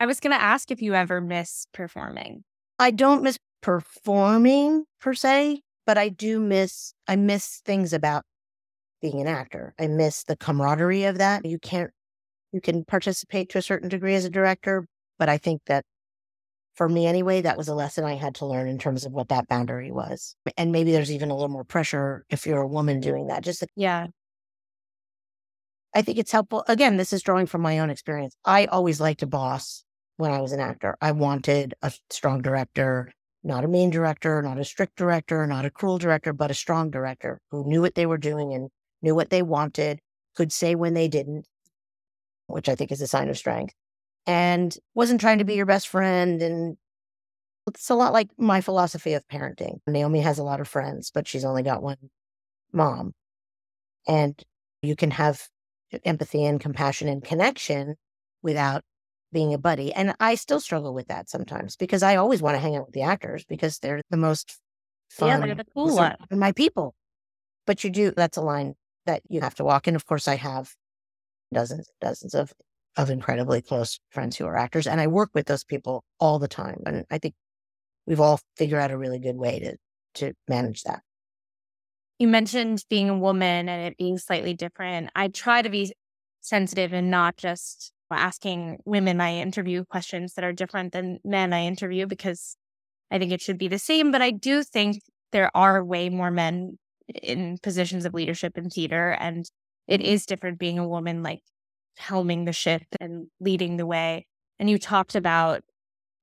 I 0.00 0.06
was 0.06 0.18
going 0.18 0.36
to 0.36 0.42
ask 0.42 0.72
if 0.72 0.82
you 0.82 0.96
ever 0.96 1.20
miss 1.20 1.68
performing. 1.72 2.42
I 2.80 2.90
don't 2.90 3.22
miss 3.22 3.38
performing 3.62 4.84
per 5.00 5.14
se, 5.14 5.62
but 5.86 5.96
I 5.96 6.08
do 6.08 6.40
miss, 6.40 6.92
I 7.06 7.14
miss 7.14 7.62
things 7.64 7.92
about 7.92 8.24
being 9.00 9.20
an 9.20 9.28
actor. 9.28 9.74
I 9.78 9.86
miss 9.86 10.24
the 10.24 10.36
camaraderie 10.36 11.04
of 11.04 11.18
that. 11.18 11.44
You 11.44 11.60
can't 11.60 11.92
you 12.50 12.60
can 12.60 12.84
participate 12.84 13.48
to 13.50 13.58
a 13.58 13.62
certain 13.62 13.88
degree 13.88 14.16
as 14.16 14.24
a 14.24 14.30
director, 14.30 14.88
but 15.20 15.28
I 15.28 15.38
think 15.38 15.62
that 15.66 15.84
for 16.78 16.88
me 16.88 17.08
anyway, 17.08 17.40
that 17.40 17.58
was 17.58 17.66
a 17.66 17.74
lesson 17.74 18.04
I 18.04 18.14
had 18.14 18.36
to 18.36 18.46
learn 18.46 18.68
in 18.68 18.78
terms 18.78 19.04
of 19.04 19.10
what 19.10 19.30
that 19.30 19.48
boundary 19.48 19.90
was. 19.90 20.36
And 20.56 20.70
maybe 20.70 20.92
there's 20.92 21.10
even 21.10 21.28
a 21.28 21.34
little 21.34 21.48
more 21.48 21.64
pressure 21.64 22.24
if 22.30 22.46
you're 22.46 22.62
a 22.62 22.68
woman 22.68 23.00
doing 23.00 23.26
that. 23.26 23.42
Just 23.42 23.64
yeah. 23.74 24.06
I 25.92 26.02
think 26.02 26.18
it's 26.18 26.30
helpful. 26.30 26.64
Again, 26.68 26.96
this 26.96 27.12
is 27.12 27.20
drawing 27.20 27.46
from 27.46 27.62
my 27.62 27.80
own 27.80 27.90
experience. 27.90 28.36
I 28.44 28.66
always 28.66 29.00
liked 29.00 29.22
a 29.22 29.26
boss 29.26 29.84
when 30.18 30.30
I 30.30 30.40
was 30.40 30.52
an 30.52 30.60
actor. 30.60 30.96
I 31.00 31.10
wanted 31.10 31.74
a 31.82 31.92
strong 32.10 32.42
director, 32.42 33.12
not 33.42 33.64
a 33.64 33.68
mean 33.68 33.90
director, 33.90 34.40
not 34.40 34.60
a 34.60 34.64
strict 34.64 34.94
director, 34.94 35.48
not 35.48 35.64
a 35.64 35.70
cruel 35.70 35.98
director, 35.98 36.32
but 36.32 36.52
a 36.52 36.54
strong 36.54 36.90
director 36.90 37.40
who 37.50 37.68
knew 37.68 37.82
what 37.82 37.96
they 37.96 38.06
were 38.06 38.18
doing 38.18 38.54
and 38.54 38.70
knew 39.02 39.16
what 39.16 39.30
they 39.30 39.42
wanted, 39.42 39.98
could 40.36 40.52
say 40.52 40.76
when 40.76 40.94
they 40.94 41.08
didn't, 41.08 41.48
which 42.46 42.68
I 42.68 42.76
think 42.76 42.92
is 42.92 43.00
a 43.00 43.08
sign 43.08 43.28
of 43.28 43.36
strength, 43.36 43.74
and 44.28 44.76
wasn't 44.94 45.22
trying 45.22 45.38
to 45.38 45.44
be 45.44 45.54
your 45.54 45.66
best 45.66 45.88
friend. 45.88 46.42
And 46.42 46.76
it's 47.66 47.88
a 47.88 47.94
lot 47.94 48.12
like 48.12 48.28
my 48.36 48.60
philosophy 48.60 49.14
of 49.14 49.26
parenting. 49.26 49.78
Naomi 49.86 50.20
has 50.20 50.38
a 50.38 50.44
lot 50.44 50.60
of 50.60 50.68
friends, 50.68 51.10
but 51.10 51.26
she's 51.26 51.46
only 51.46 51.62
got 51.62 51.82
one 51.82 51.96
mom. 52.70 53.14
And 54.06 54.40
you 54.82 54.94
can 54.96 55.10
have 55.10 55.48
empathy 56.04 56.44
and 56.44 56.60
compassion 56.60 57.08
and 57.08 57.24
connection 57.24 57.96
without 58.42 58.84
being 59.32 59.54
a 59.54 59.58
buddy. 59.58 59.94
And 59.94 60.14
I 60.20 60.34
still 60.34 60.60
struggle 60.60 60.92
with 60.92 61.08
that 61.08 61.30
sometimes 61.30 61.74
because 61.76 62.02
I 62.02 62.16
always 62.16 62.42
want 62.42 62.54
to 62.54 62.60
hang 62.60 62.76
out 62.76 62.86
with 62.86 62.94
the 62.94 63.02
actors 63.02 63.46
because 63.48 63.78
they're 63.78 64.02
the 64.10 64.18
most 64.18 64.58
fun. 65.08 65.28
Yeah, 65.28 65.46
they're 65.46 65.54
the 65.54 65.66
cool 65.72 65.96
one. 65.96 66.16
My 66.30 66.52
people. 66.52 66.94
But 67.66 67.82
you 67.82 67.88
do, 67.88 68.10
that's 68.10 68.36
a 68.36 68.42
line 68.42 68.74
that 69.06 69.22
you 69.28 69.40
have 69.40 69.54
to 69.54 69.64
walk. 69.64 69.86
And 69.86 69.96
of 69.96 70.04
course, 70.04 70.28
I 70.28 70.36
have 70.36 70.74
dozens 71.52 71.88
and 71.88 72.08
dozens 72.10 72.34
of 72.34 72.52
of 72.98 73.08
incredibly 73.08 73.62
close 73.62 74.00
friends 74.10 74.36
who 74.36 74.44
are 74.44 74.56
actors. 74.56 74.86
And 74.86 75.00
I 75.00 75.06
work 75.06 75.30
with 75.32 75.46
those 75.46 75.64
people 75.64 76.04
all 76.18 76.38
the 76.38 76.48
time. 76.48 76.82
And 76.84 77.06
I 77.10 77.18
think 77.18 77.34
we've 78.06 78.20
all 78.20 78.40
figured 78.56 78.80
out 78.80 78.90
a 78.90 78.98
really 78.98 79.20
good 79.20 79.36
way 79.36 79.60
to 79.60 79.76
to 80.14 80.34
manage 80.48 80.82
that. 80.82 81.00
You 82.18 82.26
mentioned 82.26 82.84
being 82.90 83.08
a 83.08 83.16
woman 83.16 83.68
and 83.68 83.86
it 83.86 83.96
being 83.96 84.18
slightly 84.18 84.52
different. 84.52 85.10
I 85.14 85.28
try 85.28 85.62
to 85.62 85.68
be 85.68 85.94
sensitive 86.40 86.92
and 86.92 87.10
not 87.10 87.36
just 87.36 87.92
asking 88.10 88.78
women 88.84 89.20
I 89.20 89.36
interview 89.36 89.84
questions 89.84 90.34
that 90.34 90.44
are 90.44 90.52
different 90.52 90.92
than 90.92 91.18
men 91.24 91.52
I 91.52 91.64
interview 91.64 92.06
because 92.06 92.56
I 93.10 93.18
think 93.18 93.30
it 93.30 93.40
should 93.40 93.58
be 93.58 93.68
the 93.68 93.78
same. 93.78 94.10
But 94.10 94.22
I 94.22 94.32
do 94.32 94.64
think 94.64 95.02
there 95.30 95.50
are 95.54 95.84
way 95.84 96.08
more 96.08 96.30
men 96.30 96.78
in 97.22 97.58
positions 97.62 98.04
of 98.04 98.14
leadership 98.14 98.58
in 98.58 98.70
theater. 98.70 99.10
And 99.20 99.48
it 99.86 100.00
is 100.00 100.26
different 100.26 100.58
being 100.58 100.78
a 100.78 100.88
woman 100.88 101.22
like 101.22 101.42
helming 102.00 102.46
the 102.46 102.52
ship 102.52 102.82
and 103.00 103.26
leading 103.40 103.76
the 103.76 103.86
way. 103.86 104.26
And 104.58 104.68
you 104.68 104.78
talked 104.78 105.14
about 105.14 105.62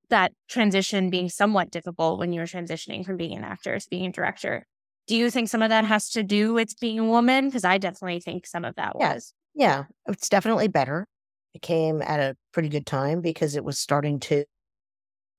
that 0.08 0.32
transition 0.48 1.10
being 1.10 1.28
somewhat 1.28 1.70
difficult 1.70 2.18
when 2.18 2.32
you 2.32 2.40
were 2.40 2.46
transitioning 2.46 3.04
from 3.04 3.16
being 3.16 3.36
an 3.36 3.44
actor 3.44 3.78
to 3.78 3.90
being 3.90 4.06
a 4.06 4.12
director. 4.12 4.66
Do 5.06 5.16
you 5.16 5.30
think 5.30 5.48
some 5.48 5.62
of 5.62 5.70
that 5.70 5.84
has 5.84 6.10
to 6.10 6.22
do 6.22 6.52
with 6.52 6.78
being 6.80 6.98
a 6.98 7.04
woman? 7.04 7.46
Because 7.46 7.64
I 7.64 7.78
definitely 7.78 8.20
think 8.20 8.46
some 8.46 8.64
of 8.64 8.74
that 8.76 8.96
was. 8.96 9.32
Yeah, 9.54 9.84
it's 10.06 10.28
definitely 10.28 10.68
better. 10.68 11.06
It 11.54 11.62
came 11.62 12.02
at 12.02 12.20
a 12.20 12.36
pretty 12.52 12.68
good 12.68 12.86
time 12.86 13.20
because 13.20 13.56
it 13.56 13.64
was 13.64 13.78
starting 13.78 14.20
to, 14.20 14.44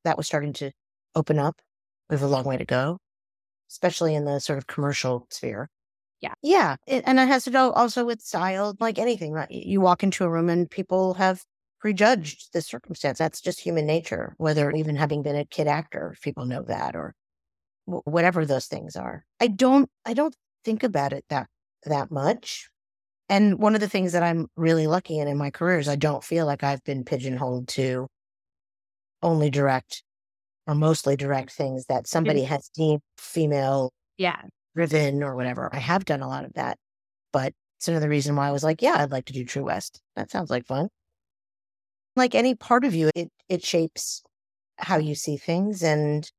that 0.03 0.17
was 0.17 0.25
starting 0.25 0.53
to 0.53 0.71
open 1.15 1.37
up. 1.37 1.61
We 2.09 2.15
have 2.15 2.23
a 2.23 2.27
long 2.27 2.45
way 2.45 2.57
to 2.57 2.65
go, 2.65 2.99
especially 3.69 4.15
in 4.15 4.25
the 4.25 4.39
sort 4.39 4.57
of 4.57 4.67
commercial 4.67 5.27
sphere. 5.29 5.69
Yeah. 6.21 6.33
Yeah. 6.41 6.75
It, 6.87 7.03
and 7.05 7.19
it 7.19 7.27
has 7.27 7.43
to 7.43 7.51
do 7.51 7.57
also 7.57 8.05
with 8.05 8.21
style, 8.21 8.75
like 8.79 8.97
anything, 8.97 9.31
right? 9.31 9.49
You 9.51 9.81
walk 9.81 10.03
into 10.03 10.23
a 10.23 10.29
room 10.29 10.49
and 10.49 10.69
people 10.69 11.13
have 11.15 11.43
prejudged 11.79 12.53
the 12.53 12.61
circumstance. 12.61 13.19
That's 13.19 13.41
just 13.41 13.59
human 13.59 13.85
nature, 13.85 14.33
whether 14.37 14.71
even 14.71 14.95
having 14.95 15.21
been 15.21 15.35
a 15.35 15.45
kid 15.45 15.67
actor, 15.67 16.15
people 16.21 16.45
know 16.45 16.63
that 16.63 16.95
or 16.95 17.13
w- 17.85 18.01
whatever 18.05 18.45
those 18.45 18.65
things 18.65 18.95
are. 18.95 19.25
I 19.39 19.47
don't, 19.47 19.89
I 20.05 20.13
don't 20.13 20.35
think 20.65 20.83
about 20.83 21.13
it 21.13 21.23
that, 21.29 21.47
that 21.85 22.09
much. 22.09 22.69
And 23.29 23.59
one 23.59 23.75
of 23.75 23.81
the 23.81 23.89
things 23.89 24.13
that 24.13 24.23
I'm 24.23 24.47
really 24.55 24.87
lucky 24.87 25.19
in 25.19 25.27
in 25.27 25.37
my 25.37 25.51
career 25.51 25.77
is 25.79 25.87
I 25.87 25.97
don't 25.97 26.23
feel 26.23 26.45
like 26.45 26.63
I've 26.63 26.83
been 26.83 27.03
pigeonholed 27.03 27.67
to 27.69 28.07
only 29.21 29.49
direct 29.49 30.03
or 30.65 30.75
mostly 30.75 31.15
direct 31.15 31.51
things 31.51 31.85
that 31.85 32.03
mm-hmm. 32.03 32.05
somebody 32.05 32.43
has 32.43 32.69
deemed 32.75 33.01
female 33.17 33.91
yeah 34.17 34.41
driven 34.77 35.23
or 35.23 35.35
whatever. 35.35 35.69
I 35.73 35.79
have 35.79 36.05
done 36.05 36.21
a 36.21 36.27
lot 36.27 36.45
of 36.45 36.53
that, 36.53 36.77
but 37.33 37.53
it's 37.77 37.87
another 37.87 38.09
reason 38.09 38.35
why 38.35 38.47
I 38.47 38.51
was 38.51 38.63
like, 38.63 38.81
yeah, 38.81 38.95
I'd 38.97 39.11
like 39.11 39.25
to 39.25 39.33
do 39.33 39.43
True 39.43 39.65
West. 39.65 40.01
That 40.15 40.29
sounds 40.29 40.51
like 40.51 40.65
fun. 40.65 40.89
Like 42.15 42.35
any 42.35 42.53
part 42.55 42.85
of 42.85 42.93
you, 42.93 43.09
it 43.15 43.29
it 43.49 43.63
shapes 43.63 44.21
how 44.77 44.97
you 44.97 45.15
see 45.15 45.37
things, 45.37 45.83
and 45.83 46.29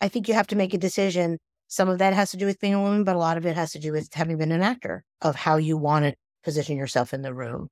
I 0.00 0.08
think 0.08 0.28
you 0.28 0.34
have 0.34 0.46
to 0.48 0.56
make 0.56 0.72
a 0.74 0.78
decision. 0.78 1.38
Some 1.68 1.88
of 1.88 1.98
that 1.98 2.14
has 2.14 2.30
to 2.32 2.36
do 2.36 2.46
with 2.46 2.60
being 2.60 2.74
a 2.74 2.82
woman, 2.82 3.04
but 3.04 3.16
a 3.16 3.18
lot 3.18 3.36
of 3.36 3.46
it 3.46 3.54
has 3.56 3.72
to 3.72 3.78
do 3.78 3.92
with 3.92 4.12
having 4.12 4.38
been 4.38 4.52
an 4.52 4.62
actor 4.62 5.04
of 5.20 5.36
how 5.36 5.56
you 5.56 5.76
want 5.76 6.04
to 6.04 6.14
position 6.42 6.76
yourself 6.76 7.12
in 7.14 7.22
the 7.22 7.34
room 7.34 7.68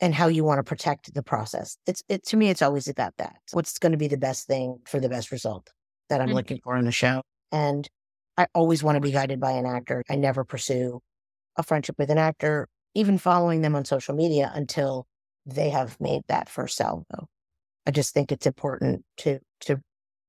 and 0.00 0.14
how 0.14 0.28
you 0.28 0.44
want 0.44 0.58
to 0.58 0.62
protect 0.62 1.14
the 1.14 1.22
process. 1.22 1.78
It's 1.86 2.02
it 2.08 2.24
to 2.26 2.36
me, 2.36 2.50
it's 2.50 2.62
always 2.62 2.88
about 2.88 3.14
that. 3.18 3.36
What's 3.52 3.78
going 3.78 3.92
to 3.92 3.98
be 3.98 4.08
the 4.08 4.18
best 4.18 4.46
thing 4.46 4.78
for 4.86 5.00
the 5.00 5.08
best 5.08 5.30
result 5.30 5.70
that 6.08 6.20
I'm 6.20 6.28
mm-hmm. 6.28 6.36
looking 6.36 6.60
for 6.62 6.76
in 6.76 6.86
a 6.86 6.92
show. 6.92 7.22
And 7.52 7.88
I 8.36 8.46
always 8.54 8.82
want 8.82 8.96
to 8.96 9.00
be 9.00 9.12
guided 9.12 9.40
by 9.40 9.52
an 9.52 9.66
actor. 9.66 10.02
I 10.10 10.16
never 10.16 10.44
pursue 10.44 11.00
a 11.56 11.62
friendship 11.62 11.96
with 11.98 12.10
an 12.10 12.18
actor, 12.18 12.68
even 12.94 13.18
following 13.18 13.60
them 13.60 13.76
on 13.76 13.84
social 13.84 14.14
media 14.14 14.50
until 14.54 15.06
they 15.46 15.70
have 15.70 16.00
made 16.00 16.22
that 16.28 16.48
first 16.48 16.76
salvo. 16.76 17.28
I 17.86 17.90
just 17.90 18.14
think 18.14 18.32
it's 18.32 18.46
important 18.46 19.04
to 19.18 19.40
to 19.60 19.80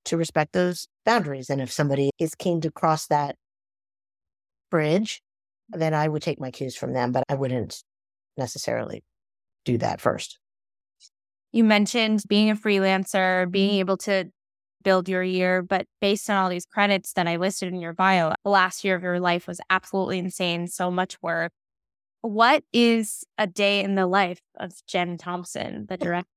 to 0.05 0.17
respect 0.17 0.53
those 0.53 0.87
boundaries. 1.05 1.49
And 1.49 1.61
if 1.61 1.71
somebody 1.71 2.11
is 2.19 2.35
keen 2.35 2.61
to 2.61 2.71
cross 2.71 3.07
that 3.07 3.35
bridge, 4.69 5.21
then 5.69 5.93
I 5.93 6.07
would 6.07 6.21
take 6.21 6.39
my 6.39 6.51
cues 6.51 6.75
from 6.75 6.93
them, 6.93 7.11
but 7.11 7.23
I 7.29 7.35
wouldn't 7.35 7.81
necessarily 8.37 9.03
do 9.63 9.77
that 9.79 9.99
first. 9.99 10.37
You 11.51 11.63
mentioned 11.63 12.23
being 12.27 12.49
a 12.49 12.55
freelancer, 12.55 13.49
being 13.49 13.79
able 13.79 13.97
to 13.97 14.29
build 14.85 15.09
your 15.09 15.23
year, 15.23 15.61
but 15.61 15.85
based 15.99 16.29
on 16.29 16.37
all 16.37 16.49
these 16.49 16.65
credits 16.65 17.11
that 17.13 17.27
I 17.27 17.35
listed 17.35 17.73
in 17.73 17.81
your 17.81 17.91
bio, 17.93 18.33
the 18.45 18.49
last 18.49 18.85
year 18.85 18.95
of 18.95 19.03
your 19.03 19.19
life 19.19 19.47
was 19.47 19.59
absolutely 19.69 20.19
insane. 20.19 20.67
So 20.67 20.89
much 20.89 21.21
work. 21.21 21.51
What 22.21 22.63
is 22.71 23.25
a 23.37 23.47
day 23.47 23.83
in 23.83 23.95
the 23.95 24.07
life 24.07 24.39
of 24.57 24.71
Jenn 24.87 25.17
Thompson, 25.17 25.87
the 25.89 25.97
director? 25.97 26.29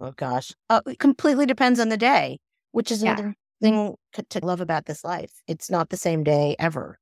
oh 0.00 0.12
gosh, 0.16 0.52
uh, 0.70 0.80
it 0.86 0.98
completely 0.98 1.46
depends 1.46 1.78
on 1.78 1.90
the 1.90 1.96
day, 1.96 2.38
which 2.72 2.90
is 2.90 3.02
Yeah. 3.02 3.12
another 3.12 3.34
thing 3.62 3.94
to 4.30 4.40
love 4.44 4.60
about 4.60 4.86
this 4.86 5.04
life. 5.04 5.42
It's 5.46 5.70
not 5.70 5.90
the 5.90 5.96
same 5.96 6.24
day 6.24 6.56
ever. 6.58 6.98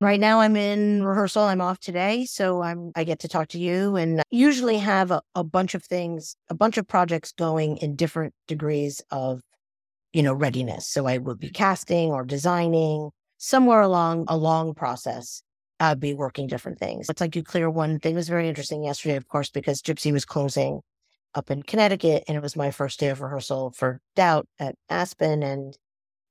Right 0.00 0.20
now, 0.20 0.40
I'm 0.40 0.56
in 0.56 1.02
rehearsal. 1.04 1.44
I'm 1.44 1.62
off 1.62 1.80
today, 1.80 2.26
so 2.26 2.62
I'm 2.62 2.92
I 2.94 3.04
get 3.04 3.18
to 3.20 3.28
talk 3.28 3.48
to 3.48 3.58
you, 3.58 3.96
and 3.96 4.22
usually 4.30 4.76
have 4.76 5.10
a, 5.10 5.22
a 5.34 5.42
bunch 5.42 5.74
of 5.74 5.82
things, 5.84 6.36
a 6.50 6.54
bunch 6.54 6.76
of 6.76 6.86
projects 6.86 7.32
going 7.32 7.78
in 7.78 7.96
different 7.96 8.34
degrees 8.46 9.00
of, 9.10 9.40
you 10.12 10.22
know, 10.22 10.34
readiness. 10.34 10.86
So 10.86 11.06
I 11.06 11.18
will 11.18 11.34
be 11.34 11.48
casting 11.50 12.10
or 12.10 12.24
designing 12.24 13.10
somewhere 13.38 13.80
along 13.80 14.26
a 14.28 14.36
long 14.36 14.74
process. 14.74 15.42
I'd 15.80 16.00
be 16.00 16.12
working 16.14 16.46
different 16.46 16.78
things. 16.78 17.08
It's 17.08 17.20
like 17.20 17.34
you 17.34 17.42
clear 17.42 17.70
one 17.70 17.98
thing. 17.98 18.14
It 18.14 18.16
was 18.16 18.28
very 18.28 18.48
interesting 18.48 18.84
yesterday, 18.84 19.16
of 19.16 19.28
course, 19.28 19.50
because 19.50 19.80
Gypsy 19.82 20.12
was 20.12 20.26
closing 20.26 20.80
up 21.34 21.50
in 21.50 21.62
Connecticut, 21.62 22.24
and 22.28 22.36
it 22.36 22.42
was 22.42 22.56
my 22.56 22.70
first 22.70 23.00
day 23.00 23.08
of 23.08 23.22
rehearsal 23.22 23.72
for 23.72 24.00
Doubt 24.14 24.46
at 24.58 24.74
Aspen, 24.90 25.42
and 25.42 25.78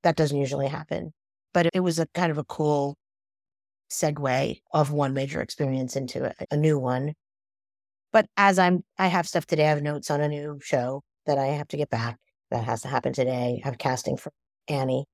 that 0.04 0.16
doesn't 0.16 0.38
usually 0.38 0.68
happen. 0.68 1.12
But 1.52 1.68
it 1.74 1.80
was 1.80 1.98
a 1.98 2.06
kind 2.14 2.30
of 2.30 2.38
a 2.38 2.44
cool 2.44 2.96
segue 3.90 4.60
of 4.72 4.92
one 4.92 5.14
major 5.14 5.40
experience 5.40 5.96
into 5.96 6.26
a, 6.26 6.34
a 6.50 6.56
new 6.56 6.78
one. 6.78 7.14
But 8.12 8.26
as 8.36 8.58
I'm, 8.58 8.82
I 8.98 9.08
have 9.08 9.28
stuff 9.28 9.46
today. 9.46 9.66
I 9.66 9.70
have 9.70 9.82
notes 9.82 10.10
on 10.10 10.20
a 10.20 10.28
new 10.28 10.58
show 10.62 11.02
that 11.26 11.38
I 11.38 11.46
have 11.46 11.68
to 11.68 11.76
get 11.76 11.90
back. 11.90 12.16
That 12.50 12.64
has 12.64 12.82
to 12.82 12.88
happen 12.88 13.12
today. 13.12 13.60
I 13.62 13.68
have 13.68 13.78
casting 13.78 14.16
for 14.16 14.32
Annie. 14.68 15.04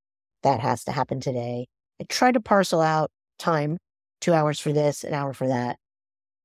That 0.43 0.61
has 0.61 0.85
to 0.85 0.93
happen 0.93 1.21
today. 1.21 1.67
I 2.01 2.05
try 2.09 2.33
to 2.33 2.41
parcel 2.41 2.81
out 2.81 3.11
time, 3.39 3.79
two 4.21 4.35
hours 4.35 4.61
for 4.61 4.73
this, 4.73 5.05
an 5.05 5.15
hour 5.15 5.33
for 5.33 5.49
that. 5.49 5.77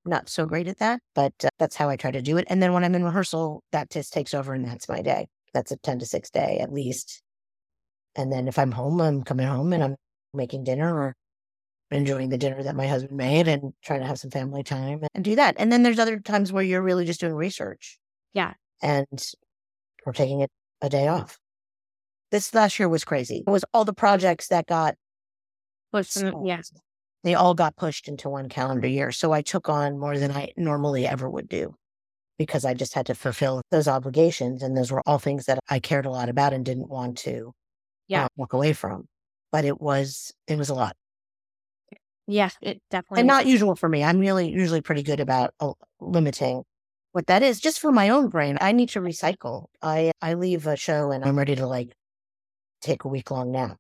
Not 0.06 0.30
so 0.30 0.46
great 0.46 0.68
at 0.68 0.80
that, 0.80 1.02
but 1.16 1.34
uh, 1.44 1.50
that's 1.60 1.76
how 1.76 1.90
I 1.90 1.98
try 1.98 2.12
to 2.12 2.22
do 2.22 2.38
it. 2.38 2.46
And 2.48 2.64
then 2.64 2.72
when 2.74 2.84
I'm 2.84 2.96
in 2.96 3.04
rehearsal, 3.04 3.62
that 3.72 3.90
just 3.90 4.14
takes 4.14 4.34
over 4.34 4.54
and 4.54 4.66
that's 4.66 4.88
my 4.88 5.02
day. 5.02 5.28
That's 5.54 5.72
a 5.72 5.78
10 5.78 6.00
to 6.00 6.06
6 6.06 6.30
day 6.30 6.60
at 6.62 6.72
least. 6.72 7.22
And 8.16 8.32
then 8.32 8.48
if 8.48 8.58
I'm 8.58 8.72
home, 8.72 9.02
I'm 9.02 9.24
coming 9.24 9.48
home 9.48 9.74
and 9.74 9.84
I'm 9.84 9.96
making 10.34 10.64
dinner 10.64 10.96
or 10.98 11.16
enjoying 11.92 12.30
the 12.30 12.38
dinner 12.38 12.62
that 12.64 12.76
my 12.76 12.88
husband 12.88 13.18
made 13.18 13.48
and 13.48 13.74
trying 13.84 14.02
to 14.02 14.06
have 14.06 14.20
some 14.20 14.32
family 14.32 14.64
time 14.64 15.02
and 15.14 15.24
do 15.24 15.36
that. 15.36 15.56
And 15.58 15.72
then 15.72 15.84
there's 15.84 16.00
other 16.00 16.20
times 16.20 16.52
where 16.52 16.64
you're 16.64 16.82
really 16.82 17.06
just 17.06 17.20
doing 17.20 17.34
research. 17.34 17.98
Yeah. 18.34 18.54
And 18.82 19.08
we're 20.06 20.14
taking 20.14 20.42
it 20.42 20.52
a 20.82 20.90
day 20.90 21.08
off. 21.08 21.38
This 22.32 22.54
last 22.54 22.78
year 22.78 22.90
was 22.90 23.06
crazy. 23.06 23.44
It 23.48 23.50
was 23.50 23.64
all 23.74 23.86
the 23.86 23.94
projects 23.94 24.48
that 24.50 24.66
got 24.68 24.96
Push 25.94 26.16
them- 26.16 26.46
yeah. 26.46 26.62
They 27.24 27.34
all 27.34 27.54
got 27.54 27.76
pushed 27.78 28.08
into 28.08 28.30
one 28.30 28.50
calendar 28.50 28.88
year. 28.88 29.12
So 29.12 29.32
I 29.32 29.42
took 29.42 29.70
on 29.70 29.98
more 29.98 30.18
than 30.18 30.32
I 30.32 30.52
normally 30.58 31.08
ever 31.08 31.30
would 31.30 31.48
do 31.50 31.76
because 32.38 32.64
I 32.66 32.74
just 32.74 32.94
had 32.94 33.06
to 33.08 33.16
fulfill 33.16 33.62
those 33.72 33.88
obligations. 33.88 34.62
And 34.62 34.78
those 34.78 34.92
were 34.92 35.02
all 35.06 35.18
things 35.18 35.46
that 35.46 35.60
I 35.70 35.80
cared 35.80 36.06
a 36.06 36.12
lot 36.12 36.30
about 36.30 36.54
and 36.54 36.64
didn't 36.66 36.90
want 36.90 37.18
to 37.20 37.54
Yeah. 38.08 38.26
uh, 38.26 38.28
walk 38.36 38.54
away 38.54 38.74
from. 38.74 39.06
But 39.52 39.64
it 39.66 39.82
was, 39.82 40.34
it 40.48 40.58
was 40.58 40.70
a 40.70 40.76
lot. 40.76 40.96
Yeah, 42.28 42.50
it 42.62 42.82
definitely. 42.92 43.22
and 43.22 43.28
not 43.28 43.46
usual 43.46 43.76
for 43.76 43.88
me. 43.88 44.04
I'm 44.04 44.20
really 44.20 44.50
usually 44.50 44.82
pretty 44.82 45.02
good 45.02 45.22
about 45.22 45.54
uh, 45.62 45.74
limiting 46.02 46.64
what 47.14 47.28
that 47.28 47.42
is. 47.42 47.60
Just 47.60 47.80
for 47.80 47.92
my 47.92 48.10
own 48.10 48.28
brain, 48.28 48.58
I 48.60 48.74
need 48.74 48.90
to 48.90 49.00
recycle. 49.00 49.68
I 49.82 50.12
I 50.22 50.34
leave 50.34 50.68
a 50.68 50.76
show 50.76 51.12
and 51.12 51.24
I'm 51.24 51.38
ready 51.38 51.56
to 51.56 51.66
like 51.66 51.94
take 52.82 53.06
a 53.06 53.08
week 53.08 53.32
long 53.32 53.52
nap. 53.52 53.78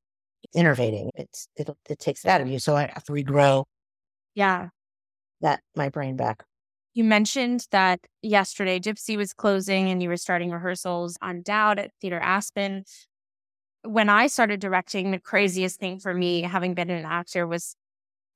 Innervating, 0.55 1.09
it's 1.15 1.49
it 1.57 1.69
it 1.89 1.99
takes 1.99 2.23
it 2.23 2.29
out 2.29 2.41
of 2.41 2.47
you. 2.47 2.57
So 2.57 2.75
I 2.75 2.89
have 2.93 3.03
to 3.05 3.11
regrow 3.11 3.65
yeah. 4.33 4.69
that 5.41 5.61
my 5.75 5.89
brain 5.89 6.15
back. 6.15 6.45
You 6.93 7.03
mentioned 7.03 7.67
that 7.71 7.99
yesterday 8.21 8.79
Gypsy 8.79 9.17
was 9.17 9.33
closing 9.33 9.89
and 9.89 10.01
you 10.01 10.09
were 10.09 10.17
starting 10.17 10.51
rehearsals 10.51 11.17
on 11.21 11.41
Doubt 11.41 11.79
at 11.79 11.91
Theater 12.01 12.19
Aspen. 12.19 12.85
When 13.83 14.09
I 14.09 14.27
started 14.27 14.59
directing, 14.59 15.11
the 15.11 15.19
craziest 15.19 15.79
thing 15.79 15.99
for 15.99 16.13
me, 16.13 16.41
having 16.41 16.73
been 16.73 16.89
an 16.89 17.05
actor, 17.05 17.45
was 17.45 17.75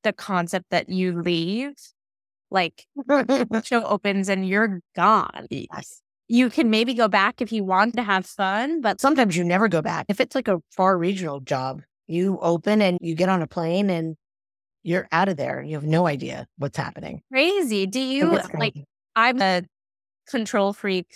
the 0.03 0.13
concept 0.13 0.65
that 0.71 0.89
you 0.89 1.21
leave. 1.21 1.73
Like 2.49 2.85
the 3.07 3.61
show 3.65 3.83
opens 3.85 4.27
and 4.27 4.47
you're 4.47 4.81
gone. 4.95 5.47
yes. 5.49 6.01
You 6.27 6.49
can 6.49 6.69
maybe 6.69 6.93
go 6.93 7.07
back 7.09 7.41
if 7.41 7.51
you 7.51 7.63
want 7.63 7.95
to 7.97 8.03
have 8.03 8.25
fun, 8.25 8.79
but 8.81 9.01
Sometimes 9.01 9.35
you 9.35 9.43
never 9.43 9.67
go 9.67 9.81
back. 9.81 10.05
If 10.07 10.21
it's 10.21 10.33
like 10.33 10.47
a 10.47 10.59
far 10.71 10.97
regional 10.97 11.41
job, 11.41 11.81
you 12.07 12.39
open 12.41 12.81
and 12.81 12.97
you 13.01 13.15
get 13.15 13.27
on 13.29 13.41
a 13.41 13.47
plane 13.47 13.89
and 13.89 14.15
you're 14.83 15.07
out 15.11 15.27
of 15.29 15.37
there. 15.37 15.61
You 15.61 15.75
have 15.75 15.83
no 15.85 16.07
idea 16.07 16.47
what's 16.57 16.77
happening. 16.77 17.21
crazy. 17.31 17.85
Do 17.85 17.99
you 17.99 18.39
like. 18.53 18.75
I'm 19.15 19.41
a 19.41 19.63
control 20.27 20.73
freak. 20.73 21.07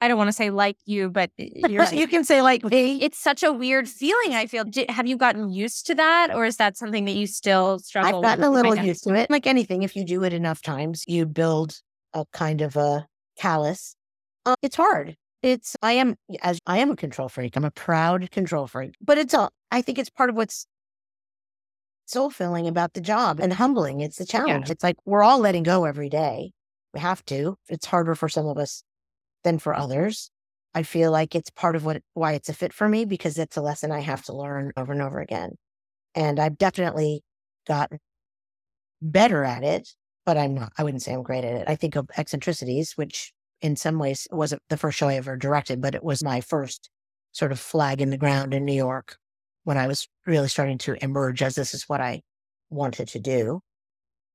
I 0.00 0.08
don't 0.08 0.16
want 0.16 0.28
to 0.28 0.32
say 0.32 0.50
like 0.50 0.76
you, 0.84 1.10
but 1.10 1.30
you're 1.36 1.84
you 1.92 2.06
can 2.06 2.24
say 2.24 2.40
like 2.42 2.64
me. 2.64 3.02
it's 3.02 3.18
such 3.18 3.42
a 3.42 3.52
weird 3.52 3.88
feeling. 3.88 4.34
I 4.34 4.46
feel. 4.46 4.64
Have 4.88 5.06
you 5.06 5.16
gotten 5.16 5.50
used 5.50 5.86
to 5.88 5.94
that, 5.96 6.32
or 6.32 6.44
is 6.44 6.56
that 6.56 6.76
something 6.76 7.04
that 7.06 7.12
you 7.12 7.26
still 7.26 7.78
struggle? 7.80 8.18
I've 8.18 8.22
gotten 8.22 8.44
a 8.44 8.50
little 8.50 8.76
used 8.76 9.04
to 9.04 9.14
it. 9.14 9.30
Like 9.30 9.46
anything, 9.46 9.82
if 9.82 9.96
you 9.96 10.04
do 10.04 10.22
it 10.22 10.32
enough 10.32 10.62
times, 10.62 11.04
you 11.06 11.26
build 11.26 11.80
a 12.14 12.24
kind 12.32 12.60
of 12.60 12.76
a 12.76 13.06
callus. 13.38 13.96
Uh, 14.46 14.56
it's 14.62 14.76
hard. 14.76 15.16
It's 15.42 15.76
I 15.82 15.92
am 15.92 16.16
as 16.42 16.60
I 16.66 16.78
am 16.78 16.90
a 16.90 16.96
control 16.96 17.28
freak. 17.28 17.56
I'm 17.56 17.64
a 17.64 17.70
proud 17.70 18.30
control 18.30 18.66
freak. 18.66 18.94
But 19.00 19.18
it's 19.18 19.34
all 19.34 19.50
I 19.70 19.82
think 19.82 19.98
it's 19.98 20.10
part 20.10 20.30
of 20.30 20.36
what's 20.36 20.66
soul 22.06 22.30
filling 22.30 22.66
about 22.66 22.94
the 22.94 23.00
job 23.00 23.38
and 23.40 23.52
humbling. 23.52 24.00
It's 24.00 24.16
the 24.16 24.26
challenge. 24.26 24.70
It's 24.70 24.82
like 24.82 24.96
we're 25.04 25.22
all 25.22 25.38
letting 25.38 25.62
go 25.62 25.84
every 25.84 26.08
day. 26.08 26.52
We 26.94 27.00
have 27.00 27.24
to. 27.26 27.56
It's 27.68 27.86
harder 27.86 28.14
for 28.14 28.28
some 28.28 28.46
of 28.46 28.56
us 28.56 28.82
than 29.44 29.58
for 29.58 29.74
others. 29.74 30.30
I 30.74 30.82
feel 30.82 31.10
like 31.10 31.34
it's 31.34 31.50
part 31.50 31.76
of 31.76 31.84
what 31.84 32.02
why 32.14 32.32
it's 32.32 32.48
a 32.48 32.52
fit 32.52 32.72
for 32.72 32.88
me 32.88 33.04
because 33.04 33.38
it's 33.38 33.56
a 33.56 33.62
lesson 33.62 33.90
I 33.90 34.00
have 34.00 34.24
to 34.24 34.36
learn 34.36 34.72
over 34.76 34.92
and 34.92 35.02
over 35.02 35.20
again. 35.20 35.56
And 36.14 36.38
I've 36.38 36.58
definitely 36.58 37.22
gotten 37.66 37.98
better 39.00 39.44
at 39.44 39.62
it, 39.62 39.88
but 40.26 40.36
I'm 40.36 40.54
not. 40.54 40.72
I 40.78 40.84
wouldn't 40.84 41.02
say 41.02 41.12
I'm 41.12 41.22
great 41.22 41.44
at 41.44 41.54
it. 41.54 41.68
I 41.68 41.76
think 41.76 41.96
of 41.96 42.08
eccentricities, 42.16 42.92
which 42.96 43.32
in 43.60 43.76
some 43.76 43.98
ways 43.98 44.26
wasn't 44.30 44.62
the 44.68 44.76
first 44.76 44.98
show 44.98 45.08
I 45.08 45.16
ever 45.16 45.36
directed, 45.36 45.80
but 45.80 45.94
it 45.94 46.04
was 46.04 46.22
my 46.22 46.40
first 46.40 46.90
sort 47.32 47.52
of 47.52 47.60
flag 47.60 48.00
in 48.00 48.10
the 48.10 48.18
ground 48.18 48.54
in 48.54 48.64
New 48.64 48.74
York 48.74 49.16
when 49.64 49.76
I 49.76 49.86
was 49.86 50.08
really 50.26 50.48
starting 50.48 50.78
to 50.78 50.96
emerge 51.02 51.42
as 51.42 51.54
this 51.54 51.74
is 51.74 51.84
what 51.88 52.00
I 52.00 52.22
wanted 52.70 53.08
to 53.08 53.18
do. 53.18 53.60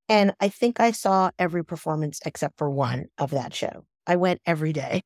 And 0.09 0.33
I 0.39 0.49
think 0.49 0.79
I 0.79 0.91
saw 0.91 1.31
every 1.39 1.63
performance 1.63 2.19
except 2.25 2.57
for 2.57 2.69
one 2.69 3.05
of 3.17 3.31
that 3.31 3.53
show. 3.53 3.85
I 4.07 4.15
went 4.15 4.41
every 4.45 4.73
day. 4.73 5.03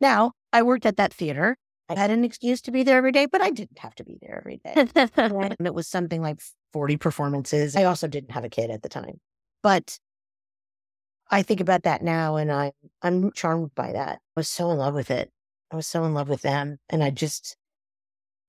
Now, 0.00 0.32
I 0.52 0.62
worked 0.62 0.86
at 0.86 0.96
that 0.96 1.12
theater. 1.12 1.56
I 1.88 1.98
had 1.98 2.10
an 2.10 2.24
excuse 2.24 2.60
to 2.62 2.70
be 2.70 2.82
there 2.82 2.96
every 2.96 3.12
day, 3.12 3.26
but 3.26 3.40
I 3.40 3.50
didn't 3.50 3.78
have 3.78 3.94
to 3.96 4.04
be 4.04 4.18
there 4.20 4.38
every 4.38 4.60
day. 4.64 4.88
and 5.16 5.66
it 5.66 5.74
was 5.74 5.88
something 5.88 6.22
like 6.22 6.40
40 6.72 6.96
performances. 6.96 7.76
I 7.76 7.84
also 7.84 8.08
didn't 8.08 8.32
have 8.32 8.44
a 8.44 8.48
kid 8.48 8.70
at 8.70 8.82
the 8.82 8.88
time. 8.88 9.20
But 9.62 9.98
I 11.30 11.42
think 11.42 11.60
about 11.60 11.84
that 11.84 12.02
now 12.02 12.36
and 12.36 12.52
I 12.52 12.72
I'm 13.00 13.32
charmed 13.32 13.74
by 13.74 13.92
that. 13.92 14.16
I 14.36 14.40
was 14.40 14.48
so 14.48 14.70
in 14.70 14.78
love 14.78 14.94
with 14.94 15.10
it. 15.10 15.30
I 15.70 15.76
was 15.76 15.86
so 15.86 16.04
in 16.04 16.14
love 16.14 16.28
with 16.28 16.42
them 16.42 16.78
and 16.90 17.02
I 17.02 17.10
just 17.10 17.56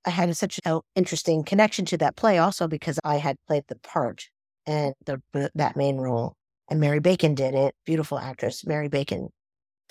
I 0.05 0.09
had 0.09 0.35
such 0.35 0.59
an 0.65 0.81
interesting 0.95 1.43
connection 1.43 1.85
to 1.85 1.97
that 1.99 2.17
play 2.17 2.37
also 2.37 2.67
because 2.67 2.99
I 3.03 3.17
had 3.17 3.37
played 3.47 3.63
the 3.67 3.77
part 3.77 4.27
and 4.65 4.93
the 5.05 5.21
that 5.55 5.77
main 5.77 5.97
role 5.97 6.35
and 6.69 6.79
Mary 6.79 6.99
Bacon 6.99 7.35
did 7.35 7.53
it. 7.53 7.73
Beautiful 7.85 8.19
actress 8.19 8.65
Mary 8.65 8.89
Bacon 8.89 9.29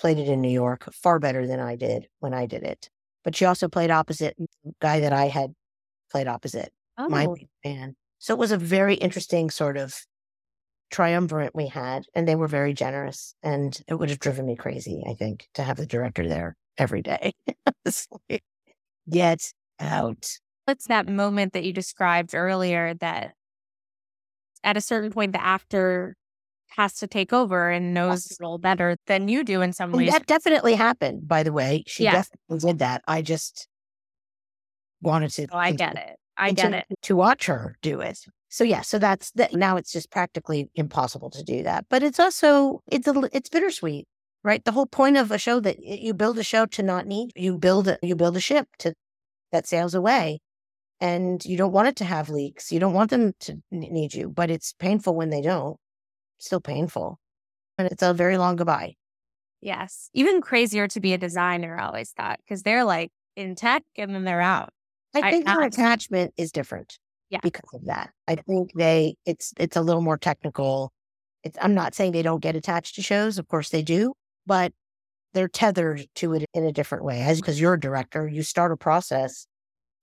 played 0.03 0.19
it 0.19 0.27
in 0.27 0.41
New 0.41 0.51
York 0.51 0.93
far 0.93 1.17
better 1.17 1.47
than 1.47 1.61
I 1.61 1.77
did 1.77 2.09
when 2.19 2.33
I 2.33 2.45
did 2.45 2.63
it. 2.63 2.89
But 3.23 3.37
she 3.37 3.45
also 3.45 3.69
played 3.69 3.89
opposite 3.89 4.35
guy 4.81 4.99
that 4.99 5.13
I 5.13 5.29
had 5.29 5.53
played 6.11 6.27
opposite 6.27 6.73
Oh, 6.97 7.07
my 7.07 7.25
man. 7.63 7.95
So 8.19 8.33
it 8.33 8.37
was 8.37 8.51
a 8.51 8.57
very 8.57 8.95
interesting 8.95 9.49
sort 9.49 9.77
of 9.77 9.95
triumvirate 10.91 11.55
we 11.55 11.67
had, 11.67 12.03
and 12.13 12.27
they 12.27 12.35
were 12.35 12.49
very 12.49 12.73
generous. 12.73 13.33
And 13.41 13.81
it 13.87 13.95
would 13.95 14.09
have 14.09 14.19
driven 14.19 14.45
me 14.45 14.57
crazy, 14.57 15.05
I 15.09 15.13
think, 15.13 15.47
to 15.53 15.63
have 15.63 15.77
the 15.77 15.85
director 15.85 16.27
there 16.27 16.57
every 16.77 17.01
day. 17.01 17.31
Like, 18.29 18.43
Get 19.09 19.53
out. 19.79 20.27
it's 20.67 20.87
that 20.87 21.07
moment 21.07 21.53
that 21.53 21.63
you 21.63 21.71
described 21.71 22.35
earlier 22.35 22.93
that 22.95 23.35
at 24.65 24.75
a 24.75 24.81
certain 24.81 25.11
point 25.11 25.31
the 25.31 25.43
actor 25.43 26.17
has 26.75 26.93
to 26.95 27.07
take 27.07 27.33
over 27.33 27.69
and 27.69 27.93
knows 27.93 28.25
the 28.25 28.35
role 28.39 28.57
better 28.57 28.97
than 29.07 29.27
you 29.27 29.43
do 29.43 29.61
in 29.61 29.73
some 29.73 29.91
ways. 29.91 30.11
that 30.11 30.25
definitely 30.25 30.73
happened, 30.75 31.27
by 31.27 31.43
the 31.43 31.53
way. 31.53 31.83
She 31.87 32.03
Yeah. 32.03 32.13
definitely 32.13 32.69
did 32.69 32.79
that. 32.79 33.03
I 33.07 33.21
just 33.21 33.67
wanted 35.01 35.29
to. 35.31 35.47
oh, 35.51 35.57
I 35.57 35.71
get 35.71 35.95
it. 35.95 36.15
I 36.37 36.51
get 36.51 36.71
to, 36.71 36.77
it. 36.77 36.85
to 37.03 37.15
watch 37.15 37.45
her 37.45 37.75
do 37.81 37.99
it. 38.01 38.19
So 38.49 38.63
yeah, 38.63 38.81
so 38.81 38.99
that's 38.99 39.31
that. 39.31 39.53
Now 39.53 39.77
it's 39.77 39.91
just 39.91 40.11
practically 40.11 40.69
impossible 40.75 41.29
to 41.31 41.43
do 41.43 41.63
that, 41.63 41.85
but 41.89 42.03
it's 42.03 42.19
also 42.19 42.81
it's 42.91 43.07
a 43.07 43.29
it's 43.31 43.49
bittersweet. 43.49 44.07
right? 44.43 44.63
The 44.63 44.71
whole 44.71 44.85
point 44.85 45.17
of 45.17 45.31
a 45.31 45.37
show 45.37 45.59
that 45.59 45.79
you 45.83 46.13
build 46.13 46.37
a 46.37 46.43
show 46.43 46.65
to 46.67 46.83
not 46.83 47.05
need 47.07 47.31
you 47.35 47.57
build 47.57 47.87
a, 47.87 47.97
you 48.01 48.15
build 48.15 48.35
a 48.37 48.41
ship 48.41 48.67
to 48.79 48.93
that 49.51 49.67
sails 49.67 49.93
away, 49.95 50.39
and 50.99 51.43
you 51.45 51.57
don't 51.57 51.71
want 51.71 51.87
it 51.87 51.95
to 51.97 52.05
have 52.05 52.29
leaks. 52.29 52.71
You 52.71 52.79
don't 52.79 52.93
want 52.93 53.09
them 53.11 53.33
to 53.41 53.57
need 53.71 54.13
you, 54.15 54.29
but 54.29 54.49
it's 54.49 54.73
painful 54.73 55.15
when 55.15 55.29
they 55.29 55.41
don't. 55.41 55.77
Still 56.43 56.59
painful, 56.59 57.21
and 57.77 57.87
it's 57.89 58.03
a 58.03 58.13
very 58.13 58.37
long 58.37 58.57
goodbye. 58.57 58.95
Yes, 59.61 60.09
even 60.13 60.41
crazier 60.41 60.89
to 60.89 60.99
be 60.99 61.13
a 61.13 61.17
designer. 61.17 61.79
I 61.79 61.85
always 61.85 62.11
thought 62.11 62.37
because 62.43 62.63
they're 62.63 62.83
like 62.83 63.13
in 63.37 63.55
tech 63.55 63.83
and 63.95 64.13
then 64.13 64.25
they're 64.25 64.41
out. 64.41 64.71
I 65.15 65.31
think 65.31 65.47
I, 65.47 65.55
their 65.55 65.63
attachment 65.63 66.33
is 66.35 66.51
different. 66.51 66.99
Yeah, 67.29 67.39
because 67.41 67.73
of 67.73 67.85
that. 67.85 68.09
I 68.27 68.35
think 68.35 68.73
they 68.73 69.15
it's 69.25 69.53
it's 69.57 69.77
a 69.77 69.81
little 69.81 70.01
more 70.01 70.17
technical. 70.17 70.91
It's, 71.45 71.57
I'm 71.61 71.73
not 71.73 71.95
saying 71.95 72.11
they 72.11 72.21
don't 72.21 72.41
get 72.41 72.57
attached 72.57 72.95
to 72.95 73.01
shows. 73.01 73.37
Of 73.37 73.47
course 73.47 73.69
they 73.69 73.81
do, 73.81 74.13
but 74.45 74.73
they're 75.33 75.47
tethered 75.47 76.05
to 76.15 76.33
it 76.33 76.45
in 76.53 76.65
a 76.65 76.73
different 76.73 77.05
way. 77.05 77.21
As 77.21 77.39
because 77.39 77.57
you're 77.57 77.75
a 77.75 77.79
director, 77.79 78.27
you 78.27 78.43
start 78.43 78.73
a 78.73 78.75
process. 78.75 79.47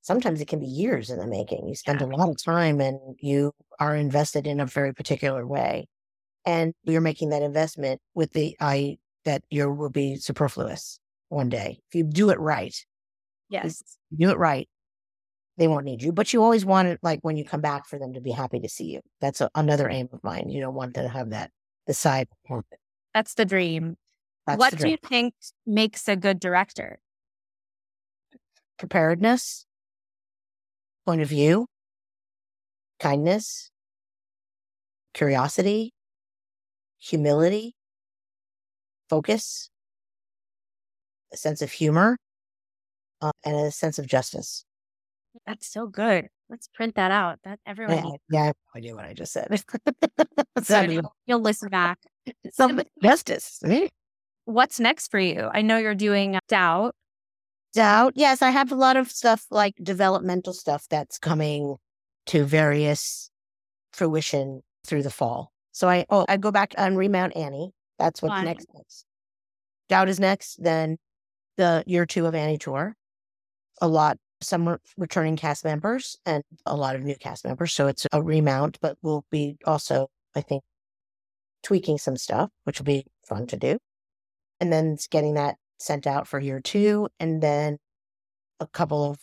Sometimes 0.01 0.41
it 0.41 0.49
can 0.49 0.61
be 0.61 0.67
years 0.67 1.11
in 1.11 1.19
the 1.19 1.27
making. 1.27 1.69
You 1.69 1.75
spend 1.75 2.01
yeah. 2.01 2.07
a 2.07 2.17
lot 2.17 2.31
of 2.31 2.43
time 2.43 2.81
and 2.81 2.99
you 3.19 3.53
are 3.79 3.95
invested 3.95 4.47
in 4.47 4.59
a 4.59 4.65
very 4.65 4.95
particular 4.95 5.47
way. 5.47 5.87
And 6.47 6.73
you're 6.85 7.01
making 7.01 7.31
that 7.31 7.43
investment 7.43 8.01
with 8.15 8.33
the 8.33 8.57
eye 8.61 8.99
that 9.25 9.43
you 9.51 9.71
will 9.71 9.91
be 9.91 10.17
superfluous 10.17 10.99
one 11.29 11.49
day. 11.49 11.81
If 11.89 11.95
you 11.95 12.05
do 12.05 12.31
it 12.31 12.39
right. 12.41 12.75
Yes. 13.49 13.83
do 14.17 14.31
it 14.31 14.39
right. 14.39 14.69
They 15.59 15.69
won't 15.69 15.85
need 15.85 16.03
you, 16.03 16.13
but 16.13 16.33
you 16.33 16.43
always 16.43 16.65
want 16.65 16.89
it 16.89 17.01
like 17.03 17.19
when 17.23 17.37
you 17.37 17.45
come 17.45 17.61
back 17.61 17.87
for 17.87 17.99
them 17.99 18.15
to 18.15 18.21
be 18.21 18.31
happy 18.31 18.61
to 18.61 18.69
see 18.69 18.85
you. 18.85 19.01
That's 19.21 19.41
a, 19.41 19.51
another 19.55 19.91
aim 19.91 20.09
of 20.13 20.25
mine. 20.25 20.49
You 20.49 20.61
don't 20.63 20.75
want 20.75 20.95
to 20.95 21.09
have 21.09 21.31
that 21.31 21.51
the 21.87 21.93
side. 21.93 22.29
That's 23.13 23.35
the 23.35 23.45
dream. 23.45 23.97
That's 24.47 24.59
what 24.59 24.79
do 24.79 24.89
you 24.89 24.97
think 24.97 25.35
makes 25.67 26.09
a 26.09 26.17
good 26.17 26.41
director? 26.41 26.99
Preparedness, 28.79 29.67
point 31.05 31.21
of 31.21 31.29
view, 31.29 31.67
kindness, 32.99 33.71
curiosity, 35.13 35.93
humility, 37.01 37.75
focus, 39.09 39.71
a 41.33 41.37
sense 41.37 41.63
of 41.63 41.73
humor, 41.73 42.17
uh, 43.21 43.33
and 43.45 43.57
a 43.57 43.71
sense 43.71 43.99
of 43.99 44.07
justice. 44.07 44.65
That's 45.47 45.67
so 45.67 45.87
good. 45.87 46.29
Let's 46.49 46.69
print 46.69 46.97
that 46.97 47.11
out. 47.11 47.39
That 47.45 47.61
everyone. 47.67 47.97
Yeah, 47.97 48.13
yeah 48.31 48.41
I 48.43 48.47
have 48.47 48.57
no 48.75 48.79
idea 48.79 48.95
what 48.95 49.05
I 49.05 49.15
just 49.15 49.33
said. 49.33 49.63
so 50.63 50.81
you'll, 50.81 51.15
you'll 51.27 51.41
listen 51.41 51.69
back. 51.69 51.99
Some 52.53 52.83
justice. 53.03 53.59
Right? 53.63 53.91
what's 54.45 54.81
next 54.81 55.11
for 55.11 55.19
you? 55.21 55.49
I 55.53 55.63
know 55.63 55.79
you're 55.79 55.95
doing 55.95 56.39
Doubt. 56.49 56.95
Doubt. 57.73 58.15
Yes, 58.17 58.43
I 58.43 58.51
have 58.51 58.73
a 58.73 58.77
lot 58.77 58.97
of 58.97 59.11
stuff 59.11 59.47
like 59.51 59.75
developmental 59.81 60.53
stuff 60.53 60.87
that's 60.91 61.19
coming 61.19 61.77
to 62.27 62.45
various 62.45 63.31
fruition 63.93 64.63
through 64.85 65.05
the 65.05 65.11
fall. 65.11 65.53
So 65.73 65.89
I 65.89 66.07
oh 66.11 66.25
I 66.29 66.37
go 66.37 66.51
back 66.51 66.75
and 66.77 66.97
remount 66.97 67.37
Annie. 67.37 67.73
That's 67.99 68.23
what's 68.23 68.35
Fun. 68.35 68.45
next. 68.45 68.67
next. 68.75 69.05
Doubt 69.89 70.09
is 70.09 70.21
next. 70.21 70.63
Then 70.63 70.99
the 71.57 71.85
year 71.87 72.07
two 72.07 72.27
of 72.27 72.35
Annie 72.35 72.59
tour. 72.59 72.95
A 73.83 73.89
lot, 73.89 74.19
some 74.43 74.77
returning 74.99 75.37
cast 75.37 75.65
members 75.65 76.17
and 76.27 76.45
a 76.67 76.77
lot 76.77 76.97
of 76.97 77.03
new 77.03 77.15
cast 77.17 77.45
members. 77.47 77.73
So 77.73 77.87
it's 77.87 78.07
a 78.13 78.23
remount, 78.23 78.79
but 78.83 78.99
we'll 79.03 79.25
be 79.31 79.57
also, 79.65 80.09
I 80.37 80.43
think, 80.43 80.63
tweaking 81.63 81.97
some 81.97 82.17
stuff, 82.17 82.51
which 82.65 82.79
will 82.79 82.85
be 82.85 83.07
fun 83.27 83.47
to 83.47 83.57
do 83.57 83.79
and 84.61 84.73
then 84.73 84.97
getting 85.11 85.35
that 85.35 85.57
sent 85.79 86.07
out 86.07 86.29
for 86.29 86.39
year 86.39 86.61
two, 86.61 87.09
and 87.19 87.43
then 87.43 87.79
a 88.61 88.67
couple 88.67 89.11
of 89.11 89.19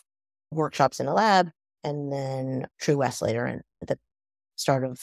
workshops 0.52 1.00
in 1.00 1.08
a 1.08 1.14
lab, 1.14 1.50
and 1.84 2.12
then 2.12 2.68
True 2.80 2.98
West 2.98 3.22
later 3.22 3.46
in 3.46 3.62
at 3.82 3.88
the 3.88 4.00
start 4.56 4.84
of 4.84 5.00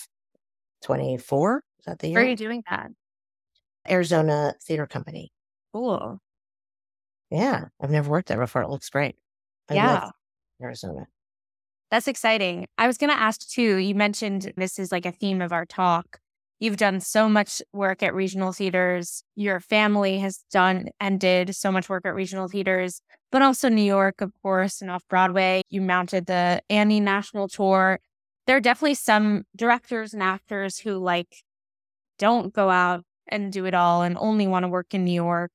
24. 0.85 1.63
Is 1.81 1.85
that 1.87 1.99
the 1.99 2.09
year? 2.09 2.15
Where 2.15 2.25
are 2.25 2.29
you 2.29 2.37
doing 2.37 2.63
that? 2.71 2.91
Arizona 3.89 4.55
Theater 4.63 4.87
Company. 4.87 5.33
Cool. 5.73 6.19
Yeah, 7.31 7.65
I've 7.83 7.91
never 7.91 8.11
worked 8.11 8.29
there 8.29 8.39
before. 8.39 8.63
It 8.63 8.71
looks 8.71 8.89
great. 8.89 9.17
I 9.69 9.75
yeah. 9.75 10.11
Arizona. 10.63 11.07
That's 11.91 12.09
exciting. 12.09 12.67
I 12.79 12.87
was 12.87 12.99
going 12.99 13.11
to 13.11 13.21
ask 13.21 13.49
too, 13.49 13.77
you 13.77 13.95
mentioned 13.95 14.53
this 14.57 14.79
is 14.79 14.93
like 14.93 15.07
a 15.07 15.13
theme 15.13 15.43
of 15.43 15.53
our 15.53 15.67
talk 15.67 16.21
You've 16.61 16.77
done 16.77 17.01
so 17.01 17.29
much 17.29 17.61
work 17.73 18.03
at 18.03 18.15
regional 18.15 18.53
theaters. 18.53 19.25
Your 19.35 19.61
family 19.61 20.19
has 20.21 20.45
done 20.53 20.89
and 21.01 21.21
did 21.21 21.55
so 21.55 21.73
much 21.73 21.89
work 21.89 22.07
at 22.07 22.15
regional 22.15 22.49
theaters, 22.49 23.01
but 23.33 23.43
also 23.43 23.69
New 23.69 23.83
York, 23.83 24.21
of 24.21 24.33
course, 24.41 24.81
and 24.81 24.91
off 24.91 25.03
Broadway. 25.09 25.63
You 25.69 25.83
mounted 25.83 26.27
the 26.27 26.63
Annie 26.71 27.01
National 27.01 27.49
Tour. 27.49 27.99
There 28.47 28.57
are 28.57 28.61
definitely 28.61 28.95
some 28.95 29.45
directors 29.57 30.13
and 30.13 30.23
actors 30.23 30.79
who 30.79 30.99
like 30.99 31.43
don't 32.19 32.53
go 32.53 32.71
out 32.71 33.05
and 33.29 33.53
do 33.53 33.65
it 33.65 33.75
all 33.75 34.03
and 34.03 34.17
only 34.19 34.47
want 34.47 34.65
to 34.65 34.69
work 34.69 34.93
in 34.93 35.05
New 35.05 35.13
York. 35.13 35.51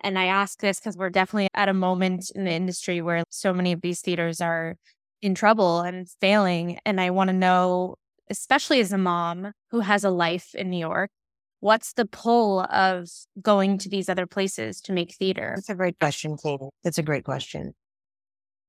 And 0.00 0.18
I 0.18 0.26
ask 0.26 0.60
this 0.60 0.80
because 0.80 0.96
we're 0.96 1.10
definitely 1.10 1.48
at 1.54 1.68
a 1.68 1.74
moment 1.74 2.30
in 2.34 2.44
the 2.44 2.52
industry 2.52 3.02
where 3.02 3.22
so 3.28 3.52
many 3.52 3.72
of 3.72 3.82
these 3.82 4.00
theaters 4.00 4.40
are 4.40 4.76
in 5.20 5.34
trouble 5.34 5.80
and 5.80 6.08
failing. 6.20 6.78
And 6.86 7.00
I 7.00 7.10
want 7.10 7.28
to 7.28 7.34
know 7.34 7.96
especially 8.30 8.80
as 8.80 8.92
a 8.92 8.98
mom 8.98 9.52
who 9.70 9.80
has 9.80 10.04
a 10.04 10.10
life 10.10 10.54
in 10.54 10.70
New 10.70 10.78
York, 10.78 11.10
what's 11.58 11.92
the 11.92 12.06
pull 12.06 12.60
of 12.60 13.08
going 13.42 13.76
to 13.78 13.88
these 13.88 14.08
other 14.08 14.26
places 14.26 14.80
to 14.82 14.92
make 14.92 15.14
theater? 15.14 15.52
That's 15.56 15.68
a 15.68 15.74
great 15.74 15.98
question, 15.98 16.36
Katie. 16.36 16.68
That's 16.84 16.98
a 16.98 17.02
great 17.02 17.24
question. 17.24 17.74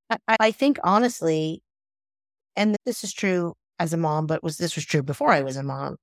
I, 0.09 0.17
I 0.39 0.51
think 0.51 0.79
honestly, 0.83 1.61
and 2.55 2.75
this 2.85 3.03
is 3.03 3.13
true 3.13 3.53
as 3.81 3.93
a 3.93 3.97
mom, 3.97 4.27
but 4.27 4.43
was 4.43 4.57
this 4.57 4.75
was 4.75 4.85
true 4.85 5.01
before 5.01 5.31
I 5.31 5.41
was 5.41 5.57
a 5.57 5.63
mom. 5.63 5.97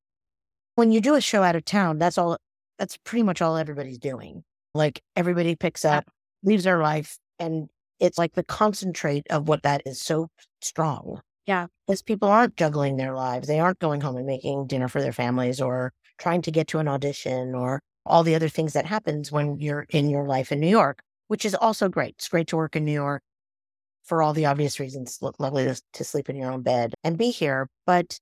When 0.75 0.91
you 0.91 1.01
do 1.01 1.15
a 1.15 1.21
show 1.21 1.45
out 1.45 1.55
of 1.55 1.65
town, 1.65 1.99
that's 1.99 2.19
all. 2.19 2.37
That's 2.79 2.97
pretty 2.99 3.23
much 3.23 3.41
all 3.41 3.57
everybody's 3.57 3.99
doing. 3.99 4.43
Like 4.75 5.01
everybody 5.15 5.55
picks 5.55 5.85
up, 5.85 6.05
leaves 6.43 6.65
their 6.65 6.83
life, 6.83 7.19
and 7.39 7.69
it's 8.01 8.19
like 8.19 8.35
the 8.35 8.43
concentrate 8.43 9.27
of 9.31 9.49
what 9.49 9.63
that 9.63 9.83
is 9.87 10.01
so 10.01 10.29
strong. 10.61 11.21
Yeah. 11.47 11.67
Because 11.87 12.03
people 12.03 12.29
aren't 12.29 12.57
juggling 12.57 12.97
their 12.97 13.15
lives. 13.15 13.49
They 13.49 13.61
aren't 13.61 13.79
going 13.79 14.01
home 14.01 14.17
and 14.17 14.27
making 14.27 14.67
dinner 14.67 14.89
for 14.89 15.01
their 15.01 15.13
families 15.13 15.61
or 15.61 15.93
trying 16.19 16.43
to 16.43 16.51
get 16.51 16.69
to 16.69 16.79
an 16.79 16.89
audition 16.89 17.55
or 17.55 17.81
all 18.05 18.23
the 18.23 18.35
other 18.35 18.49
things 18.49 18.73
that 18.73 18.87
happens 18.87 19.33
when 19.33 19.59
you're 19.59 19.87
in 19.91 20.11
your 20.11 20.27
life 20.27 20.53
in 20.53 20.61
New 20.61 20.69
York, 20.69 21.01
which 21.29 21.45
is 21.45 21.55
also 21.55 21.89
great. 21.89 22.17
It's 22.19 22.29
great 22.29 22.49
to 22.49 22.57
work 22.57 22.77
in 22.77 22.85
New 22.85 22.93
York 22.93 23.23
for 24.09 24.23
all 24.23 24.33
the 24.33 24.47
obvious 24.47 24.81
reasons. 24.81 25.19
Lovely 25.39 25.65
to, 25.65 25.81
to 25.93 26.05
sleep 26.05 26.29
in 26.29 26.37
your 26.37 26.51
own 26.51 26.63
bed 26.63 26.95
and 27.05 27.19
be 27.19 27.31
here. 27.31 27.69
But 27.87 28.19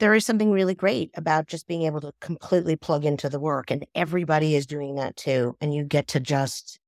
there 0.00 0.14
is 0.14 0.26
something 0.26 0.50
really 0.50 0.74
great 0.74 1.10
about 1.14 1.46
just 1.46 1.68
being 1.68 1.82
able 1.82 2.00
to 2.00 2.12
completely 2.20 2.74
plug 2.74 3.04
into 3.04 3.28
the 3.28 3.38
work. 3.38 3.70
And 3.70 3.86
everybody 3.94 4.56
is 4.56 4.66
doing 4.66 4.96
that 4.96 5.16
too. 5.16 5.56
And 5.60 5.72
you 5.72 5.84
get 5.84 6.08
to 6.08 6.20
just 6.20 6.78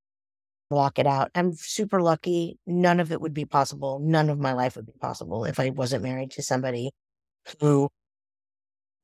block 0.69 0.99
it 0.99 1.07
out. 1.07 1.31
I'm 1.35 1.53
super 1.55 2.03
lucky. 2.03 2.59
None 2.67 2.99
of 2.99 3.13
it 3.13 3.21
would 3.21 3.35
be 3.35 3.45
possible. 3.45 4.01
None 4.03 4.29
of 4.29 4.41
my 4.41 4.53
life 4.53 4.75
would 4.75 4.87
be 4.87 4.99
possible 5.01 5.45
if 5.45 5.61
I 5.61 5.71
wasn't 5.71 6.03
married 6.03 6.33
to 6.33 6.43
somebody 6.43 6.91
who 7.61 7.89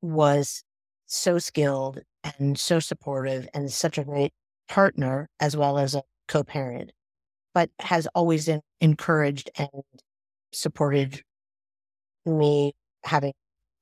was 0.00 0.64
so 1.06 1.38
skilled 1.38 2.00
and 2.24 2.58
so 2.58 2.80
supportive 2.80 3.46
and 3.54 3.70
such 3.70 3.98
a 3.98 4.04
great 4.04 4.32
partner 4.68 5.28
as 5.38 5.56
well 5.56 5.78
as 5.78 5.94
a 5.94 6.02
co-parent, 6.26 6.92
but 7.55 7.70
has 7.80 8.07
always 8.14 8.48
encouraged 8.80 9.50
and 9.57 9.68
supported 10.53 11.22
me 12.24 12.72
having 13.05 13.32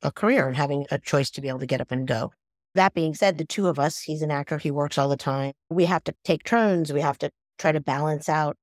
a 0.02 0.10
career 0.10 0.46
and 0.48 0.56
having 0.56 0.86
a 0.90 0.98
choice 0.98 1.30
to 1.30 1.40
be 1.40 1.48
able 1.48 1.58
to 1.58 1.66
get 1.66 1.80
up 1.80 1.90
and 1.90 2.06
go. 2.06 2.32
That 2.74 2.94
being 2.94 3.14
said, 3.14 3.38
the 3.38 3.44
two 3.44 3.68
of 3.68 3.78
us, 3.78 4.00
he's 4.00 4.22
an 4.22 4.30
actor, 4.30 4.58
he 4.58 4.70
works 4.70 4.96
all 4.96 5.08
the 5.08 5.16
time. 5.16 5.52
We 5.68 5.86
have 5.86 6.04
to 6.04 6.14
take 6.24 6.44
turns. 6.44 6.92
We 6.92 7.00
have 7.00 7.18
to 7.18 7.30
try 7.58 7.72
to 7.72 7.80
balance 7.80 8.28
out. 8.28 8.56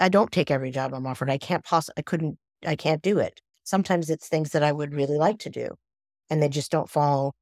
I 0.00 0.08
don't 0.08 0.32
take 0.32 0.50
every 0.50 0.70
job 0.70 0.94
I'm 0.94 1.06
offered. 1.06 1.30
I 1.30 1.38
can't 1.38 1.64
possibly, 1.64 1.94
I 1.98 2.02
couldn't, 2.02 2.38
I 2.66 2.76
can't 2.76 3.02
do 3.02 3.18
it. 3.18 3.40
Sometimes 3.64 4.10
it's 4.10 4.26
things 4.26 4.50
that 4.50 4.62
I 4.62 4.72
would 4.72 4.94
really 4.94 5.18
like 5.18 5.38
to 5.40 5.50
do 5.50 5.68
and 6.30 6.42
they 6.42 6.48
just 6.48 6.72
don't 6.72 6.90
fall 6.90 7.34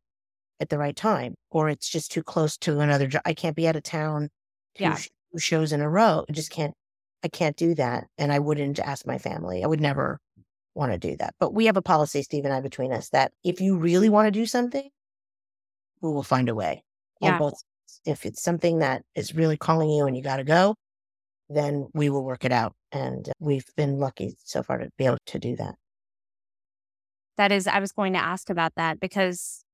at 0.58 0.68
the 0.68 0.78
right 0.78 0.96
time 0.96 1.34
or 1.50 1.70
it's 1.70 1.88
just 1.88 2.12
too 2.12 2.22
close 2.22 2.58
to 2.58 2.80
another 2.80 3.06
job. 3.06 3.22
I 3.24 3.32
can't 3.32 3.56
be 3.56 3.66
out 3.66 3.76
of 3.76 3.82
town 3.82 4.28
yeah. 4.78 4.96
two 4.96 5.38
shows 5.38 5.72
in 5.72 5.80
a 5.80 5.88
row. 5.88 6.24
I 6.28 6.32
just 6.32 6.50
can't, 6.50 6.74
I 7.22 7.28
can't 7.28 7.56
do 7.56 7.74
that. 7.74 8.06
And 8.18 8.32
I 8.32 8.38
wouldn't 8.38 8.78
ask 8.78 9.06
my 9.06 9.18
family. 9.18 9.62
I 9.62 9.66
would 9.66 9.80
never 9.80 10.18
want 10.74 10.92
to 10.92 10.98
do 10.98 11.16
that. 11.16 11.34
But 11.38 11.52
we 11.52 11.66
have 11.66 11.76
a 11.76 11.82
policy, 11.82 12.22
Steve 12.22 12.44
and 12.44 12.54
I, 12.54 12.60
between 12.60 12.92
us 12.92 13.10
that 13.10 13.32
if 13.44 13.60
you 13.60 13.76
really 13.76 14.08
want 14.08 14.26
to 14.26 14.30
do 14.30 14.46
something, 14.46 14.88
we 16.00 16.10
will 16.10 16.22
find 16.22 16.48
a 16.48 16.54
way. 16.54 16.82
Yeah. 17.20 17.38
Both, 17.38 17.62
if 18.06 18.24
it's 18.24 18.42
something 18.42 18.78
that 18.78 19.02
is 19.14 19.34
really 19.34 19.56
calling 19.56 19.90
you 19.90 20.06
and 20.06 20.16
you 20.16 20.22
got 20.22 20.36
to 20.36 20.44
go, 20.44 20.74
then 21.48 21.88
we 21.92 22.08
will 22.08 22.24
work 22.24 22.44
it 22.44 22.52
out. 22.52 22.72
And 22.92 23.30
we've 23.38 23.66
been 23.76 23.98
lucky 23.98 24.36
so 24.44 24.62
far 24.62 24.78
to 24.78 24.88
be 24.96 25.06
able 25.06 25.18
to 25.26 25.38
do 25.38 25.56
that. 25.56 25.74
That 27.36 27.52
is, 27.52 27.66
I 27.66 27.80
was 27.80 27.92
going 27.92 28.12
to 28.14 28.18
ask 28.18 28.48
about 28.48 28.74
that 28.76 29.00
because 29.00 29.64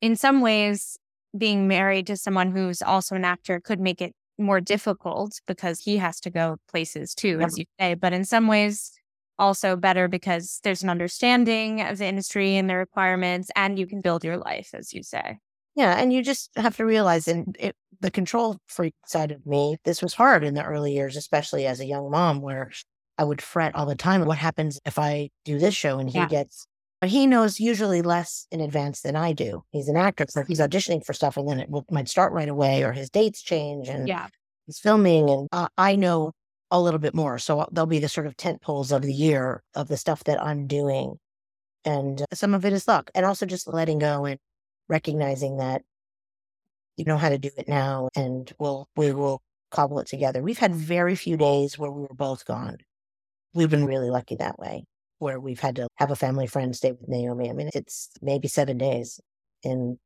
in 0.00 0.14
some 0.16 0.40
ways, 0.40 0.98
being 1.36 1.68
married 1.68 2.06
to 2.06 2.16
someone 2.16 2.52
who's 2.52 2.80
also 2.80 3.14
an 3.14 3.24
actor 3.24 3.60
could 3.60 3.80
make 3.80 4.00
it 4.00 4.14
more 4.38 4.60
difficult 4.60 5.40
because 5.46 5.80
he 5.80 5.96
has 5.96 6.20
to 6.20 6.30
go 6.30 6.56
places 6.68 7.14
too, 7.14 7.40
as 7.40 7.58
you 7.58 7.64
say. 7.80 7.94
But 7.94 8.12
in 8.12 8.24
some 8.24 8.46
ways, 8.46 8.92
also 9.38 9.76
better 9.76 10.08
because 10.08 10.60
there's 10.62 10.82
an 10.82 10.88
understanding 10.88 11.82
of 11.82 11.98
the 11.98 12.06
industry 12.06 12.56
and 12.56 12.70
the 12.70 12.76
requirements, 12.76 13.50
and 13.54 13.78
you 13.78 13.86
can 13.86 14.00
build 14.00 14.24
your 14.24 14.38
life, 14.38 14.70
as 14.72 14.92
you 14.92 15.02
say. 15.02 15.38
Yeah. 15.74 15.98
And 15.98 16.12
you 16.12 16.22
just 16.22 16.50
have 16.56 16.76
to 16.78 16.86
realize, 16.86 17.28
and 17.28 17.54
it, 17.58 17.76
the 18.00 18.10
control 18.10 18.56
freak 18.66 18.94
side 19.04 19.30
of 19.30 19.44
me, 19.46 19.76
this 19.84 20.02
was 20.02 20.14
hard 20.14 20.42
in 20.42 20.54
the 20.54 20.64
early 20.64 20.94
years, 20.94 21.16
especially 21.16 21.66
as 21.66 21.80
a 21.80 21.86
young 21.86 22.10
mom, 22.10 22.40
where 22.40 22.70
I 23.18 23.24
would 23.24 23.42
fret 23.42 23.74
all 23.74 23.86
the 23.86 23.94
time. 23.94 24.24
What 24.24 24.38
happens 24.38 24.80
if 24.86 24.98
I 24.98 25.30
do 25.44 25.58
this 25.58 25.74
show 25.74 25.98
and 25.98 26.08
he 26.08 26.18
yeah. 26.18 26.28
gets, 26.28 26.66
he 27.04 27.26
knows 27.26 27.60
usually 27.60 28.00
less 28.00 28.46
in 28.50 28.60
advance 28.60 29.02
than 29.02 29.16
I 29.16 29.32
do. 29.32 29.64
He's 29.70 29.88
an 29.88 29.96
actor, 29.96 30.24
so 30.28 30.42
he's 30.44 30.60
auditioning 30.60 31.04
for 31.04 31.12
stuff 31.12 31.36
and 31.36 31.48
then 31.48 31.60
it 31.60 31.68
will, 31.68 31.84
might 31.90 32.08
start 32.08 32.32
right 32.32 32.48
away 32.48 32.82
or 32.82 32.92
his 32.92 33.10
dates 33.10 33.42
change 33.42 33.88
and 33.88 34.08
yeah. 34.08 34.28
he's 34.66 34.78
filming. 34.78 35.28
And 35.28 35.48
uh, 35.52 35.68
I 35.76 35.96
know 35.96 36.32
a 36.70 36.80
little 36.80 36.98
bit 36.98 37.14
more. 37.14 37.38
So 37.38 37.68
there'll 37.70 37.86
be 37.86 37.98
the 37.98 38.08
sort 38.08 38.26
of 38.26 38.36
tent 38.36 38.62
poles 38.62 38.92
of 38.92 39.02
the 39.02 39.12
year 39.12 39.62
of 39.74 39.88
the 39.88 39.98
stuff 39.98 40.24
that 40.24 40.42
I'm 40.42 40.66
doing. 40.66 41.16
And 41.84 42.24
some 42.32 42.54
of 42.54 42.64
it 42.64 42.72
is 42.72 42.88
luck 42.88 43.10
and 43.14 43.26
also 43.26 43.46
just 43.46 43.68
letting 43.68 43.98
go 43.98 44.24
and 44.24 44.38
recognizing 44.88 45.58
that 45.58 45.82
you 46.96 47.04
know 47.04 47.18
how 47.18 47.28
to 47.28 47.38
do 47.38 47.50
it 47.58 47.68
now 47.68 48.08
and 48.16 48.50
we'll, 48.58 48.88
we 48.96 49.12
will 49.12 49.42
cobble 49.70 50.00
it 50.00 50.06
together. 50.06 50.42
We've 50.42 50.58
had 50.58 50.74
very 50.74 51.14
few 51.14 51.36
days 51.36 51.78
where 51.78 51.90
we 51.90 52.02
were 52.02 52.14
both 52.14 52.46
gone. 52.46 52.78
We've 53.52 53.70
been 53.70 53.84
really 53.84 54.08
lucky 54.08 54.36
that 54.36 54.58
way 54.58 54.86
where 55.18 55.40
we've 55.40 55.60
had 55.60 55.76
to 55.76 55.88
have 55.96 56.10
a 56.10 56.16
family 56.16 56.46
friend 56.46 56.74
stay 56.76 56.92
with 56.92 57.08
Naomi. 57.08 57.50
I 57.50 57.52
mean, 57.52 57.70
it's 57.74 58.10
maybe 58.20 58.48
seven 58.48 58.78
days 58.78 59.20
in 59.62 59.98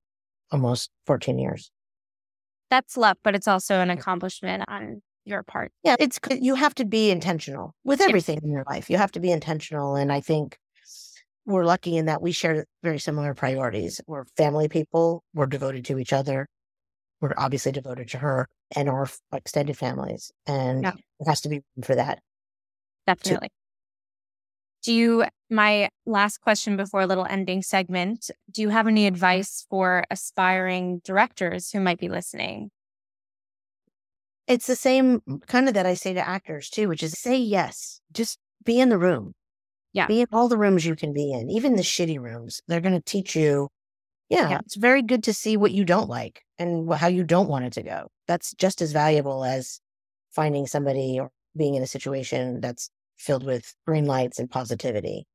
almost 0.50 0.90
14 1.06 1.38
years. 1.38 1.70
That's 2.70 2.96
luck, 2.96 3.18
but 3.24 3.34
it's 3.34 3.48
also 3.48 3.80
an 3.80 3.90
accomplishment 3.90 4.64
on 4.68 5.02
your 5.24 5.42
part. 5.42 5.72
Yeah, 5.82 5.96
it's 5.98 6.18
you 6.30 6.54
have 6.54 6.74
to 6.76 6.84
be 6.84 7.10
intentional 7.10 7.74
with 7.84 8.00
everything 8.00 8.36
yes. 8.36 8.44
in 8.44 8.50
your 8.50 8.64
life. 8.68 8.88
You 8.88 8.96
have 8.96 9.12
to 9.12 9.20
be 9.20 9.30
intentional, 9.30 9.96
and 9.96 10.12
I 10.12 10.20
think 10.20 10.56
we're 11.46 11.64
lucky 11.64 11.96
in 11.96 12.06
that 12.06 12.22
we 12.22 12.32
share 12.32 12.64
very 12.82 12.98
similar 12.98 13.34
priorities. 13.34 14.00
We're 14.06 14.24
family 14.36 14.68
people. 14.68 15.24
We're 15.34 15.46
devoted 15.46 15.84
to 15.86 15.98
each 15.98 16.12
other. 16.12 16.46
We're 17.20 17.34
obviously 17.36 17.72
devoted 17.72 18.08
to 18.10 18.18
her 18.18 18.46
and 18.74 18.88
our 18.88 19.08
extended 19.32 19.76
families, 19.76 20.30
and 20.46 20.84
yeah. 20.84 20.92
it 21.18 21.26
has 21.26 21.40
to 21.42 21.48
be 21.48 21.62
for 21.82 21.96
that. 21.96 22.20
Definitely. 23.06 23.50
Do 24.82 24.92
you, 24.92 25.24
my 25.50 25.90
last 26.06 26.40
question 26.40 26.76
before 26.76 27.02
a 27.02 27.06
little 27.06 27.26
ending 27.26 27.62
segment, 27.62 28.30
do 28.50 28.62
you 28.62 28.70
have 28.70 28.86
any 28.86 29.06
advice 29.06 29.66
for 29.68 30.04
aspiring 30.10 31.00
directors 31.04 31.70
who 31.70 31.80
might 31.80 31.98
be 31.98 32.08
listening? 32.08 32.70
It's 34.46 34.66
the 34.66 34.76
same 34.76 35.20
kind 35.46 35.68
of 35.68 35.74
that 35.74 35.86
I 35.86 35.94
say 35.94 36.14
to 36.14 36.26
actors 36.26 36.70
too, 36.70 36.88
which 36.88 37.02
is 37.02 37.12
say 37.12 37.36
yes. 37.36 38.00
Just 38.12 38.38
be 38.64 38.80
in 38.80 38.88
the 38.88 38.98
room. 38.98 39.34
Yeah. 39.92 40.06
Be 40.06 40.22
in 40.22 40.26
all 40.32 40.48
the 40.48 40.56
rooms 40.56 40.86
you 40.86 40.96
can 40.96 41.12
be 41.12 41.32
in, 41.32 41.50
even 41.50 41.76
the 41.76 41.82
shitty 41.82 42.18
rooms. 42.18 42.60
They're 42.66 42.80
going 42.80 42.94
to 42.94 43.00
teach 43.00 43.36
you. 43.36 43.68
Yeah, 44.28 44.48
yeah, 44.48 44.58
it's 44.64 44.76
very 44.76 45.02
good 45.02 45.24
to 45.24 45.34
see 45.34 45.56
what 45.56 45.72
you 45.72 45.84
don't 45.84 46.08
like 46.08 46.42
and 46.56 46.92
how 46.94 47.08
you 47.08 47.24
don't 47.24 47.48
want 47.48 47.64
it 47.64 47.72
to 47.72 47.82
go. 47.82 48.06
That's 48.28 48.54
just 48.54 48.80
as 48.80 48.92
valuable 48.92 49.44
as 49.44 49.80
finding 50.30 50.68
somebody 50.68 51.18
or 51.18 51.30
being 51.56 51.74
in 51.74 51.82
a 51.82 51.86
situation 51.88 52.60
that's 52.60 52.90
filled 53.20 53.44
with 53.44 53.74
green 53.86 54.06
lights 54.06 54.38
and 54.38 54.50
positivity. 54.50 55.26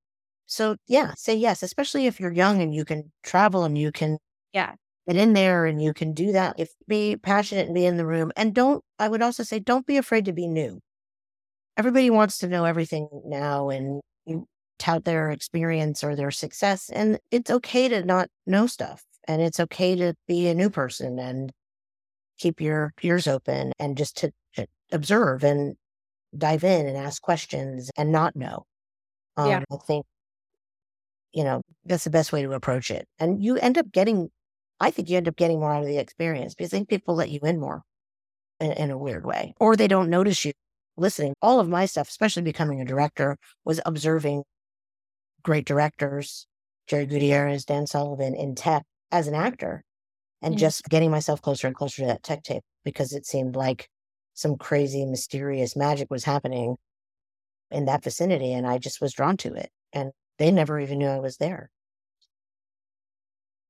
So 0.48 0.76
yeah, 0.88 1.14
say 1.16 1.36
yes, 1.36 1.64
especially 1.64 2.08
if 2.08 2.20
you're 2.20 2.34
young 2.34 2.62
and 2.62 2.74
you 2.74 2.86
can 2.86 3.12
travel 3.24 3.64
and 3.64 3.78
you 3.78 3.92
can 3.92 4.18
yeah 4.54 4.76
get 5.08 5.18
in 5.18 5.34
there 5.34 5.66
and 5.66 5.82
you 5.82 5.94
can 5.94 6.14
do 6.14 6.32
that. 6.32 6.56
If 6.58 6.70
be 6.88 7.16
passionate 7.18 7.68
and 7.68 7.76
be 7.76 7.86
in 7.86 7.98
the 7.98 8.06
room. 8.06 8.32
And 8.36 8.54
don't, 8.54 8.84
I 9.00 9.08
would 9.08 9.22
also 9.22 9.44
say, 9.44 9.60
don't 9.60 9.86
be 9.86 9.98
afraid 9.98 10.26
to 10.26 10.34
be 10.34 10.48
new. 10.48 10.80
Everybody 11.78 12.10
wants 12.10 12.38
to 12.40 12.48
know 12.48 12.66
everything 12.66 13.10
now 13.26 13.70
and 13.70 14.02
you 14.26 14.48
tout 14.80 15.06
their 15.06 15.32
experience 15.32 16.04
or 16.04 16.16
their 16.16 16.32
success. 16.32 16.90
And 16.90 17.20
it's 17.32 17.52
okay 17.52 17.88
to 17.90 18.04
not 18.04 18.30
know 18.46 18.68
stuff. 18.68 19.04
And 19.28 19.42
it's 19.42 19.60
okay 19.60 19.96
to 19.96 20.16
be 20.28 20.48
a 20.48 20.56
new 20.56 20.70
person 20.70 21.20
and 21.20 21.52
keep 22.38 22.62
your 22.62 22.94
ears 23.02 23.28
open 23.28 23.74
and 23.80 23.98
just 23.98 24.18
to 24.18 24.32
observe 24.92 25.44
and 25.44 25.76
dive 26.38 26.64
in 26.64 26.88
and 26.88 26.98
ask 26.98 27.22
questions 27.22 27.92
and 27.98 28.12
not 28.12 28.36
know. 28.36 28.66
Um, 29.38 29.50
yeah. 29.50 29.64
I 29.72 29.78
think, 29.86 30.06
you 31.34 31.44
know, 31.44 31.62
that's 31.86 32.06
the 32.06 32.10
best 32.10 32.32
way 32.32 32.42
to 32.44 32.52
approach 32.54 32.92
it. 32.92 33.08
And 33.20 33.44
you 33.44 33.58
end 33.58 33.78
up 33.78 33.92
getting 33.92 34.30
I 34.80 34.92
think 34.92 35.10
you 35.10 35.18
end 35.18 35.28
up 35.28 35.36
getting 35.36 35.60
more 35.60 35.74
out 35.74 35.82
of 35.82 35.88
the 35.88 35.98
experience 35.98 36.54
because 36.54 36.74
I 36.74 36.78
think 36.78 36.90
people 36.90 37.16
let 37.16 37.30
you 37.30 37.40
in 37.44 37.60
more 37.60 37.84
in, 38.60 38.72
in 38.74 38.92
a 38.92 38.98
weird 38.98 39.26
way, 39.26 39.54
or 39.60 39.76
they 39.76 39.88
don't 39.88 40.10
notice 40.10 40.44
you 40.44 40.52
listening. 40.98 41.34
All 41.42 41.60
of 41.60 41.70
my 41.70 41.86
stuff, 41.86 42.10
especially 42.10 42.44
becoming 42.44 42.82
a 42.82 42.86
director, 42.86 43.38
was 43.64 43.80
observing 43.86 44.44
great 45.44 45.66
directors, 45.66 46.48
Jerry 46.88 47.06
Gutierrez, 47.06 47.66
Dan 47.66 47.88
Sullivan 47.88 48.36
in 48.36 48.56
tech 48.56 48.84
as 49.12 49.28
an 49.28 49.36
actor, 49.36 49.84
and 50.42 50.58
just 50.58 50.84
getting 50.90 51.12
myself 51.12 51.42
closer 51.42 51.68
and 51.68 51.76
closer 51.76 52.02
to 52.02 52.08
that 52.08 52.24
tech 52.24 52.44
tape 52.44 52.64
because 52.84 53.14
it 53.14 53.26
seemed 53.26 53.56
like 53.56 53.90
some 54.36 54.58
crazy, 54.58 55.06
mysterious 55.06 55.76
magic 55.76 56.12
was 56.12 56.24
happening 56.24 56.76
in 57.72 57.86
that 57.86 58.04
vicinity. 58.04 58.54
And 58.54 58.68
I 58.68 58.78
just 58.78 59.02
was 59.02 59.14
drawn 59.14 59.38
to 59.38 59.54
it. 59.54 59.72
And 59.92 60.12
they 60.38 60.52
never 60.52 60.80
even 60.80 61.00
knew 61.00 61.08
I 61.08 61.20
was 61.20 61.38
there. 61.38 61.72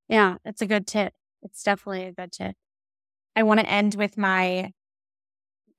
Yeah, 0.08 0.36
it's 0.44 0.60
a 0.60 0.66
good 0.66 0.86
tip. 0.86 1.14
It's 1.42 1.62
definitely 1.62 2.04
a 2.04 2.12
good 2.12 2.32
tip. 2.32 2.54
I 3.34 3.42
want 3.42 3.60
to 3.60 3.68
end 3.68 3.94
with 3.94 4.18
my 4.18 4.72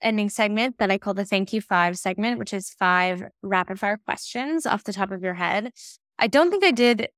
ending 0.02 0.30
segment 0.30 0.78
that 0.78 0.92
I 0.92 0.98
call 0.98 1.14
the 1.14 1.26
thank 1.26 1.54
you 1.54 1.62
five 1.62 1.98
segment, 1.98 2.40
which 2.40 2.54
is 2.54 2.70
five 2.70 3.24
rapid 3.42 3.80
fire 3.80 3.98
questions 3.98 4.66
off 4.66 4.84
the 4.84 4.94
top 4.94 5.12
of 5.12 5.24
your 5.24 5.34
head. 5.34 5.72
I 6.20 6.28
don't 6.28 6.50
think 6.50 6.64
I 6.64 6.72
did. 6.72 7.10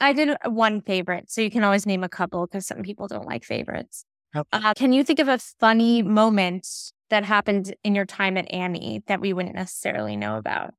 I 0.00 0.12
did 0.12 0.36
one 0.44 0.80
favorite, 0.80 1.30
so 1.30 1.40
you 1.40 1.50
can 1.50 1.64
always 1.64 1.86
name 1.86 2.02
a 2.02 2.08
couple 2.08 2.46
because 2.46 2.66
some 2.66 2.82
people 2.82 3.06
don't 3.06 3.26
like 3.26 3.44
favorites. 3.44 4.04
Okay. 4.34 4.48
Uh, 4.52 4.72
can 4.74 4.92
you 4.92 5.04
think 5.04 5.18
of 5.18 5.28
a 5.28 5.38
funny 5.38 6.02
moment 6.02 6.66
that 7.10 7.24
happened 7.24 7.74
in 7.84 7.94
your 7.94 8.06
time 8.06 8.36
at 8.36 8.52
Annie 8.52 9.02
that 9.06 9.20
we 9.20 9.32
wouldn't 9.32 9.54
necessarily 9.54 10.16
know 10.16 10.38
about, 10.38 10.72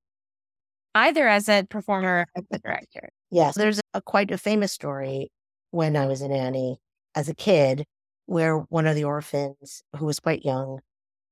either 0.96 1.28
as 1.28 1.48
a 1.48 1.64
performer 1.70 2.26
or 2.36 2.44
a 2.52 2.60
director? 2.60 3.10
Yes, 3.30 3.56
there's 3.56 3.80
a 3.94 4.02
quite 4.02 4.32
a 4.32 4.38
famous 4.38 4.72
story 4.72 5.32
when 5.72 5.96
I 5.96 6.08
was 6.08 6.22
in 6.22 6.32
Annie 6.32 6.80
as 7.16 7.30
a 7.30 7.36
kid, 7.36 7.86
where 8.26 8.58
one 8.58 8.88
of 8.88 8.96
the 8.96 9.04
orphans 9.04 9.84
who 9.96 10.06
was 10.06 10.20
quite 10.20 10.46
young, 10.46 10.80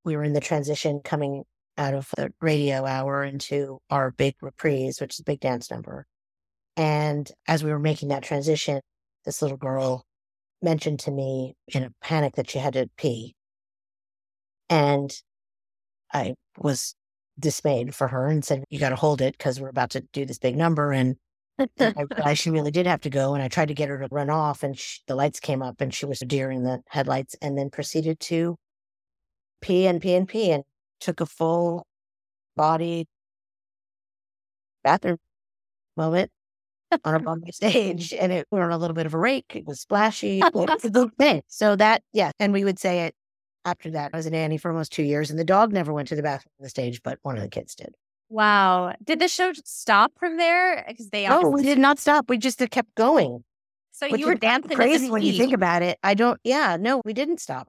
we 0.05 0.15
were 0.15 0.23
in 0.23 0.33
the 0.33 0.41
transition 0.41 1.01
coming 1.03 1.43
out 1.77 1.93
of 1.93 2.09
the 2.17 2.31
radio 2.41 2.85
hour 2.85 3.23
into 3.23 3.79
our 3.89 4.11
big 4.11 4.35
reprise, 4.41 4.99
which 4.99 5.15
is 5.15 5.19
a 5.19 5.23
big 5.23 5.39
dance 5.39 5.71
number. 5.71 6.05
And 6.77 7.31
as 7.47 7.63
we 7.63 7.71
were 7.71 7.79
making 7.79 8.09
that 8.09 8.23
transition, 8.23 8.81
this 9.25 9.41
little 9.41 9.57
girl 9.57 10.05
mentioned 10.61 10.99
to 11.01 11.11
me 11.11 11.55
in 11.67 11.83
a 11.83 11.93
panic 12.01 12.35
that 12.35 12.49
she 12.49 12.59
had 12.59 12.73
to 12.73 12.89
pee. 12.97 13.35
And 14.69 15.11
I 16.13 16.35
was 16.57 16.95
dismayed 17.39 17.95
for 17.95 18.07
her 18.07 18.27
and 18.27 18.43
said, 18.43 18.63
You 18.69 18.79
got 18.79 18.89
to 18.89 18.95
hold 18.95 19.21
it 19.21 19.37
because 19.37 19.59
we're 19.59 19.69
about 19.69 19.91
to 19.91 20.01
do 20.13 20.25
this 20.25 20.37
big 20.37 20.55
number. 20.55 20.91
And 20.91 21.15
I 21.59 21.65
realized 22.15 22.41
she 22.41 22.49
really 22.49 22.71
did 22.71 22.87
have 22.87 23.01
to 23.01 23.09
go, 23.09 23.33
and 23.33 23.43
I 23.43 23.47
tried 23.47 23.67
to 23.67 23.73
get 23.73 23.89
her 23.89 23.99
to 23.99 24.07
run 24.11 24.29
off, 24.29 24.63
and 24.63 24.77
she, 24.77 24.99
the 25.07 25.15
lights 25.15 25.39
came 25.39 25.61
up, 25.61 25.81
and 25.81 25.93
she 25.93 26.05
was 26.05 26.19
deering 26.19 26.63
the 26.63 26.81
headlights, 26.87 27.35
and 27.41 27.57
then 27.57 27.69
proceeded 27.69 28.19
to 28.21 28.57
pee 29.61 29.85
and 29.85 30.01
pee 30.01 30.15
and 30.15 30.27
pee, 30.27 30.51
and 30.51 30.63
took 30.99 31.19
a 31.19 31.25
full 31.25 31.85
body 32.55 33.07
bathroom 34.83 35.17
moment 35.95 36.31
on 37.03 37.15
a 37.15 37.19
bumpy 37.19 37.51
stage, 37.51 38.13
and 38.13 38.31
it 38.31 38.47
were 38.51 38.63
on 38.63 38.71
a 38.71 38.77
little 38.77 38.95
bit 38.95 39.05
of 39.05 39.13
a 39.13 39.17
rake. 39.17 39.53
It 39.55 39.65
was 39.65 39.81
splashy. 39.81 40.41
so 41.47 41.75
that, 41.75 42.03
yeah, 42.13 42.31
and 42.39 42.53
we 42.53 42.63
would 42.63 42.79
say 42.79 43.01
it 43.01 43.15
after 43.65 43.91
that. 43.91 44.11
I 44.13 44.17
was 44.17 44.25
a 44.25 44.31
nanny 44.31 44.57
for 44.57 44.71
almost 44.71 44.91
two 44.91 45.03
years, 45.03 45.29
and 45.29 45.39
the 45.39 45.43
dog 45.43 45.71
never 45.71 45.93
went 45.93 46.07
to 46.09 46.15
the 46.15 46.23
bathroom 46.23 46.51
on 46.59 46.63
the 46.63 46.69
stage, 46.69 47.01
but 47.03 47.19
one 47.23 47.37
of 47.37 47.43
the 47.43 47.49
kids 47.49 47.75
did. 47.75 47.95
Wow. 48.29 48.93
Did 49.03 49.19
the 49.19 49.27
show 49.27 49.51
stop 49.65 50.13
from 50.17 50.37
there? 50.37 50.85
Because 50.87 51.09
they 51.09 51.27
No, 51.27 51.41
we 51.49 51.63
did 51.63 51.77
not 51.77 51.99
stop. 51.99 52.29
We 52.29 52.37
just 52.37 52.59
kept 52.71 52.95
going. 52.95 53.43
So 53.91 54.05
you 54.05 54.25
were 54.25 54.35
dancing 54.35 54.75
crazy 54.75 55.09
when 55.11 55.21
you 55.21 55.33
think 55.33 55.53
about 55.53 55.81
it. 55.81 55.99
I 56.01 56.13
don't 56.13 56.39
yeah, 56.43 56.77
no, 56.79 57.01
we 57.05 57.13
didn't 57.13 57.39
stop. 57.39 57.67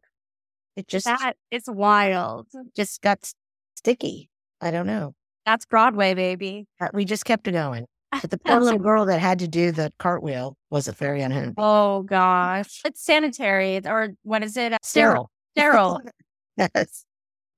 It 0.77 0.89
just 0.89 1.05
that 1.05 1.35
is 1.51 1.65
wild. 1.67 2.47
Just 2.75 3.03
got 3.03 3.31
sticky. 3.77 4.31
I 4.61 4.71
don't 4.71 4.87
know. 4.87 5.15
That's 5.45 5.67
Broadway, 5.67 6.15
baby. 6.15 6.67
Uh, 6.81 6.89
we 6.95 7.05
just 7.05 7.25
kept 7.25 7.49
it 7.49 7.53
going. 7.53 7.87
But 8.21 8.31
the 8.31 8.39
poor 8.45 8.61
little 8.61 8.79
girl 8.79 9.07
that 9.07 9.21
had 9.21 9.39
to 9.39 9.49
do 9.49 9.73
the 9.73 9.93
cartwheel 9.99 10.57
was 10.71 10.89
a 10.89 10.93
very 10.93 11.23
unhappy. 11.23 11.55
Oh 11.57 12.03
gosh. 12.03 12.83
It's 12.85 13.03
sanitary 13.03 13.81
or 13.87 14.15
what 14.23 14.43
is 14.43 14.57
it? 14.57 14.75
Sterile. 14.83 15.31
Sterile. 15.57 16.01
yes. 16.57 17.05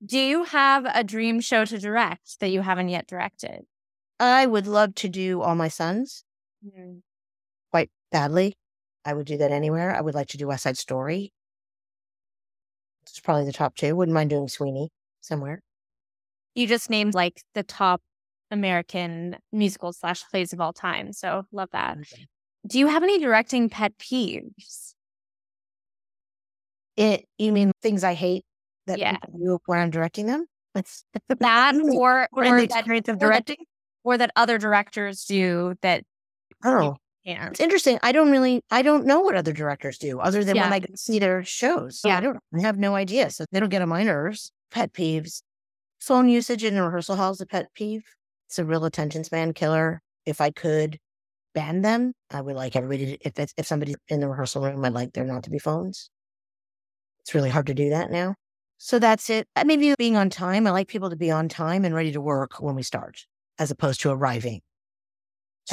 Do 0.05 0.19
you 0.19 0.45
have 0.45 0.87
a 0.87 1.03
dream 1.03 1.41
show 1.41 1.65
to 1.65 1.79
direct 1.79 2.41
that 2.41 2.49
you 2.49 2.61
haven't 2.61 2.91
yet 2.91 3.07
directed? 3.07 3.63
I 4.21 4.47
would 4.47 4.67
love 4.67 4.95
to 4.97 5.09
do 5.09 5.43
All 5.43 5.55
My 5.55 5.69
Sons 5.69 6.25
mm. 6.65 7.01
quite 7.71 7.91
badly. 8.13 8.55
I 9.05 9.13
would 9.13 9.27
do 9.27 9.39
that 9.39 9.51
anywhere. 9.51 9.95
I 9.95 10.01
would 10.01 10.15
like 10.15 10.29
to 10.29 10.37
do 10.37 10.47
West 10.47 10.63
Side 10.63 10.79
Story. 10.79 11.33
It's 13.03 13.21
probably 13.21 13.45
the 13.45 13.53
top 13.53 13.77
two. 13.77 13.95
Wouldn't 13.97 14.15
mind 14.15 14.31
doing 14.31 14.49
Sweeney 14.49 14.91
somewhere. 15.21 15.61
You 16.55 16.67
just 16.67 16.89
named 16.89 17.15
like 17.15 17.43
the 17.55 17.63
top 17.63 18.01
American 18.55 19.37
musicals 19.53 19.99
slash 19.99 20.25
plays 20.31 20.53
of 20.53 20.61
all 20.61 20.73
time. 20.73 21.13
So 21.13 21.45
love 21.53 21.69
that. 21.73 21.99
Okay. 21.99 22.27
Do 22.67 22.79
you 22.79 22.87
have 22.87 23.03
any 23.03 23.19
directing 23.19 23.69
pet 23.69 23.99
peeves? 23.99 24.95
It 26.97 27.27
you 27.39 27.53
mean 27.53 27.73
things 27.83 28.05
I 28.05 28.15
hate 28.15 28.45
that 28.87 28.99
yeah. 28.99 29.17
do 29.37 29.59
when 29.67 29.79
I'm 29.79 29.91
directing 29.91 30.27
them? 30.27 30.47
It's 30.75 31.05
that 31.29 31.75
or 31.75 32.29
or, 32.33 32.45
or 32.47 32.57
the 32.59 32.65
experience 32.65 33.09
of 33.09 33.19
directing, 33.19 33.57
or 34.05 34.17
that, 34.17 34.27
or 34.27 34.27
that 34.27 34.31
other 34.37 34.59
directors 34.59 35.25
do 35.25 35.75
that. 35.83 36.05
Oh, 36.65 36.97
yeah. 37.25 37.49
It's 37.49 37.61
interesting. 37.61 37.99
I 38.03 38.13
don't 38.13 38.31
really, 38.31 38.63
I 38.71 38.83
don't 38.83 39.07
know 39.07 39.21
what 39.21 39.35
other 39.35 39.53
directors 39.53 39.97
do 39.97 40.21
other 40.21 40.45
than 40.45 40.57
yeah. 40.57 40.71
when 40.71 40.73
I 40.73 40.85
see 40.95 41.19
their 41.19 41.43
shows. 41.43 42.01
So 42.01 42.09
yeah. 42.09 42.19
I 42.19 42.21
don't, 42.21 42.39
I 42.55 42.61
have 42.61 42.79
no 42.79 42.95
idea. 42.95 43.31
So 43.31 43.47
they 43.51 43.61
don't 43.61 43.71
get 43.71 43.83
on 43.83 43.89
my 43.89 44.03
nerves. 44.03 44.53
Pet 44.71 44.93
peeves. 44.93 45.43
Phone 46.01 46.29
usage 46.29 46.65
in 46.65 46.77
a 46.77 46.85
rehearsal 46.85 47.17
hall 47.17 47.33
is 47.33 47.41
a 47.41 47.47
pet 47.47 47.69
peeve. 47.75 48.05
It's 48.49 48.59
a 48.59 48.65
real 48.65 48.85
attention 48.85 49.25
span 49.25 49.53
killer. 49.53 50.01
If 50.27 50.41
I 50.41 50.51
could 50.51 50.99
ban 51.55 51.83
them, 51.83 52.13
I 52.31 52.41
would 52.41 52.57
like 52.57 52.77
everybody 52.77 53.17
to, 53.17 53.29
if, 53.43 53.53
if 53.57 53.67
somebody's 53.67 53.97
in 54.09 54.21
the 54.21 54.29
rehearsal 54.29 54.63
room, 54.63 54.85
I'd 54.85 54.93
like 54.93 55.13
there 55.13 55.25
not 55.25 55.45
to 55.45 55.51
be 55.51 55.59
phones. 55.59 56.11
It's 57.23 57.35
really 57.35 57.51
hard 57.51 57.67
to 57.67 57.75
do 57.75 57.91
that 57.91 58.11
now. 58.11 58.35
So 58.79 58.99
that's 58.99 59.31
it. 59.31 59.49
I 59.57 59.65
maybe 59.65 59.95
being 59.97 60.17
on 60.17 60.31
time. 60.31 60.67
I 60.67 60.71
like 60.71 60.89
people 60.89 61.11
to 61.11 61.17
be 61.17 61.31
on 61.31 61.49
time 61.49 61.85
and 61.85 61.95
ready 61.95 62.13
to 62.13 62.21
work 62.21 62.61
when 62.61 62.75
we 62.75 62.83
start, 62.83 63.25
as 63.59 63.71
opposed 63.71 64.01
to 64.03 64.11
arriving. 64.11 64.61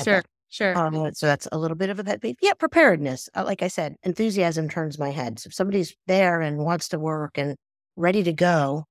Sure. 0.01 0.23
Sure. 0.49 0.77
Um, 0.77 1.13
so 1.13 1.27
that's 1.27 1.47
a 1.53 1.57
little 1.57 1.77
bit 1.77 1.89
of 1.89 1.97
a 1.99 2.03
pet 2.03 2.21
peeve. 2.21 2.35
Yeah, 2.41 2.53
preparedness. 2.53 3.29
Uh, 3.33 3.45
like 3.45 3.63
I 3.63 3.69
said, 3.69 3.95
enthusiasm 4.03 4.67
turns 4.67 4.99
my 4.99 5.09
head. 5.09 5.39
So 5.39 5.47
if 5.47 5.53
somebody's 5.53 5.95
there 6.07 6.41
and 6.41 6.57
wants 6.57 6.89
to 6.89 6.99
work 6.99 7.37
and 7.37 7.55
ready 7.95 8.21
to 8.23 8.33
go, 8.33 8.85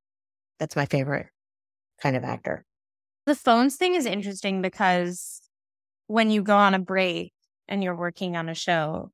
that's 0.59 0.75
my 0.75 0.87
favorite 0.87 1.27
kind 2.03 2.17
of 2.17 2.25
actor. 2.25 2.65
The 3.31 3.37
phones 3.37 3.77
thing 3.77 3.95
is 3.95 4.07
interesting 4.07 4.61
because 4.61 5.41
when 6.09 6.31
you 6.31 6.43
go 6.43 6.57
on 6.57 6.75
a 6.75 6.81
break 6.81 7.33
and 7.69 7.81
you're 7.81 7.95
working 7.95 8.37
on 8.37 8.49
a 8.49 8.57
show, 8.57 9.13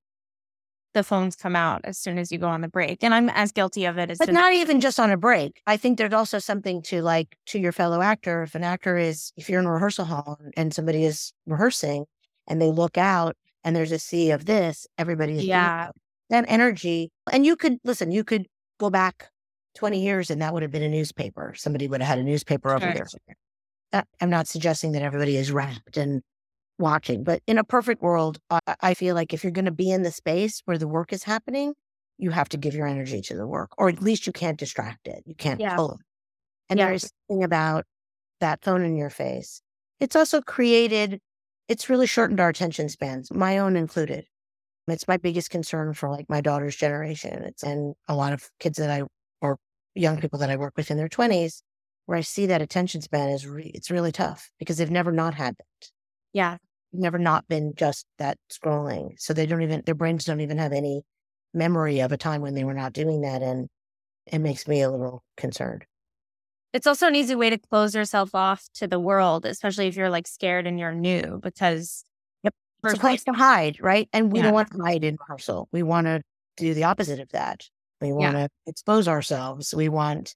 the 0.95 1.03
phones 1.03 1.37
come 1.37 1.55
out 1.55 1.83
as 1.85 1.99
soon 1.99 2.17
as 2.17 2.33
you 2.33 2.39
go 2.39 2.49
on 2.49 2.63
the 2.63 2.69
break. 2.69 3.05
And 3.05 3.13
I'm 3.13 3.29
as 3.29 3.53
guilty 3.53 3.85
of 3.85 3.99
it 3.99 4.11
as 4.11 4.17
But 4.17 4.33
not 4.33 4.55
even 4.55 4.81
just 4.81 4.99
on 4.99 5.11
a 5.11 5.19
break. 5.19 5.61
I 5.67 5.77
think 5.77 5.99
there's 5.99 6.15
also 6.15 6.39
something 6.39 6.81
to 6.85 7.03
like 7.03 7.37
to 7.49 7.59
your 7.59 7.73
fellow 7.73 8.01
actor. 8.01 8.43
If 8.45 8.55
an 8.55 8.65
actor 8.65 8.97
is 8.97 9.35
if 9.37 9.51
you're 9.51 9.61
in 9.61 9.67
a 9.67 9.71
rehearsal 9.71 10.07
hall 10.07 10.39
and 10.57 10.73
somebody 10.73 11.05
is 11.05 11.35
rehearsing 11.45 12.07
and 12.49 12.59
they 12.59 12.71
look 12.71 12.97
out 12.97 13.37
and 13.65 13.77
there's 13.77 13.93
a 13.93 13.99
sea 13.99 14.31
of 14.31 14.47
this, 14.47 14.87
everybody 14.97 15.35
is 15.35 15.45
yeah. 15.45 15.91
That 16.31 16.47
energy. 16.49 17.13
And 17.31 17.45
you 17.45 17.55
could 17.55 17.77
listen, 17.85 18.13
you 18.13 18.25
could 18.25 18.47
go 18.81 18.89
back 18.89 19.29
20 19.75 20.01
years 20.01 20.31
and 20.31 20.41
that 20.41 20.55
would 20.55 20.63
have 20.63 20.73
been 20.73 20.83
a 20.83 20.89
newspaper. 20.89 21.53
Somebody 21.55 21.87
would 21.87 22.01
have 22.01 22.09
had 22.09 22.19
a 22.19 22.25
newspaper 22.25 22.71
over 22.71 22.81
there. 22.81 23.07
Uh, 23.93 24.03
I'm 24.21 24.31
not 24.31 24.49
suggesting 24.49 24.93
that 24.93 25.03
everybody 25.03 25.37
is 25.37 25.53
wrapped 25.53 25.97
and 25.97 26.23
watching, 26.79 27.25
but 27.25 27.41
in 27.47 27.59
a 27.59 27.65
perfect 27.65 28.03
world, 28.03 28.39
I, 28.51 28.61
I 28.81 28.95
feel 28.95 29.15
like 29.15 29.33
if 29.33 29.43
you're 29.43 29.53
going 29.53 29.65
to 29.67 29.71
be 29.71 29.91
in 29.91 30.03
the 30.03 30.11
space 30.11 30.63
where 30.65 30.79
the 30.79 30.89
work 30.89 31.13
is 31.13 31.25
happening, 31.25 31.75
you 32.19 32.31
have 32.31 32.49
to 32.51 32.57
give 32.57 32.75
your 32.75 32.87
energy 32.87 33.21
to 33.23 33.37
the 33.37 33.47
work, 33.47 33.71
or 33.79 33.89
at 33.89 34.03
least 34.03 34.27
you 34.27 34.33
can't 34.33 34.59
distract 34.59 35.07
it. 35.07 35.23
You 35.27 35.35
can't 35.35 35.61
yeah. 35.61 35.77
pull 35.77 35.93
it. 35.93 36.01
And 36.69 36.79
yeah. 36.79 36.87
there's 36.89 37.11
something 37.29 37.45
about 37.45 37.85
that 38.41 38.63
phone 38.63 38.85
in 38.85 38.97
your 38.97 39.11
face. 39.11 39.63
It's 40.01 40.17
also 40.17 40.41
created 40.41 41.21
it's 41.69 41.91
really 41.91 42.07
shortened 42.07 42.41
our 42.41 42.49
attention 42.49 42.89
spans, 42.89 43.33
my 43.33 43.59
own 43.59 43.77
included. 43.77 44.25
It's 44.89 45.09
my 45.09 45.17
biggest 45.17 45.51
concern 45.51 45.95
for 45.95 46.09
like 46.09 46.27
my 46.29 46.41
daughter's 46.41 46.77
generation. 46.77 47.43
It's 47.43 47.63
and 47.63 47.95
a 48.07 48.15
lot 48.15 48.33
of 48.33 48.49
kids 48.61 48.79
that 48.79 48.91
I 48.91 49.03
or 49.41 49.59
young 49.95 50.21
people 50.21 50.39
that 50.39 50.51
I 50.51 50.57
work 50.57 50.75
with 50.77 50.91
in 50.91 50.97
their 50.97 51.09
twenties, 51.09 51.63
where 52.07 52.19
I 52.19 52.23
see 52.23 52.47
that 52.47 52.63
attention 52.63 53.03
span 53.03 53.29
is 53.29 53.47
re- 53.47 53.71
it's 53.75 53.91
really 53.91 54.13
tough 54.13 54.51
because 54.59 54.79
they've 54.79 54.91
never 54.91 55.13
not 55.13 55.35
had 55.35 55.57
that. 55.57 55.91
Yeah, 56.33 56.57
never 56.93 57.19
not 57.19 57.47
been 57.49 57.75
just 57.77 58.07
that 58.19 58.39
scrolling. 58.51 59.11
So 59.19 59.33
they 59.33 59.47
don't 59.47 59.63
even 59.63 59.83
their 59.85 59.95
brains 59.95 60.25
don't 60.25 60.41
even 60.41 60.59
have 60.59 60.73
any 60.73 61.03
memory 61.53 62.01
of 62.01 62.13
a 62.13 62.17
time 62.17 62.41
when 62.41 62.55
they 62.55 62.65
were 62.65 62.75
not 62.75 62.93
doing 62.93 63.23
that, 63.23 63.43
and 63.43 63.69
it 64.27 64.39
makes 64.39 64.67
me 64.67 64.81
a 64.81 64.91
little 64.91 65.23
concerned. 65.37 65.85
It's 66.73 66.87
also 66.87 67.07
an 67.07 67.15
easy 67.15 67.35
way 67.35 67.51
to 67.51 67.59
close 67.59 67.95
yourself 67.95 68.35
off 68.35 68.67
to 68.75 68.87
the 68.87 69.01
world, 69.01 69.47
especially 69.47 69.87
if 69.87 69.97
you're 69.97 70.11
like 70.11 70.27
scared 70.27 70.67
and 70.67 70.79
you're 70.79 70.93
new, 70.93 71.41
because 71.43 72.05
yep, 72.43 72.55
it's 72.85 72.95
a 72.95 72.99
place 72.99 73.25
to 73.25 73.33
hide, 73.33 73.79
right? 73.81 74.09
And 74.13 74.31
we 74.31 74.41
yeah. 74.41 74.47
don't 74.47 74.55
want 74.55 74.71
to 74.73 74.83
hide 74.83 75.05
in 75.05 75.17
rehearsal. 75.19 75.69
We 75.73 75.83
want 75.83 76.07
to 76.07 76.23
do 76.57 76.75
the 76.75 76.85
opposite 76.85 77.21
of 77.21 77.31
that. 77.31 77.67
We 78.01 78.13
want 78.13 78.37
yeah. 78.37 78.47
to 78.47 78.49
expose 78.67 79.09
ourselves. 79.09 79.75
We 79.75 79.89
want 79.89 80.35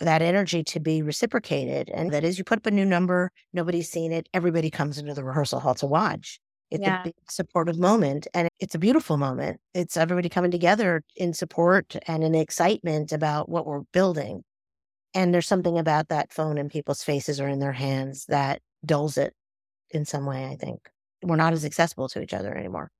that 0.00 0.22
energy 0.22 0.62
to 0.62 0.80
be 0.80 1.02
reciprocated. 1.02 1.90
And 1.90 2.12
that 2.12 2.24
is, 2.24 2.38
you 2.38 2.44
put 2.44 2.58
up 2.58 2.66
a 2.66 2.70
new 2.70 2.84
number, 2.84 3.32
nobody's 3.52 3.90
seen 3.90 4.12
it, 4.12 4.28
everybody 4.32 4.70
comes 4.70 4.98
into 4.98 5.14
the 5.14 5.24
rehearsal 5.24 5.60
hall 5.60 5.74
to 5.76 5.86
watch. 5.86 6.40
It's 6.70 6.82
yeah. 6.82 7.00
a 7.00 7.04
big 7.04 7.14
supportive 7.30 7.78
moment 7.78 8.26
and 8.34 8.48
it's 8.60 8.74
a 8.74 8.78
beautiful 8.78 9.16
moment. 9.16 9.58
It's 9.74 9.96
everybody 9.96 10.28
coming 10.28 10.50
together 10.50 11.02
in 11.16 11.32
support 11.32 11.96
and 12.06 12.22
in 12.22 12.34
excitement 12.34 13.10
about 13.10 13.48
what 13.48 13.66
we're 13.66 13.82
building. 13.92 14.44
And 15.14 15.32
there's 15.32 15.46
something 15.46 15.78
about 15.78 16.08
that 16.08 16.32
phone 16.32 16.58
in 16.58 16.68
people's 16.68 17.02
faces 17.02 17.40
or 17.40 17.48
in 17.48 17.58
their 17.58 17.72
hands 17.72 18.26
that 18.26 18.60
dulls 18.84 19.16
it 19.16 19.34
in 19.90 20.04
some 20.04 20.26
way, 20.26 20.44
I 20.44 20.56
think. 20.56 20.90
We're 21.22 21.36
not 21.36 21.54
as 21.54 21.64
accessible 21.64 22.08
to 22.10 22.20
each 22.20 22.34
other 22.34 22.54
anymore. 22.54 22.90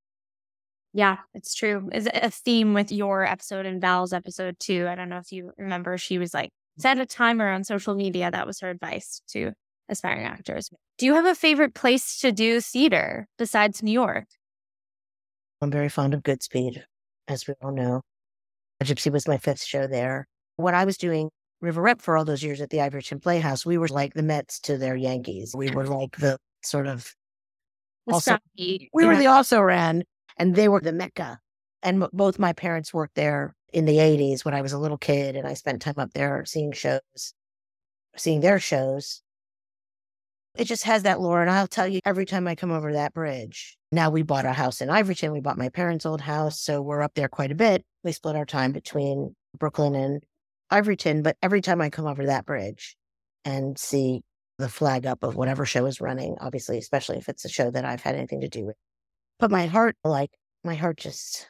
Yeah, 0.95 1.19
it's 1.35 1.55
true. 1.55 1.91
Is 1.93 2.09
a 2.13 2.31
theme 2.31 2.73
with 2.73 2.91
your 2.91 3.25
episode 3.25 3.67
and 3.67 3.81
Val's 3.81 4.15
episode 4.15 4.59
too. 4.59 4.87
I 4.89 4.95
don't 4.95 5.11
know 5.11 5.19
if 5.19 5.31
you 5.31 5.53
remember, 5.59 5.99
she 5.99 6.19
was 6.19 6.33
like, 6.33 6.51
set 6.79 6.99
a 6.99 7.07
timer 7.07 7.49
on 7.51 7.65
social 7.65 7.95
media. 7.95 8.31
That 8.31 8.47
was 8.47 8.61
her 8.61 8.71
advice 8.71 9.21
to 9.29 9.53
aspiring 9.89 10.25
actors. 10.25 10.71
Do 10.99 11.07
you 11.07 11.15
have 11.15 11.27
a 11.27 11.35
favorite 11.35 11.75
place 11.75 12.19
to 12.21 12.33
do 12.33 12.61
theater 12.61 13.27
besides 13.39 13.83
New 13.83 13.93
York? 13.93 14.27
I'm 15.61 15.71
very 15.71 15.89
fond 15.89 16.15
of 16.15 16.23
Goodspeed, 16.23 16.83
as 17.27 17.47
we 17.47 17.55
all 17.63 17.73
know. 17.73 18.03
A 18.81 18.85
gypsy 18.85 19.11
was 19.11 19.27
my 19.27 19.39
fifth 19.39 19.63
show 19.63 19.87
there. 19.87 20.27
What 20.57 20.75
I 20.75 20.85
was 20.85 20.97
doing 20.97 21.31
River 21.61 21.83
Rep 21.83 22.01
for 22.01 22.17
all 22.17 22.25
those 22.25 22.43
years 22.43 22.61
at 22.61 22.71
the 22.71 22.79
Ivoryton 22.79 23.21
Playhouse, 23.21 23.67
we 23.67 23.79
were 23.79 23.89
like 23.89 24.15
the 24.15 24.23
Mets 24.23 24.61
to 24.61 24.79
their 24.79 24.95
Yankees. 24.95 25.55
We 25.57 25.71
were 25.71 25.87
like 25.87 26.17
the 26.17 26.39
sort 26.63 26.87
of 26.87 27.13
also, 28.11 28.39
we 28.57 28.89
yeah. 28.95 29.07
were 29.07 29.17
the 29.17 29.27
also 29.27 29.61
ran, 29.61 30.05
and 30.37 30.55
they 30.55 30.69
were 30.69 30.81
the 30.81 30.93
Mecca. 30.93 31.39
And 31.83 32.03
m- 32.05 32.09
both 32.13 32.39
my 32.39 32.53
parents 32.53 32.95
worked 32.95 33.17
there 33.17 33.55
in 33.73 33.85
the 33.85 33.97
80s 33.97 34.45
when 34.45 34.55
I 34.55 34.63
was 34.63 34.73
a 34.73 34.79
little 34.79 34.99
kid, 34.99 35.37
and 35.37 35.47
I 35.47 35.55
spent 35.55 35.83
time 35.83 35.95
up 35.99 36.13
there 36.15 36.45
seeing 36.45 36.73
shows, 36.73 37.35
seeing 38.17 38.41
their 38.41 38.59
shows. 38.59 39.23
It 40.57 40.65
just 40.65 40.85
has 40.85 41.05
that 41.05 41.21
lore. 41.21 41.41
And 41.41 41.51
I'll 41.51 41.69
tell 41.69 41.87
you, 41.87 42.01
every 42.05 42.27
time 42.27 42.49
I 42.49 42.55
come 42.55 42.73
over 42.73 42.93
that 42.93 43.15
bridge, 43.15 43.77
now 43.93 44.11
we 44.11 44.23
bought 44.23 44.45
a 44.45 44.53
house 44.53 44.81
in 44.81 44.89
Ivoryton. 44.89 45.33
We 45.33 45.41
bought 45.41 45.59
my 45.59 45.69
parents' 45.69 46.07
old 46.07 46.21
house. 46.21 46.61
So 46.61 46.83
we're 46.83 47.03
up 47.03 47.15
there 47.15 47.29
quite 47.29 47.53
a 47.53 47.55
bit. 47.55 47.85
We 48.03 48.13
split 48.13 48.35
our 48.35 48.47
time 48.47 48.73
between 48.73 49.37
Brooklyn 49.57 49.95
and 49.95 50.23
Ivoryton, 50.73 51.23
but 51.23 51.37
every 51.43 51.61
time 51.61 51.81
I 51.81 51.91
come 51.91 52.07
over 52.07 52.27
that 52.27 52.45
bridge 52.45 52.97
and 53.45 53.79
see 53.79 54.23
the 54.59 54.69
flag 54.69 55.07
up 55.07 55.23
of 55.23 55.37
whatever 55.37 55.65
show 55.65 55.87
is 55.87 56.01
running, 56.01 56.37
obviously, 56.41 56.79
especially 56.79 57.19
if 57.19 57.29
it's 57.29 57.45
a 57.45 57.49
show 57.49 57.71
that 57.71 57.85
I've 57.85 58.03
had 58.03 58.17
anything 58.17 58.41
to 58.41 58.49
do 58.49 58.67
with. 58.67 58.77
But 59.39 59.51
my 59.51 59.67
heart, 59.67 59.97
like, 60.03 60.31
my 60.65 60.75
heart 60.75 60.97
just 60.97 61.49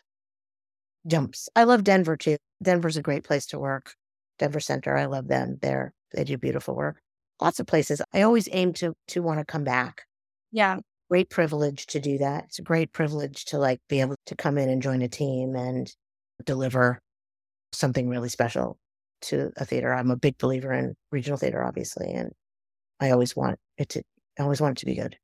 jumps. 1.08 1.48
I 1.56 1.64
love 1.64 1.84
Denver 1.84 2.16
too. 2.16 2.36
Denver's 2.62 2.96
a 2.96 3.02
great 3.02 3.24
place 3.24 3.46
to 3.46 3.58
work. 3.58 3.94
Denver 4.38 4.60
Center, 4.60 4.96
I 4.96 5.06
love 5.06 5.28
them. 5.28 5.58
They're 5.60 5.92
they 6.12 6.24
do 6.24 6.38
beautiful 6.38 6.74
work. 6.74 7.00
Lots 7.40 7.60
of 7.60 7.66
places. 7.66 8.02
I 8.14 8.22
always 8.22 8.48
aim 8.52 8.72
to 8.74 8.94
to 9.08 9.22
want 9.22 9.40
to 9.40 9.44
come 9.44 9.64
back. 9.64 10.04
Yeah. 10.52 10.78
Great 11.10 11.30
privilege 11.30 11.86
to 11.86 12.00
do 12.00 12.18
that. 12.18 12.44
It's 12.44 12.58
a 12.58 12.62
great 12.62 12.92
privilege 12.92 13.46
to 13.46 13.58
like 13.58 13.80
be 13.88 14.00
able 14.00 14.16
to 14.26 14.36
come 14.36 14.58
in 14.58 14.68
and 14.68 14.82
join 14.82 15.02
a 15.02 15.08
team 15.08 15.54
and 15.56 15.90
deliver 16.44 17.00
something 17.72 18.08
really 18.08 18.28
special 18.28 18.78
to 19.22 19.50
a 19.56 19.64
theater. 19.64 19.92
I'm 19.92 20.10
a 20.10 20.16
big 20.16 20.38
believer 20.38 20.72
in 20.72 20.94
regional 21.10 21.38
theater, 21.38 21.64
obviously, 21.64 22.12
and 22.12 22.32
I 23.00 23.10
always 23.10 23.34
want 23.34 23.58
it 23.78 23.88
to. 23.90 24.02
I 24.38 24.42
always 24.42 24.60
want 24.60 24.78
it 24.78 24.80
to 24.80 24.86
be 24.86 24.94
good. 24.96 25.16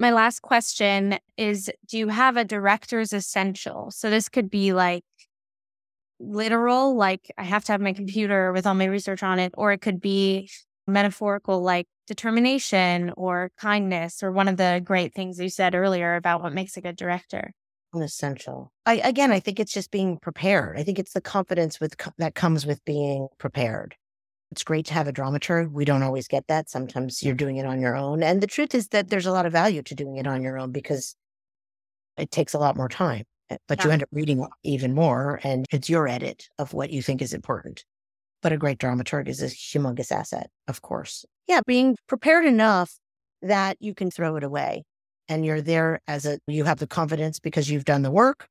My 0.00 0.12
last 0.12 0.40
question 0.40 1.18
is: 1.36 1.70
Do 1.86 1.98
you 1.98 2.08
have 2.08 2.38
a 2.38 2.44
director's 2.44 3.12
essential? 3.12 3.90
So 3.90 4.08
this 4.08 4.30
could 4.30 4.48
be 4.48 4.72
like 4.72 5.04
literal, 6.18 6.96
like 6.96 7.30
I 7.36 7.44
have 7.44 7.64
to 7.64 7.72
have 7.72 7.82
my 7.82 7.92
computer 7.92 8.50
with 8.50 8.66
all 8.66 8.72
my 8.72 8.86
research 8.86 9.22
on 9.22 9.38
it, 9.38 9.52
or 9.58 9.72
it 9.72 9.82
could 9.82 10.00
be 10.00 10.50
metaphorical, 10.86 11.60
like 11.60 11.86
determination 12.06 13.12
or 13.14 13.52
kindness, 13.58 14.22
or 14.22 14.32
one 14.32 14.48
of 14.48 14.56
the 14.56 14.80
great 14.82 15.12
things 15.14 15.38
you 15.38 15.50
said 15.50 15.74
earlier 15.74 16.16
about 16.16 16.42
what 16.42 16.54
makes 16.54 16.78
a 16.78 16.80
good 16.80 16.96
director 16.96 17.52
essential. 17.94 18.72
I 18.86 18.94
again, 19.04 19.32
I 19.32 19.40
think 19.40 19.60
it's 19.60 19.72
just 19.72 19.90
being 19.90 20.16
prepared. 20.16 20.78
I 20.78 20.82
think 20.82 20.98
it's 20.98 21.12
the 21.12 21.20
confidence 21.20 21.78
with 21.78 21.94
that 22.16 22.34
comes 22.34 22.64
with 22.64 22.82
being 22.86 23.28
prepared. 23.36 23.96
It's 24.50 24.64
great 24.64 24.86
to 24.86 24.94
have 24.94 25.06
a 25.06 25.12
dramaturg. 25.12 25.70
We 25.70 25.84
don't 25.84 26.02
always 26.02 26.26
get 26.26 26.46
that. 26.48 26.68
Sometimes 26.68 27.22
you're 27.22 27.34
doing 27.34 27.56
it 27.56 27.66
on 27.66 27.80
your 27.80 27.96
own. 27.96 28.22
And 28.22 28.42
the 28.42 28.48
truth 28.48 28.74
is 28.74 28.88
that 28.88 29.08
there's 29.08 29.26
a 29.26 29.32
lot 29.32 29.46
of 29.46 29.52
value 29.52 29.82
to 29.82 29.94
doing 29.94 30.16
it 30.16 30.26
on 30.26 30.42
your 30.42 30.58
own 30.58 30.72
because 30.72 31.14
it 32.16 32.30
takes 32.30 32.52
a 32.52 32.58
lot 32.58 32.76
more 32.76 32.88
time 32.88 33.24
eh, 33.50 33.56
but 33.68 33.78
yeah. 33.78 33.84
you 33.84 33.90
end 33.92 34.02
up 34.02 34.08
reading 34.12 34.46
even 34.64 34.94
more 34.94 35.40
and 35.44 35.66
it's 35.70 35.88
your 35.88 36.08
edit 36.08 36.48
of 36.58 36.74
what 36.74 36.90
you 36.90 37.00
think 37.00 37.22
is 37.22 37.32
important. 37.32 37.84
But 38.42 38.52
a 38.52 38.56
great 38.56 38.78
dramaturg 38.78 39.28
is 39.28 39.42
a 39.42 39.46
humongous 39.46 40.10
asset, 40.10 40.50
of 40.66 40.82
course. 40.82 41.24
Yeah, 41.46 41.60
being 41.66 41.96
prepared 42.08 42.46
enough 42.46 42.98
that 43.42 43.76
you 43.80 43.94
can 43.94 44.10
throw 44.10 44.36
it 44.36 44.44
away 44.44 44.84
and 45.28 45.46
you're 45.46 45.62
there 45.62 46.00
as 46.08 46.26
a, 46.26 46.38
you 46.46 46.64
have 46.64 46.78
the 46.78 46.86
confidence 46.86 47.38
because 47.38 47.70
you've 47.70 47.84
done 47.84 48.02
the 48.02 48.10
work 48.10 48.48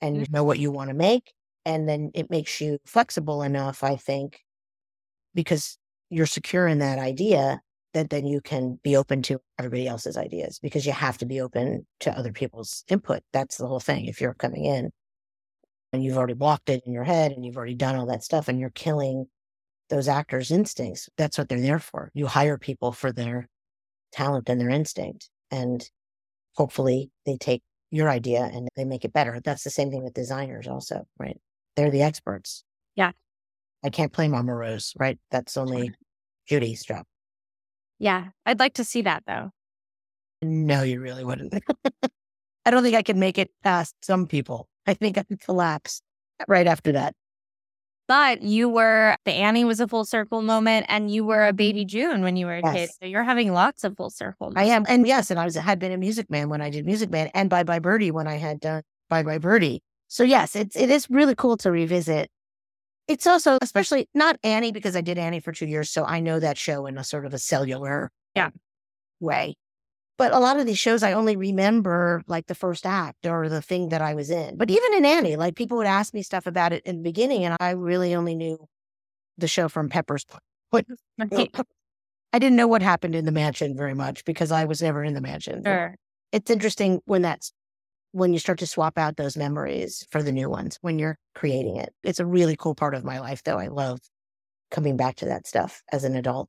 and 0.00 0.16
you 0.16 0.22
mm-hmm. 0.22 0.34
know 0.34 0.44
what 0.44 0.58
you 0.58 0.70
want 0.70 0.88
to 0.88 0.94
make. 0.94 1.32
And 1.64 1.88
then 1.88 2.10
it 2.14 2.30
makes 2.30 2.60
you 2.60 2.78
flexible 2.86 3.42
enough, 3.42 3.84
I 3.84 3.96
think, 3.96 4.40
because 5.34 5.78
you're 6.10 6.26
secure 6.26 6.66
in 6.66 6.78
that 6.78 6.98
idea 6.98 7.60
that 7.94 8.10
then 8.10 8.26
you 8.26 8.40
can 8.40 8.78
be 8.82 8.96
open 8.96 9.22
to 9.22 9.38
everybody 9.58 9.86
else's 9.86 10.16
ideas 10.16 10.58
because 10.58 10.86
you 10.86 10.92
have 10.92 11.18
to 11.18 11.26
be 11.26 11.40
open 11.40 11.86
to 12.00 12.16
other 12.16 12.32
people's 12.32 12.84
input. 12.88 13.22
That's 13.32 13.58
the 13.58 13.66
whole 13.66 13.80
thing. 13.80 14.06
If 14.06 14.20
you're 14.20 14.34
coming 14.34 14.64
in 14.64 14.90
and 15.92 16.02
you've 16.02 16.16
already 16.16 16.34
blocked 16.34 16.70
it 16.70 16.82
in 16.86 16.92
your 16.92 17.04
head 17.04 17.32
and 17.32 17.44
you've 17.44 17.56
already 17.56 17.74
done 17.74 17.96
all 17.96 18.06
that 18.06 18.24
stuff 18.24 18.48
and 18.48 18.58
you're 18.58 18.70
killing 18.70 19.26
those 19.90 20.08
actors' 20.08 20.50
instincts, 20.50 21.08
that's 21.18 21.36
what 21.36 21.48
they're 21.48 21.60
there 21.60 21.78
for. 21.78 22.10
You 22.14 22.26
hire 22.26 22.56
people 22.56 22.92
for 22.92 23.12
their 23.12 23.48
talent 24.10 24.48
and 24.48 24.60
their 24.60 24.70
instinct. 24.70 25.28
And 25.50 25.86
hopefully 26.54 27.10
they 27.26 27.36
take 27.36 27.62
your 27.90 28.08
idea 28.08 28.50
and 28.52 28.68
they 28.74 28.84
make 28.84 29.04
it 29.04 29.12
better. 29.12 29.40
That's 29.44 29.64
the 29.64 29.70
same 29.70 29.90
thing 29.90 30.02
with 30.02 30.14
designers 30.14 30.66
also, 30.66 31.06
right? 31.18 31.38
They're 31.76 31.90
the 31.90 32.02
experts. 32.02 32.64
Yeah. 32.96 33.12
I 33.84 33.90
can't 33.90 34.12
play 34.12 34.28
Mama 34.28 34.54
Rose, 34.54 34.92
right? 34.98 35.18
That's 35.30 35.56
only 35.56 35.92
Judy's 36.48 36.84
job. 36.84 37.04
Yeah. 37.98 38.28
I'd 38.46 38.58
like 38.58 38.74
to 38.74 38.84
see 38.84 39.02
that 39.02 39.24
though. 39.26 39.50
No, 40.42 40.82
you 40.82 41.00
really 41.00 41.24
wouldn't. 41.24 41.54
I 42.64 42.70
don't 42.70 42.82
think 42.82 42.96
I 42.96 43.02
could 43.02 43.16
make 43.16 43.38
it 43.38 43.50
past 43.62 43.94
some 44.02 44.26
people. 44.26 44.68
I 44.86 44.94
think 44.94 45.18
I 45.18 45.22
could 45.22 45.40
collapse 45.40 46.02
right 46.48 46.66
after 46.66 46.92
that. 46.92 47.14
But 48.08 48.42
you 48.42 48.68
were, 48.68 49.16
the 49.24 49.32
Annie 49.32 49.64
was 49.64 49.80
a 49.80 49.86
full 49.86 50.04
circle 50.04 50.42
moment 50.42 50.86
and 50.88 51.10
you 51.10 51.24
were 51.24 51.44
a 51.44 51.48
mm-hmm. 51.48 51.56
baby 51.56 51.84
June 51.84 52.22
when 52.22 52.36
you 52.36 52.46
were 52.46 52.56
a 52.56 52.60
yes. 52.62 52.74
kid. 52.74 52.90
So 53.00 53.06
you're 53.06 53.22
having 53.22 53.52
lots 53.52 53.84
of 53.84 53.96
full 53.96 54.10
circle. 54.10 54.48
Moments. 54.48 54.60
I 54.70 54.74
am. 54.74 54.84
And 54.88 55.06
yes, 55.06 55.30
and 55.30 55.38
I 55.38 55.44
was, 55.44 55.54
had 55.54 55.78
been 55.78 55.92
a 55.92 55.96
music 55.96 56.28
man 56.30 56.48
when 56.48 56.60
I 56.60 56.70
did 56.70 56.84
Music 56.84 57.10
Man 57.10 57.30
and 57.34 57.48
Bye 57.48 57.62
Bye 57.62 57.78
Birdie 57.78 58.10
when 58.10 58.26
I 58.26 58.36
had 58.36 58.60
done 58.60 58.82
Bye 59.08 59.22
Bye 59.22 59.38
Birdie. 59.38 59.82
So 60.08 60.24
yes, 60.24 60.56
it's, 60.56 60.76
it 60.76 60.90
is 60.90 61.08
really 61.08 61.34
cool 61.34 61.56
to 61.58 61.70
revisit. 61.70 62.30
It's 63.12 63.26
also, 63.26 63.58
especially 63.60 64.08
not 64.14 64.38
Annie 64.42 64.72
because 64.72 64.96
I 64.96 65.02
did 65.02 65.18
Annie 65.18 65.40
for 65.40 65.52
two 65.52 65.66
years. 65.66 65.90
So 65.90 66.06
I 66.06 66.20
know 66.20 66.40
that 66.40 66.56
show 66.56 66.86
in 66.86 66.96
a 66.96 67.04
sort 67.04 67.26
of 67.26 67.34
a 67.34 67.38
cellular 67.38 68.10
yeah. 68.34 68.48
way. 69.20 69.54
But 70.16 70.32
a 70.32 70.38
lot 70.38 70.58
of 70.58 70.64
these 70.64 70.78
shows, 70.78 71.02
I 71.02 71.12
only 71.12 71.36
remember 71.36 72.22
like 72.26 72.46
the 72.46 72.54
first 72.54 72.86
act 72.86 73.26
or 73.26 73.50
the 73.50 73.60
thing 73.60 73.90
that 73.90 74.00
I 74.00 74.14
was 74.14 74.30
in. 74.30 74.56
But 74.56 74.70
even 74.70 74.94
in 74.94 75.04
Annie, 75.04 75.36
like 75.36 75.56
people 75.56 75.76
would 75.76 75.86
ask 75.86 76.14
me 76.14 76.22
stuff 76.22 76.46
about 76.46 76.72
it 76.72 76.84
in 76.86 76.96
the 76.96 77.02
beginning, 77.02 77.44
and 77.44 77.54
I 77.60 77.72
really 77.72 78.14
only 78.14 78.34
knew 78.34 78.66
the 79.36 79.48
show 79.48 79.68
from 79.68 79.90
Pepper's. 79.90 80.24
What 80.70 80.86
I 81.18 82.38
didn't 82.38 82.56
know 82.56 82.66
what 82.66 82.80
happened 82.80 83.14
in 83.14 83.26
the 83.26 83.32
mansion 83.32 83.76
very 83.76 83.94
much 83.94 84.24
because 84.24 84.50
I 84.50 84.64
was 84.64 84.80
never 84.80 85.04
in 85.04 85.12
the 85.12 85.20
mansion. 85.20 85.62
Sure. 85.66 85.96
It's 86.32 86.50
interesting 86.50 87.00
when 87.04 87.20
that's 87.20 87.52
when 88.12 88.32
you 88.32 88.38
start 88.38 88.58
to 88.58 88.66
swap 88.66 88.98
out 88.98 89.16
those 89.16 89.36
memories 89.36 90.06
for 90.10 90.22
the 90.22 90.32
new 90.32 90.48
ones 90.48 90.78
when 90.82 90.98
you're 90.98 91.18
creating 91.34 91.76
it. 91.76 91.92
It's 92.02 92.20
a 92.20 92.26
really 92.26 92.56
cool 92.56 92.74
part 92.74 92.94
of 92.94 93.04
my 93.04 93.18
life, 93.18 93.42
though. 93.42 93.58
I 93.58 93.68
love 93.68 94.00
coming 94.70 94.96
back 94.96 95.16
to 95.16 95.24
that 95.26 95.46
stuff 95.46 95.82
as 95.90 96.04
an 96.04 96.14
adult. 96.14 96.48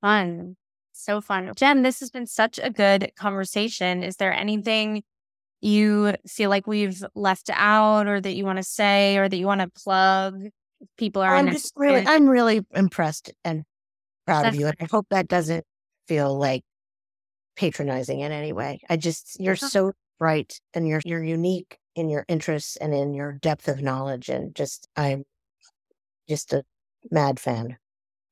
Fun. 0.00 0.56
So 0.92 1.20
fun. 1.20 1.52
Jenn, 1.54 1.82
this 1.82 2.00
has 2.00 2.10
been 2.10 2.26
such 2.26 2.58
a 2.62 2.70
good 2.70 3.12
conversation. 3.16 4.02
Is 4.02 4.16
there 4.16 4.32
anything 4.32 5.02
you 5.60 6.14
feel 6.26 6.50
like 6.50 6.66
we've 6.66 7.02
left 7.14 7.50
out 7.52 8.06
or 8.06 8.20
that 8.20 8.34
you 8.34 8.44
want 8.44 8.58
to 8.58 8.64
say 8.64 9.16
or 9.16 9.28
that 9.28 9.36
you 9.36 9.46
want 9.46 9.60
to 9.60 9.68
plug? 9.68 10.48
People 10.96 11.22
are 11.22 11.34
I'm 11.34 11.50
just 11.50 11.72
really 11.76 12.06
I'm 12.06 12.28
really 12.28 12.64
impressed 12.74 13.32
and 13.44 13.64
proud 14.26 14.44
That's 14.44 14.56
of 14.56 14.60
you. 14.60 14.66
And 14.68 14.76
I 14.80 14.86
hope 14.90 15.06
that 15.10 15.28
doesn't 15.28 15.64
feel 16.06 16.36
like 16.38 16.62
patronizing 17.56 18.20
in 18.20 18.32
any 18.32 18.52
way. 18.52 18.80
I 18.88 18.96
just 18.96 19.40
you're 19.40 19.56
so 19.56 19.92
bright 20.18 20.60
and 20.74 20.86
you're 20.86 21.00
you're 21.04 21.24
unique 21.24 21.78
in 21.94 22.08
your 22.08 22.24
interests 22.28 22.76
and 22.76 22.94
in 22.94 23.14
your 23.14 23.32
depth 23.32 23.68
of 23.68 23.82
knowledge 23.82 24.28
and 24.28 24.54
just 24.54 24.88
I'm 24.96 25.24
just 26.28 26.52
a 26.52 26.64
mad 27.10 27.40
fan. 27.40 27.76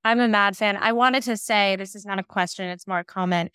I'm 0.05 0.21
a 0.21 0.29
mad 0.29 0.57
fan. 0.57 0.77
I 0.77 0.93
wanted 0.93 1.25
to 1.25 1.37
say 1.37 1.75
this 1.77 1.95
is 1.95 2.07
not 2.07 2.19
a 2.19 2.25
question, 2.25 2.69
it's 2.69 2.87
more 2.87 3.01
a 3.01 3.05
comment. 3.05 3.53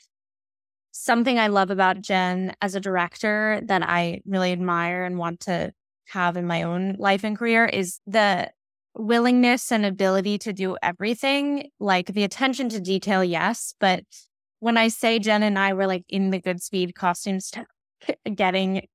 Something 0.91 1.39
I 1.39 1.47
love 1.47 1.69
about 1.69 2.01
Jenn 2.01 2.53
as 2.61 2.75
a 2.75 2.81
director 2.81 3.61
that 3.63 3.81
I 3.83 4.21
really 4.25 4.51
admire 4.51 5.05
and 5.05 5.17
want 5.17 5.39
to 5.41 5.71
have 6.09 6.35
in 6.35 6.45
my 6.45 6.63
own 6.63 6.95
life 6.99 7.23
and 7.23 7.37
career 7.37 7.65
is 7.65 7.99
the 8.05 8.51
willingness 8.95 9.71
and 9.71 9.85
ability 9.85 10.37
to 10.39 10.51
do 10.51 10.75
everything, 10.81 11.69
like 11.79 12.07
the 12.07 12.23
attention 12.23 12.67
to 12.69 12.81
detail, 12.81 13.23
yes. 13.23 13.73
But 13.79 14.03
when 14.59 14.77
I 14.77 14.89
say 14.89 15.19
Jenn 15.19 15.43
and 15.43 15.57
I 15.57 15.73
were 15.73 15.87
like 15.87 16.03
in 16.09 16.31
the 16.31 16.41
Goodspeed 16.41 16.93
costumes, 16.93 17.51
getting 18.35 18.87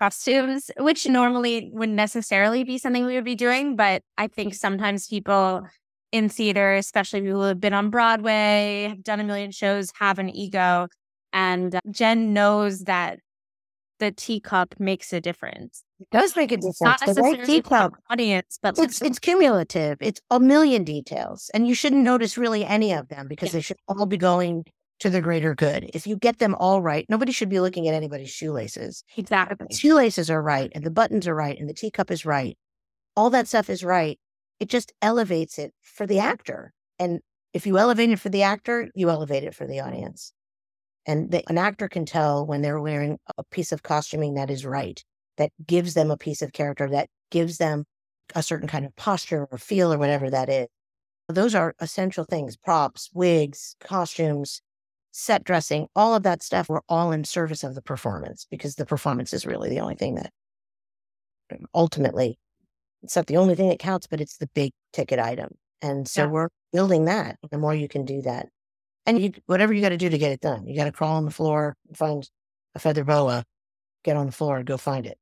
costumes, 0.00 0.70
which 0.78 1.06
normally 1.06 1.70
wouldn't 1.72 1.96
necessarily 1.96 2.64
be 2.64 2.78
something 2.78 3.04
we 3.04 3.14
would 3.14 3.24
be 3.24 3.34
doing. 3.34 3.76
But 3.76 4.02
I 4.16 4.28
think 4.28 4.54
sometimes 4.54 5.06
people 5.06 5.66
in 6.12 6.28
theater, 6.28 6.74
especially 6.74 7.20
people 7.20 7.40
who 7.40 7.48
have 7.48 7.60
been 7.60 7.74
on 7.74 7.90
Broadway, 7.90 8.86
have 8.88 9.04
done 9.04 9.20
a 9.20 9.24
million 9.24 9.50
shows, 9.50 9.92
have 9.98 10.18
an 10.18 10.30
ego. 10.30 10.88
And 11.32 11.78
Jenn 11.90 12.32
knows 12.32 12.80
that 12.84 13.20
the 14.00 14.10
teacup 14.10 14.74
makes 14.80 15.12
a 15.12 15.20
difference. 15.20 15.84
It 16.00 16.08
does 16.10 16.34
make 16.34 16.50
a 16.50 16.56
difference. 16.56 16.80
Not 16.80 17.00
the 17.06 17.20
right 17.20 17.44
teacup 17.44 17.92
audience, 18.08 18.58
but 18.60 18.78
it's 18.78 19.00
it's 19.02 19.18
cumulative. 19.18 19.98
It's 20.00 20.20
a 20.30 20.40
million 20.40 20.82
details, 20.82 21.50
and 21.54 21.68
you 21.68 21.74
shouldn't 21.74 22.02
notice 22.02 22.36
really 22.36 22.64
any 22.64 22.92
of 22.92 23.08
them 23.08 23.28
because 23.28 23.50
yeah. 23.50 23.58
they 23.58 23.60
should 23.60 23.76
all 23.86 24.06
be 24.06 24.16
going 24.16 24.64
to 25.00 25.10
the 25.10 25.20
greater 25.20 25.54
good. 25.54 25.90
If 25.92 26.06
you 26.06 26.16
get 26.16 26.38
them 26.38 26.54
all 26.56 26.80
right, 26.82 27.06
nobody 27.08 27.32
should 27.32 27.48
be 27.48 27.60
looking 27.60 27.88
at 27.88 27.94
anybody's 27.94 28.30
shoelaces. 28.30 29.02
Exactly. 29.16 29.66
shoelaces 29.74 30.30
are 30.30 30.42
right, 30.42 30.70
and 30.74 30.84
the 30.84 30.90
buttons 30.90 31.26
are 31.26 31.34
right, 31.34 31.58
and 31.58 31.68
the 31.68 31.74
teacup 31.74 32.10
is 32.10 32.24
right. 32.24 32.56
All 33.16 33.30
that 33.30 33.48
stuff 33.48 33.68
is 33.68 33.82
right 33.82 34.18
it 34.60 34.68
just 34.68 34.92
elevates 35.02 35.58
it 35.58 35.72
for 35.82 36.06
the 36.06 36.18
actor. 36.18 36.72
And 36.98 37.20
if 37.54 37.66
you 37.66 37.78
elevate 37.78 38.10
it 38.10 38.20
for 38.20 38.28
the 38.28 38.42
actor, 38.42 38.88
you 38.94 39.10
elevate 39.10 39.42
it 39.42 39.54
for 39.54 39.66
the 39.66 39.80
audience. 39.80 40.32
And 41.06 41.32
the, 41.32 41.42
an 41.48 41.56
actor 41.58 41.88
can 41.88 42.04
tell 42.04 42.46
when 42.46 42.60
they're 42.60 42.78
wearing 42.78 43.18
a 43.38 43.42
piece 43.42 43.72
of 43.72 43.82
costuming 43.82 44.34
that 44.34 44.50
is 44.50 44.66
right, 44.66 45.02
that 45.38 45.50
gives 45.66 45.94
them 45.94 46.10
a 46.10 46.18
piece 46.18 46.42
of 46.42 46.52
character, 46.52 46.88
that 46.90 47.08
gives 47.30 47.56
them 47.56 47.84
a 48.34 48.42
certain 48.42 48.68
kind 48.68 48.84
of 48.84 48.94
posture 48.96 49.48
or 49.50 49.58
feel 49.58 49.92
or 49.92 49.98
whatever 49.98 50.28
that 50.30 50.50
is. 50.50 50.68
Those 51.28 51.54
are 51.54 51.74
essential 51.80 52.24
things 52.24 52.56
props, 52.56 53.08
wigs, 53.14 53.76
costumes, 53.80 54.60
set 55.12 55.44
dressing, 55.44 55.88
all 55.96 56.14
of 56.14 56.22
that 56.22 56.42
stuff. 56.42 56.68
We're 56.68 56.80
all 56.88 57.12
in 57.12 57.24
service 57.24 57.64
of 57.64 57.74
the 57.74 57.82
performance 57.82 58.46
because 58.50 58.76
the 58.76 58.86
performance 58.86 59.32
is 59.32 59.46
really 59.46 59.68
the 59.68 59.80
only 59.80 59.96
thing 59.96 60.14
that 60.16 60.30
um, 61.52 61.66
ultimately 61.74 62.38
it's 63.02 63.16
not 63.16 63.26
the 63.26 63.36
only 63.36 63.54
thing 63.54 63.68
that 63.68 63.78
counts, 63.78 64.06
but 64.06 64.20
it's 64.20 64.36
the 64.36 64.48
big 64.48 64.72
ticket 64.92 65.18
item. 65.18 65.54
And 65.82 66.06
so 66.06 66.22
yeah. 66.22 66.28
we're 66.28 66.48
building 66.72 67.06
that. 67.06 67.36
The 67.50 67.58
more 67.58 67.74
you 67.74 67.88
can 67.88 68.04
do 68.04 68.22
that. 68.22 68.48
And 69.06 69.20
you, 69.20 69.32
whatever 69.46 69.72
you 69.72 69.80
got 69.80 69.88
to 69.90 69.96
do 69.96 70.10
to 70.10 70.18
get 70.18 70.32
it 70.32 70.40
done, 70.40 70.66
you 70.66 70.76
got 70.76 70.84
to 70.84 70.92
crawl 70.92 71.16
on 71.16 71.24
the 71.24 71.30
floor, 71.30 71.74
find 71.94 72.28
a 72.74 72.78
feather 72.78 73.04
boa, 73.04 73.44
get 74.04 74.16
on 74.16 74.26
the 74.26 74.32
floor 74.32 74.58
and 74.58 74.66
go 74.66 74.76
find 74.76 75.06
it. 75.06 75.18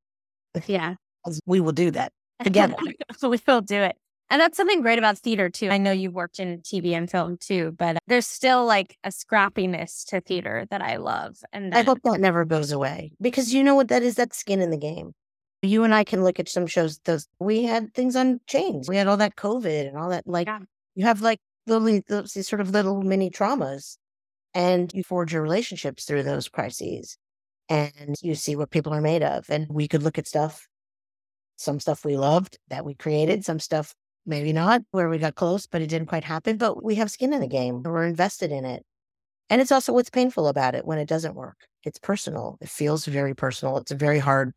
Yeah. 0.67 0.95
we 1.47 1.61
will 1.61 1.73
do 1.73 1.91
that 1.93 2.13
together. 2.43 2.75
we 3.23 3.41
will 3.47 3.61
do 3.61 3.77
it. 3.77 3.97
And 4.31 4.41
that's 4.41 4.57
something 4.57 4.83
great 4.83 4.99
about 4.99 5.19
theater 5.19 5.49
too. 5.49 5.71
I 5.71 5.79
know 5.79 5.91
you've 5.91 6.15
worked 6.15 6.39
in 6.39 6.61
TV 6.61 6.93
and 6.93 7.11
film 7.11 7.39
too, 7.39 7.75
but 7.79 7.99
there's 8.07 8.27
still 8.27 8.67
like 8.67 8.97
a 9.03 9.09
scrappiness 9.09 10.05
to 10.09 10.21
theater 10.21 10.67
that 10.71 10.83
I 10.83 10.97
love. 10.97 11.39
And 11.53 11.75
I 11.75 11.83
hope 11.83 12.01
that 12.05 12.21
never 12.21 12.45
goes 12.45 12.71
away 12.71 13.13
because 13.21 13.55
you 13.55 13.65
know 13.65 13.75
what 13.75 13.89
that 13.89 14.03
is? 14.03 14.17
That's 14.17 14.37
skin 14.37 14.61
in 14.61 14.71
the 14.71 14.79
game. 14.79 15.13
You 15.63 15.83
and 15.83 15.95
I 15.95 16.05
can 16.05 16.23
look 16.23 16.39
at 16.39 16.49
some 16.49 16.67
shows. 16.67 17.01
Those 17.05 17.27
we 17.41 17.65
had 17.65 17.95
things 17.95 18.17
on 18.17 18.41
chains. 18.47 18.89
We 18.89 18.97
had 18.97 19.07
all 19.07 19.17
that 19.17 19.37
COVID 19.37 19.89
and 19.89 19.97
all 19.97 20.11
that. 20.11 20.27
Like 20.27 20.47
yeah. 20.47 20.61
you 20.95 21.05
have 21.05 21.23
like 21.23 21.41
little 21.67 21.87
these 21.87 22.47
sort 22.49 22.61
of 22.61 22.71
little 22.71 23.03
mini 23.03 23.31
traumas, 23.31 23.97
and 24.55 24.93
you 24.95 25.03
forge 25.03 25.33
your 25.33 25.43
relationships 25.43 26.05
through 26.05 26.23
those 26.23 26.49
crises, 26.49 27.17
and 27.69 28.15
you 28.23 28.35
see 28.35 28.55
what 28.55 28.71
people 28.71 28.95
are 28.95 29.01
made 29.01 29.23
of. 29.23 29.47
And 29.49 29.67
we 29.69 29.89
could 29.89 30.05
look 30.05 30.19
at 30.19 30.29
stuff, 30.29 30.69
some 31.57 31.81
stuff 31.81 32.05
we 32.05 32.17
loved 32.17 32.59
that 32.69 32.85
we 32.85 32.95
created, 32.95 33.45
some 33.45 33.59
stuff 33.59 33.95
maybe 34.29 34.53
not 34.53 34.83
where 34.91 35.09
we 35.09 35.19
got 35.19 35.35
close, 35.35 35.67
but 35.67 35.83
it 35.83 35.89
didn't 35.89 36.09
quite 36.09 36.25
happen. 36.25 36.57
But 36.57 36.85
we 36.85 36.97
have 36.97 37.11
skin 37.11 37.33
in 37.33 37.41
the 37.41 37.49
game. 37.49 37.83
We're 37.83 38.07
invested 38.07 38.53
in 38.53 38.65
it. 38.65 38.85
And 39.51 39.61
it's 39.61 39.73
also 39.73 39.93
what's 39.93 40.11
painful 40.11 40.47
about 40.47 40.75
it 40.75 40.85
when 40.85 40.99
it 40.99 41.09
doesn't 41.09 41.35
work. 41.35 41.57
It's 41.85 41.99
personal. 41.99 42.59
It 42.61 42.69
feels 42.69 43.07
very 43.07 43.35
personal. 43.35 43.79
It's 43.79 43.93
very 43.93 44.19
hard 44.19 44.53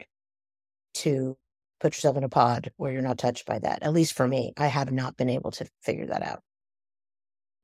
to 0.96 1.38
put 1.80 1.96
yourself 1.96 2.18
in 2.18 2.24
a 2.24 2.30
pod 2.30 2.72
where 2.78 2.92
you're 2.92 3.02
not 3.02 3.18
touched 3.18 3.46
by 3.46 3.60
that. 3.60 3.82
At 3.84 3.94
least 3.94 4.14
for 4.14 4.28
me, 4.28 4.54
I 4.58 4.68
have 4.68 4.92
not 4.92 5.16
been 5.18 5.30
able 5.30 5.52
to 5.52 5.66
figure 5.82 6.08
that 6.08 6.22
out. 6.22 6.42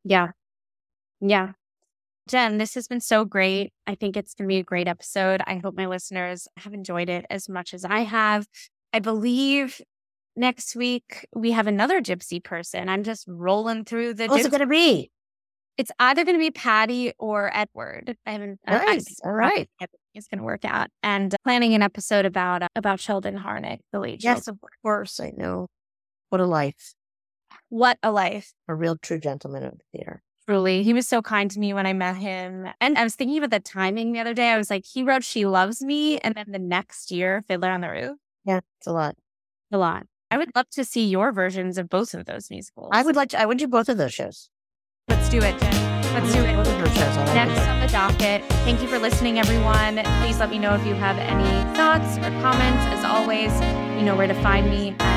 Yeah. 0.04 0.30
Yeah. 1.20 1.52
Jenn, 2.28 2.58
this 2.58 2.76
has 2.76 2.88
been 2.88 3.02
so 3.02 3.26
great. 3.26 3.72
I 3.86 3.96
think 3.96 4.18
it's 4.18 4.34
going 4.34 4.48
to 4.48 4.54
be 4.54 4.60
a 4.60 4.64
great 4.64 4.88
episode. 4.88 5.42
I 5.46 5.58
hope 5.58 5.76
my 5.76 5.86
listeners 5.86 6.48
have 6.58 6.74
enjoyed 6.74 7.10
it 7.10 7.26
as 7.30 7.48
much 7.48 7.74
as 7.74 7.86
I 7.86 8.00
have. 8.00 8.48
I 8.94 9.00
believe 9.00 9.82
next 10.38 10.76
week 10.76 11.28
we 11.36 11.52
have 11.52 11.68
another 11.68 12.02
gypsy 12.02 12.44
person. 12.44 12.88
I'm 12.90 13.04
just 13.04 13.26
rolling 13.28 13.84
through 13.86 14.14
the. 14.14 14.28
What's 14.28 14.44
gypsy- 14.44 14.46
it 14.48 14.52
going 14.52 14.62
to 14.62 14.68
be? 14.68 15.12
It's 15.78 15.92
either 16.00 16.24
going 16.26 16.36
to 16.36 16.40
be 16.40 16.50
Patty 16.52 17.14
or 17.20 17.52
Edward. 17.54 18.18
I 18.26 18.32
haven't. 18.32 18.60
I- 18.66 18.76
I 18.78 19.00
All 19.24 19.32
right. 19.32 19.70
It's 20.16 20.28
going 20.28 20.40
to 20.40 20.44
work 20.44 20.66
out. 20.66 20.90
And 21.04 21.36
planning 21.44 21.76
an 21.76 21.84
episode 21.84 22.26
about 22.26 22.64
uh, 22.64 22.68
about 22.76 23.00
Sheldon 23.00 23.38
Harnick, 23.38 23.80
the 23.92 24.00
late 24.00 24.24
Yes, 24.24 24.46
Sheldon. 24.46 24.60
of 24.64 24.70
course. 24.82 25.20
I 25.20 25.32
know. 25.36 25.68
What 26.30 26.42
a 26.42 26.46
life. 26.46 26.94
What 27.70 28.00
a 28.02 28.12
life. 28.12 28.54
A 28.68 28.74
real 28.76 28.98
true 28.98 29.20
gentleman 29.20 29.64
of 29.64 29.74
the 29.74 29.84
theater. 29.94 30.24
Truly. 30.48 30.82
He 30.84 30.94
was 30.94 31.08
so 31.08 31.22
kind 31.22 31.52
to 31.52 31.60
me 31.60 31.74
when 31.74 31.86
I 31.86 31.94
met 31.94 32.16
him. 32.16 32.68
And 32.80 32.98
I 32.98 33.04
was 33.04 33.16
thinking 33.16 33.38
about 33.38 33.52
the 33.52 33.60
timing 33.60 34.14
the 34.14 34.20
other 34.20 34.34
day. 34.34 34.50
I 34.50 34.58
was 34.58 34.70
like, 34.70 34.86
he 34.86 35.04
wrote 35.04 35.24
She 35.24 35.46
Loves 35.46 35.82
Me. 35.84 36.18
And 36.20 36.36
then 36.36 36.46
the 36.52 36.60
next 36.60 37.12
year, 37.12 37.44
Fiddler 37.48 37.70
on 37.70 37.82
the 37.82 37.90
Roof. 37.90 38.18
Yeah, 38.46 38.62
it's 38.80 38.88
a 38.88 38.94
lot. 38.94 39.16
A 39.72 39.78
lot. 39.78 40.06
I 40.30 40.38
would 40.38 40.52
love 40.56 40.70
to 40.72 40.84
see 40.84 41.06
your 41.06 41.32
versions 41.32 41.78
of 41.78 41.90
both 41.90 42.14
of 42.14 42.26
those 42.26 42.50
musicals. 42.50 42.90
I 42.92 43.02
would 43.04 43.16
like 43.16 43.30
to, 43.30 43.40
I 43.42 43.46
would 43.46 43.58
do 43.58 43.68
both 43.68 43.88
of 43.90 43.98
those 43.98 44.14
shows. 44.14 44.50
Let's 45.08 45.30
do 45.30 45.38
it, 45.38 45.58
Jenn. 45.60 46.04
Let's 46.14 46.34
do 46.34 46.42
it. 46.42 46.56
Both 46.56 46.68
of 46.68 46.80
those 46.80 46.96
shows. 46.98 47.16
Like 47.16 47.34
Next 47.36 47.62
it. 47.62 47.70
on 47.70 47.80
the 47.80 47.88
docket. 47.88 48.44
Thank 48.66 48.82
you 48.82 48.88
for 48.88 49.00
listening, 49.00 49.40
everyone. 49.40 50.02
Please 50.22 50.40
let 50.40 50.50
me 50.50 50.60
know 50.60 50.74
if 50.74 50.86
you 50.86 50.96
have 50.96 51.18
any 51.18 51.76
thoughts 51.78 52.18
or 52.18 52.30
comments. 52.42 52.84
As 52.88 53.06
always, 53.06 53.54
you 53.98 54.04
know 54.04 54.16
where 54.16 54.28
to 54.28 54.34
find 54.42 54.70
me 54.70 54.90
and 54.90 55.02
have 55.02 55.17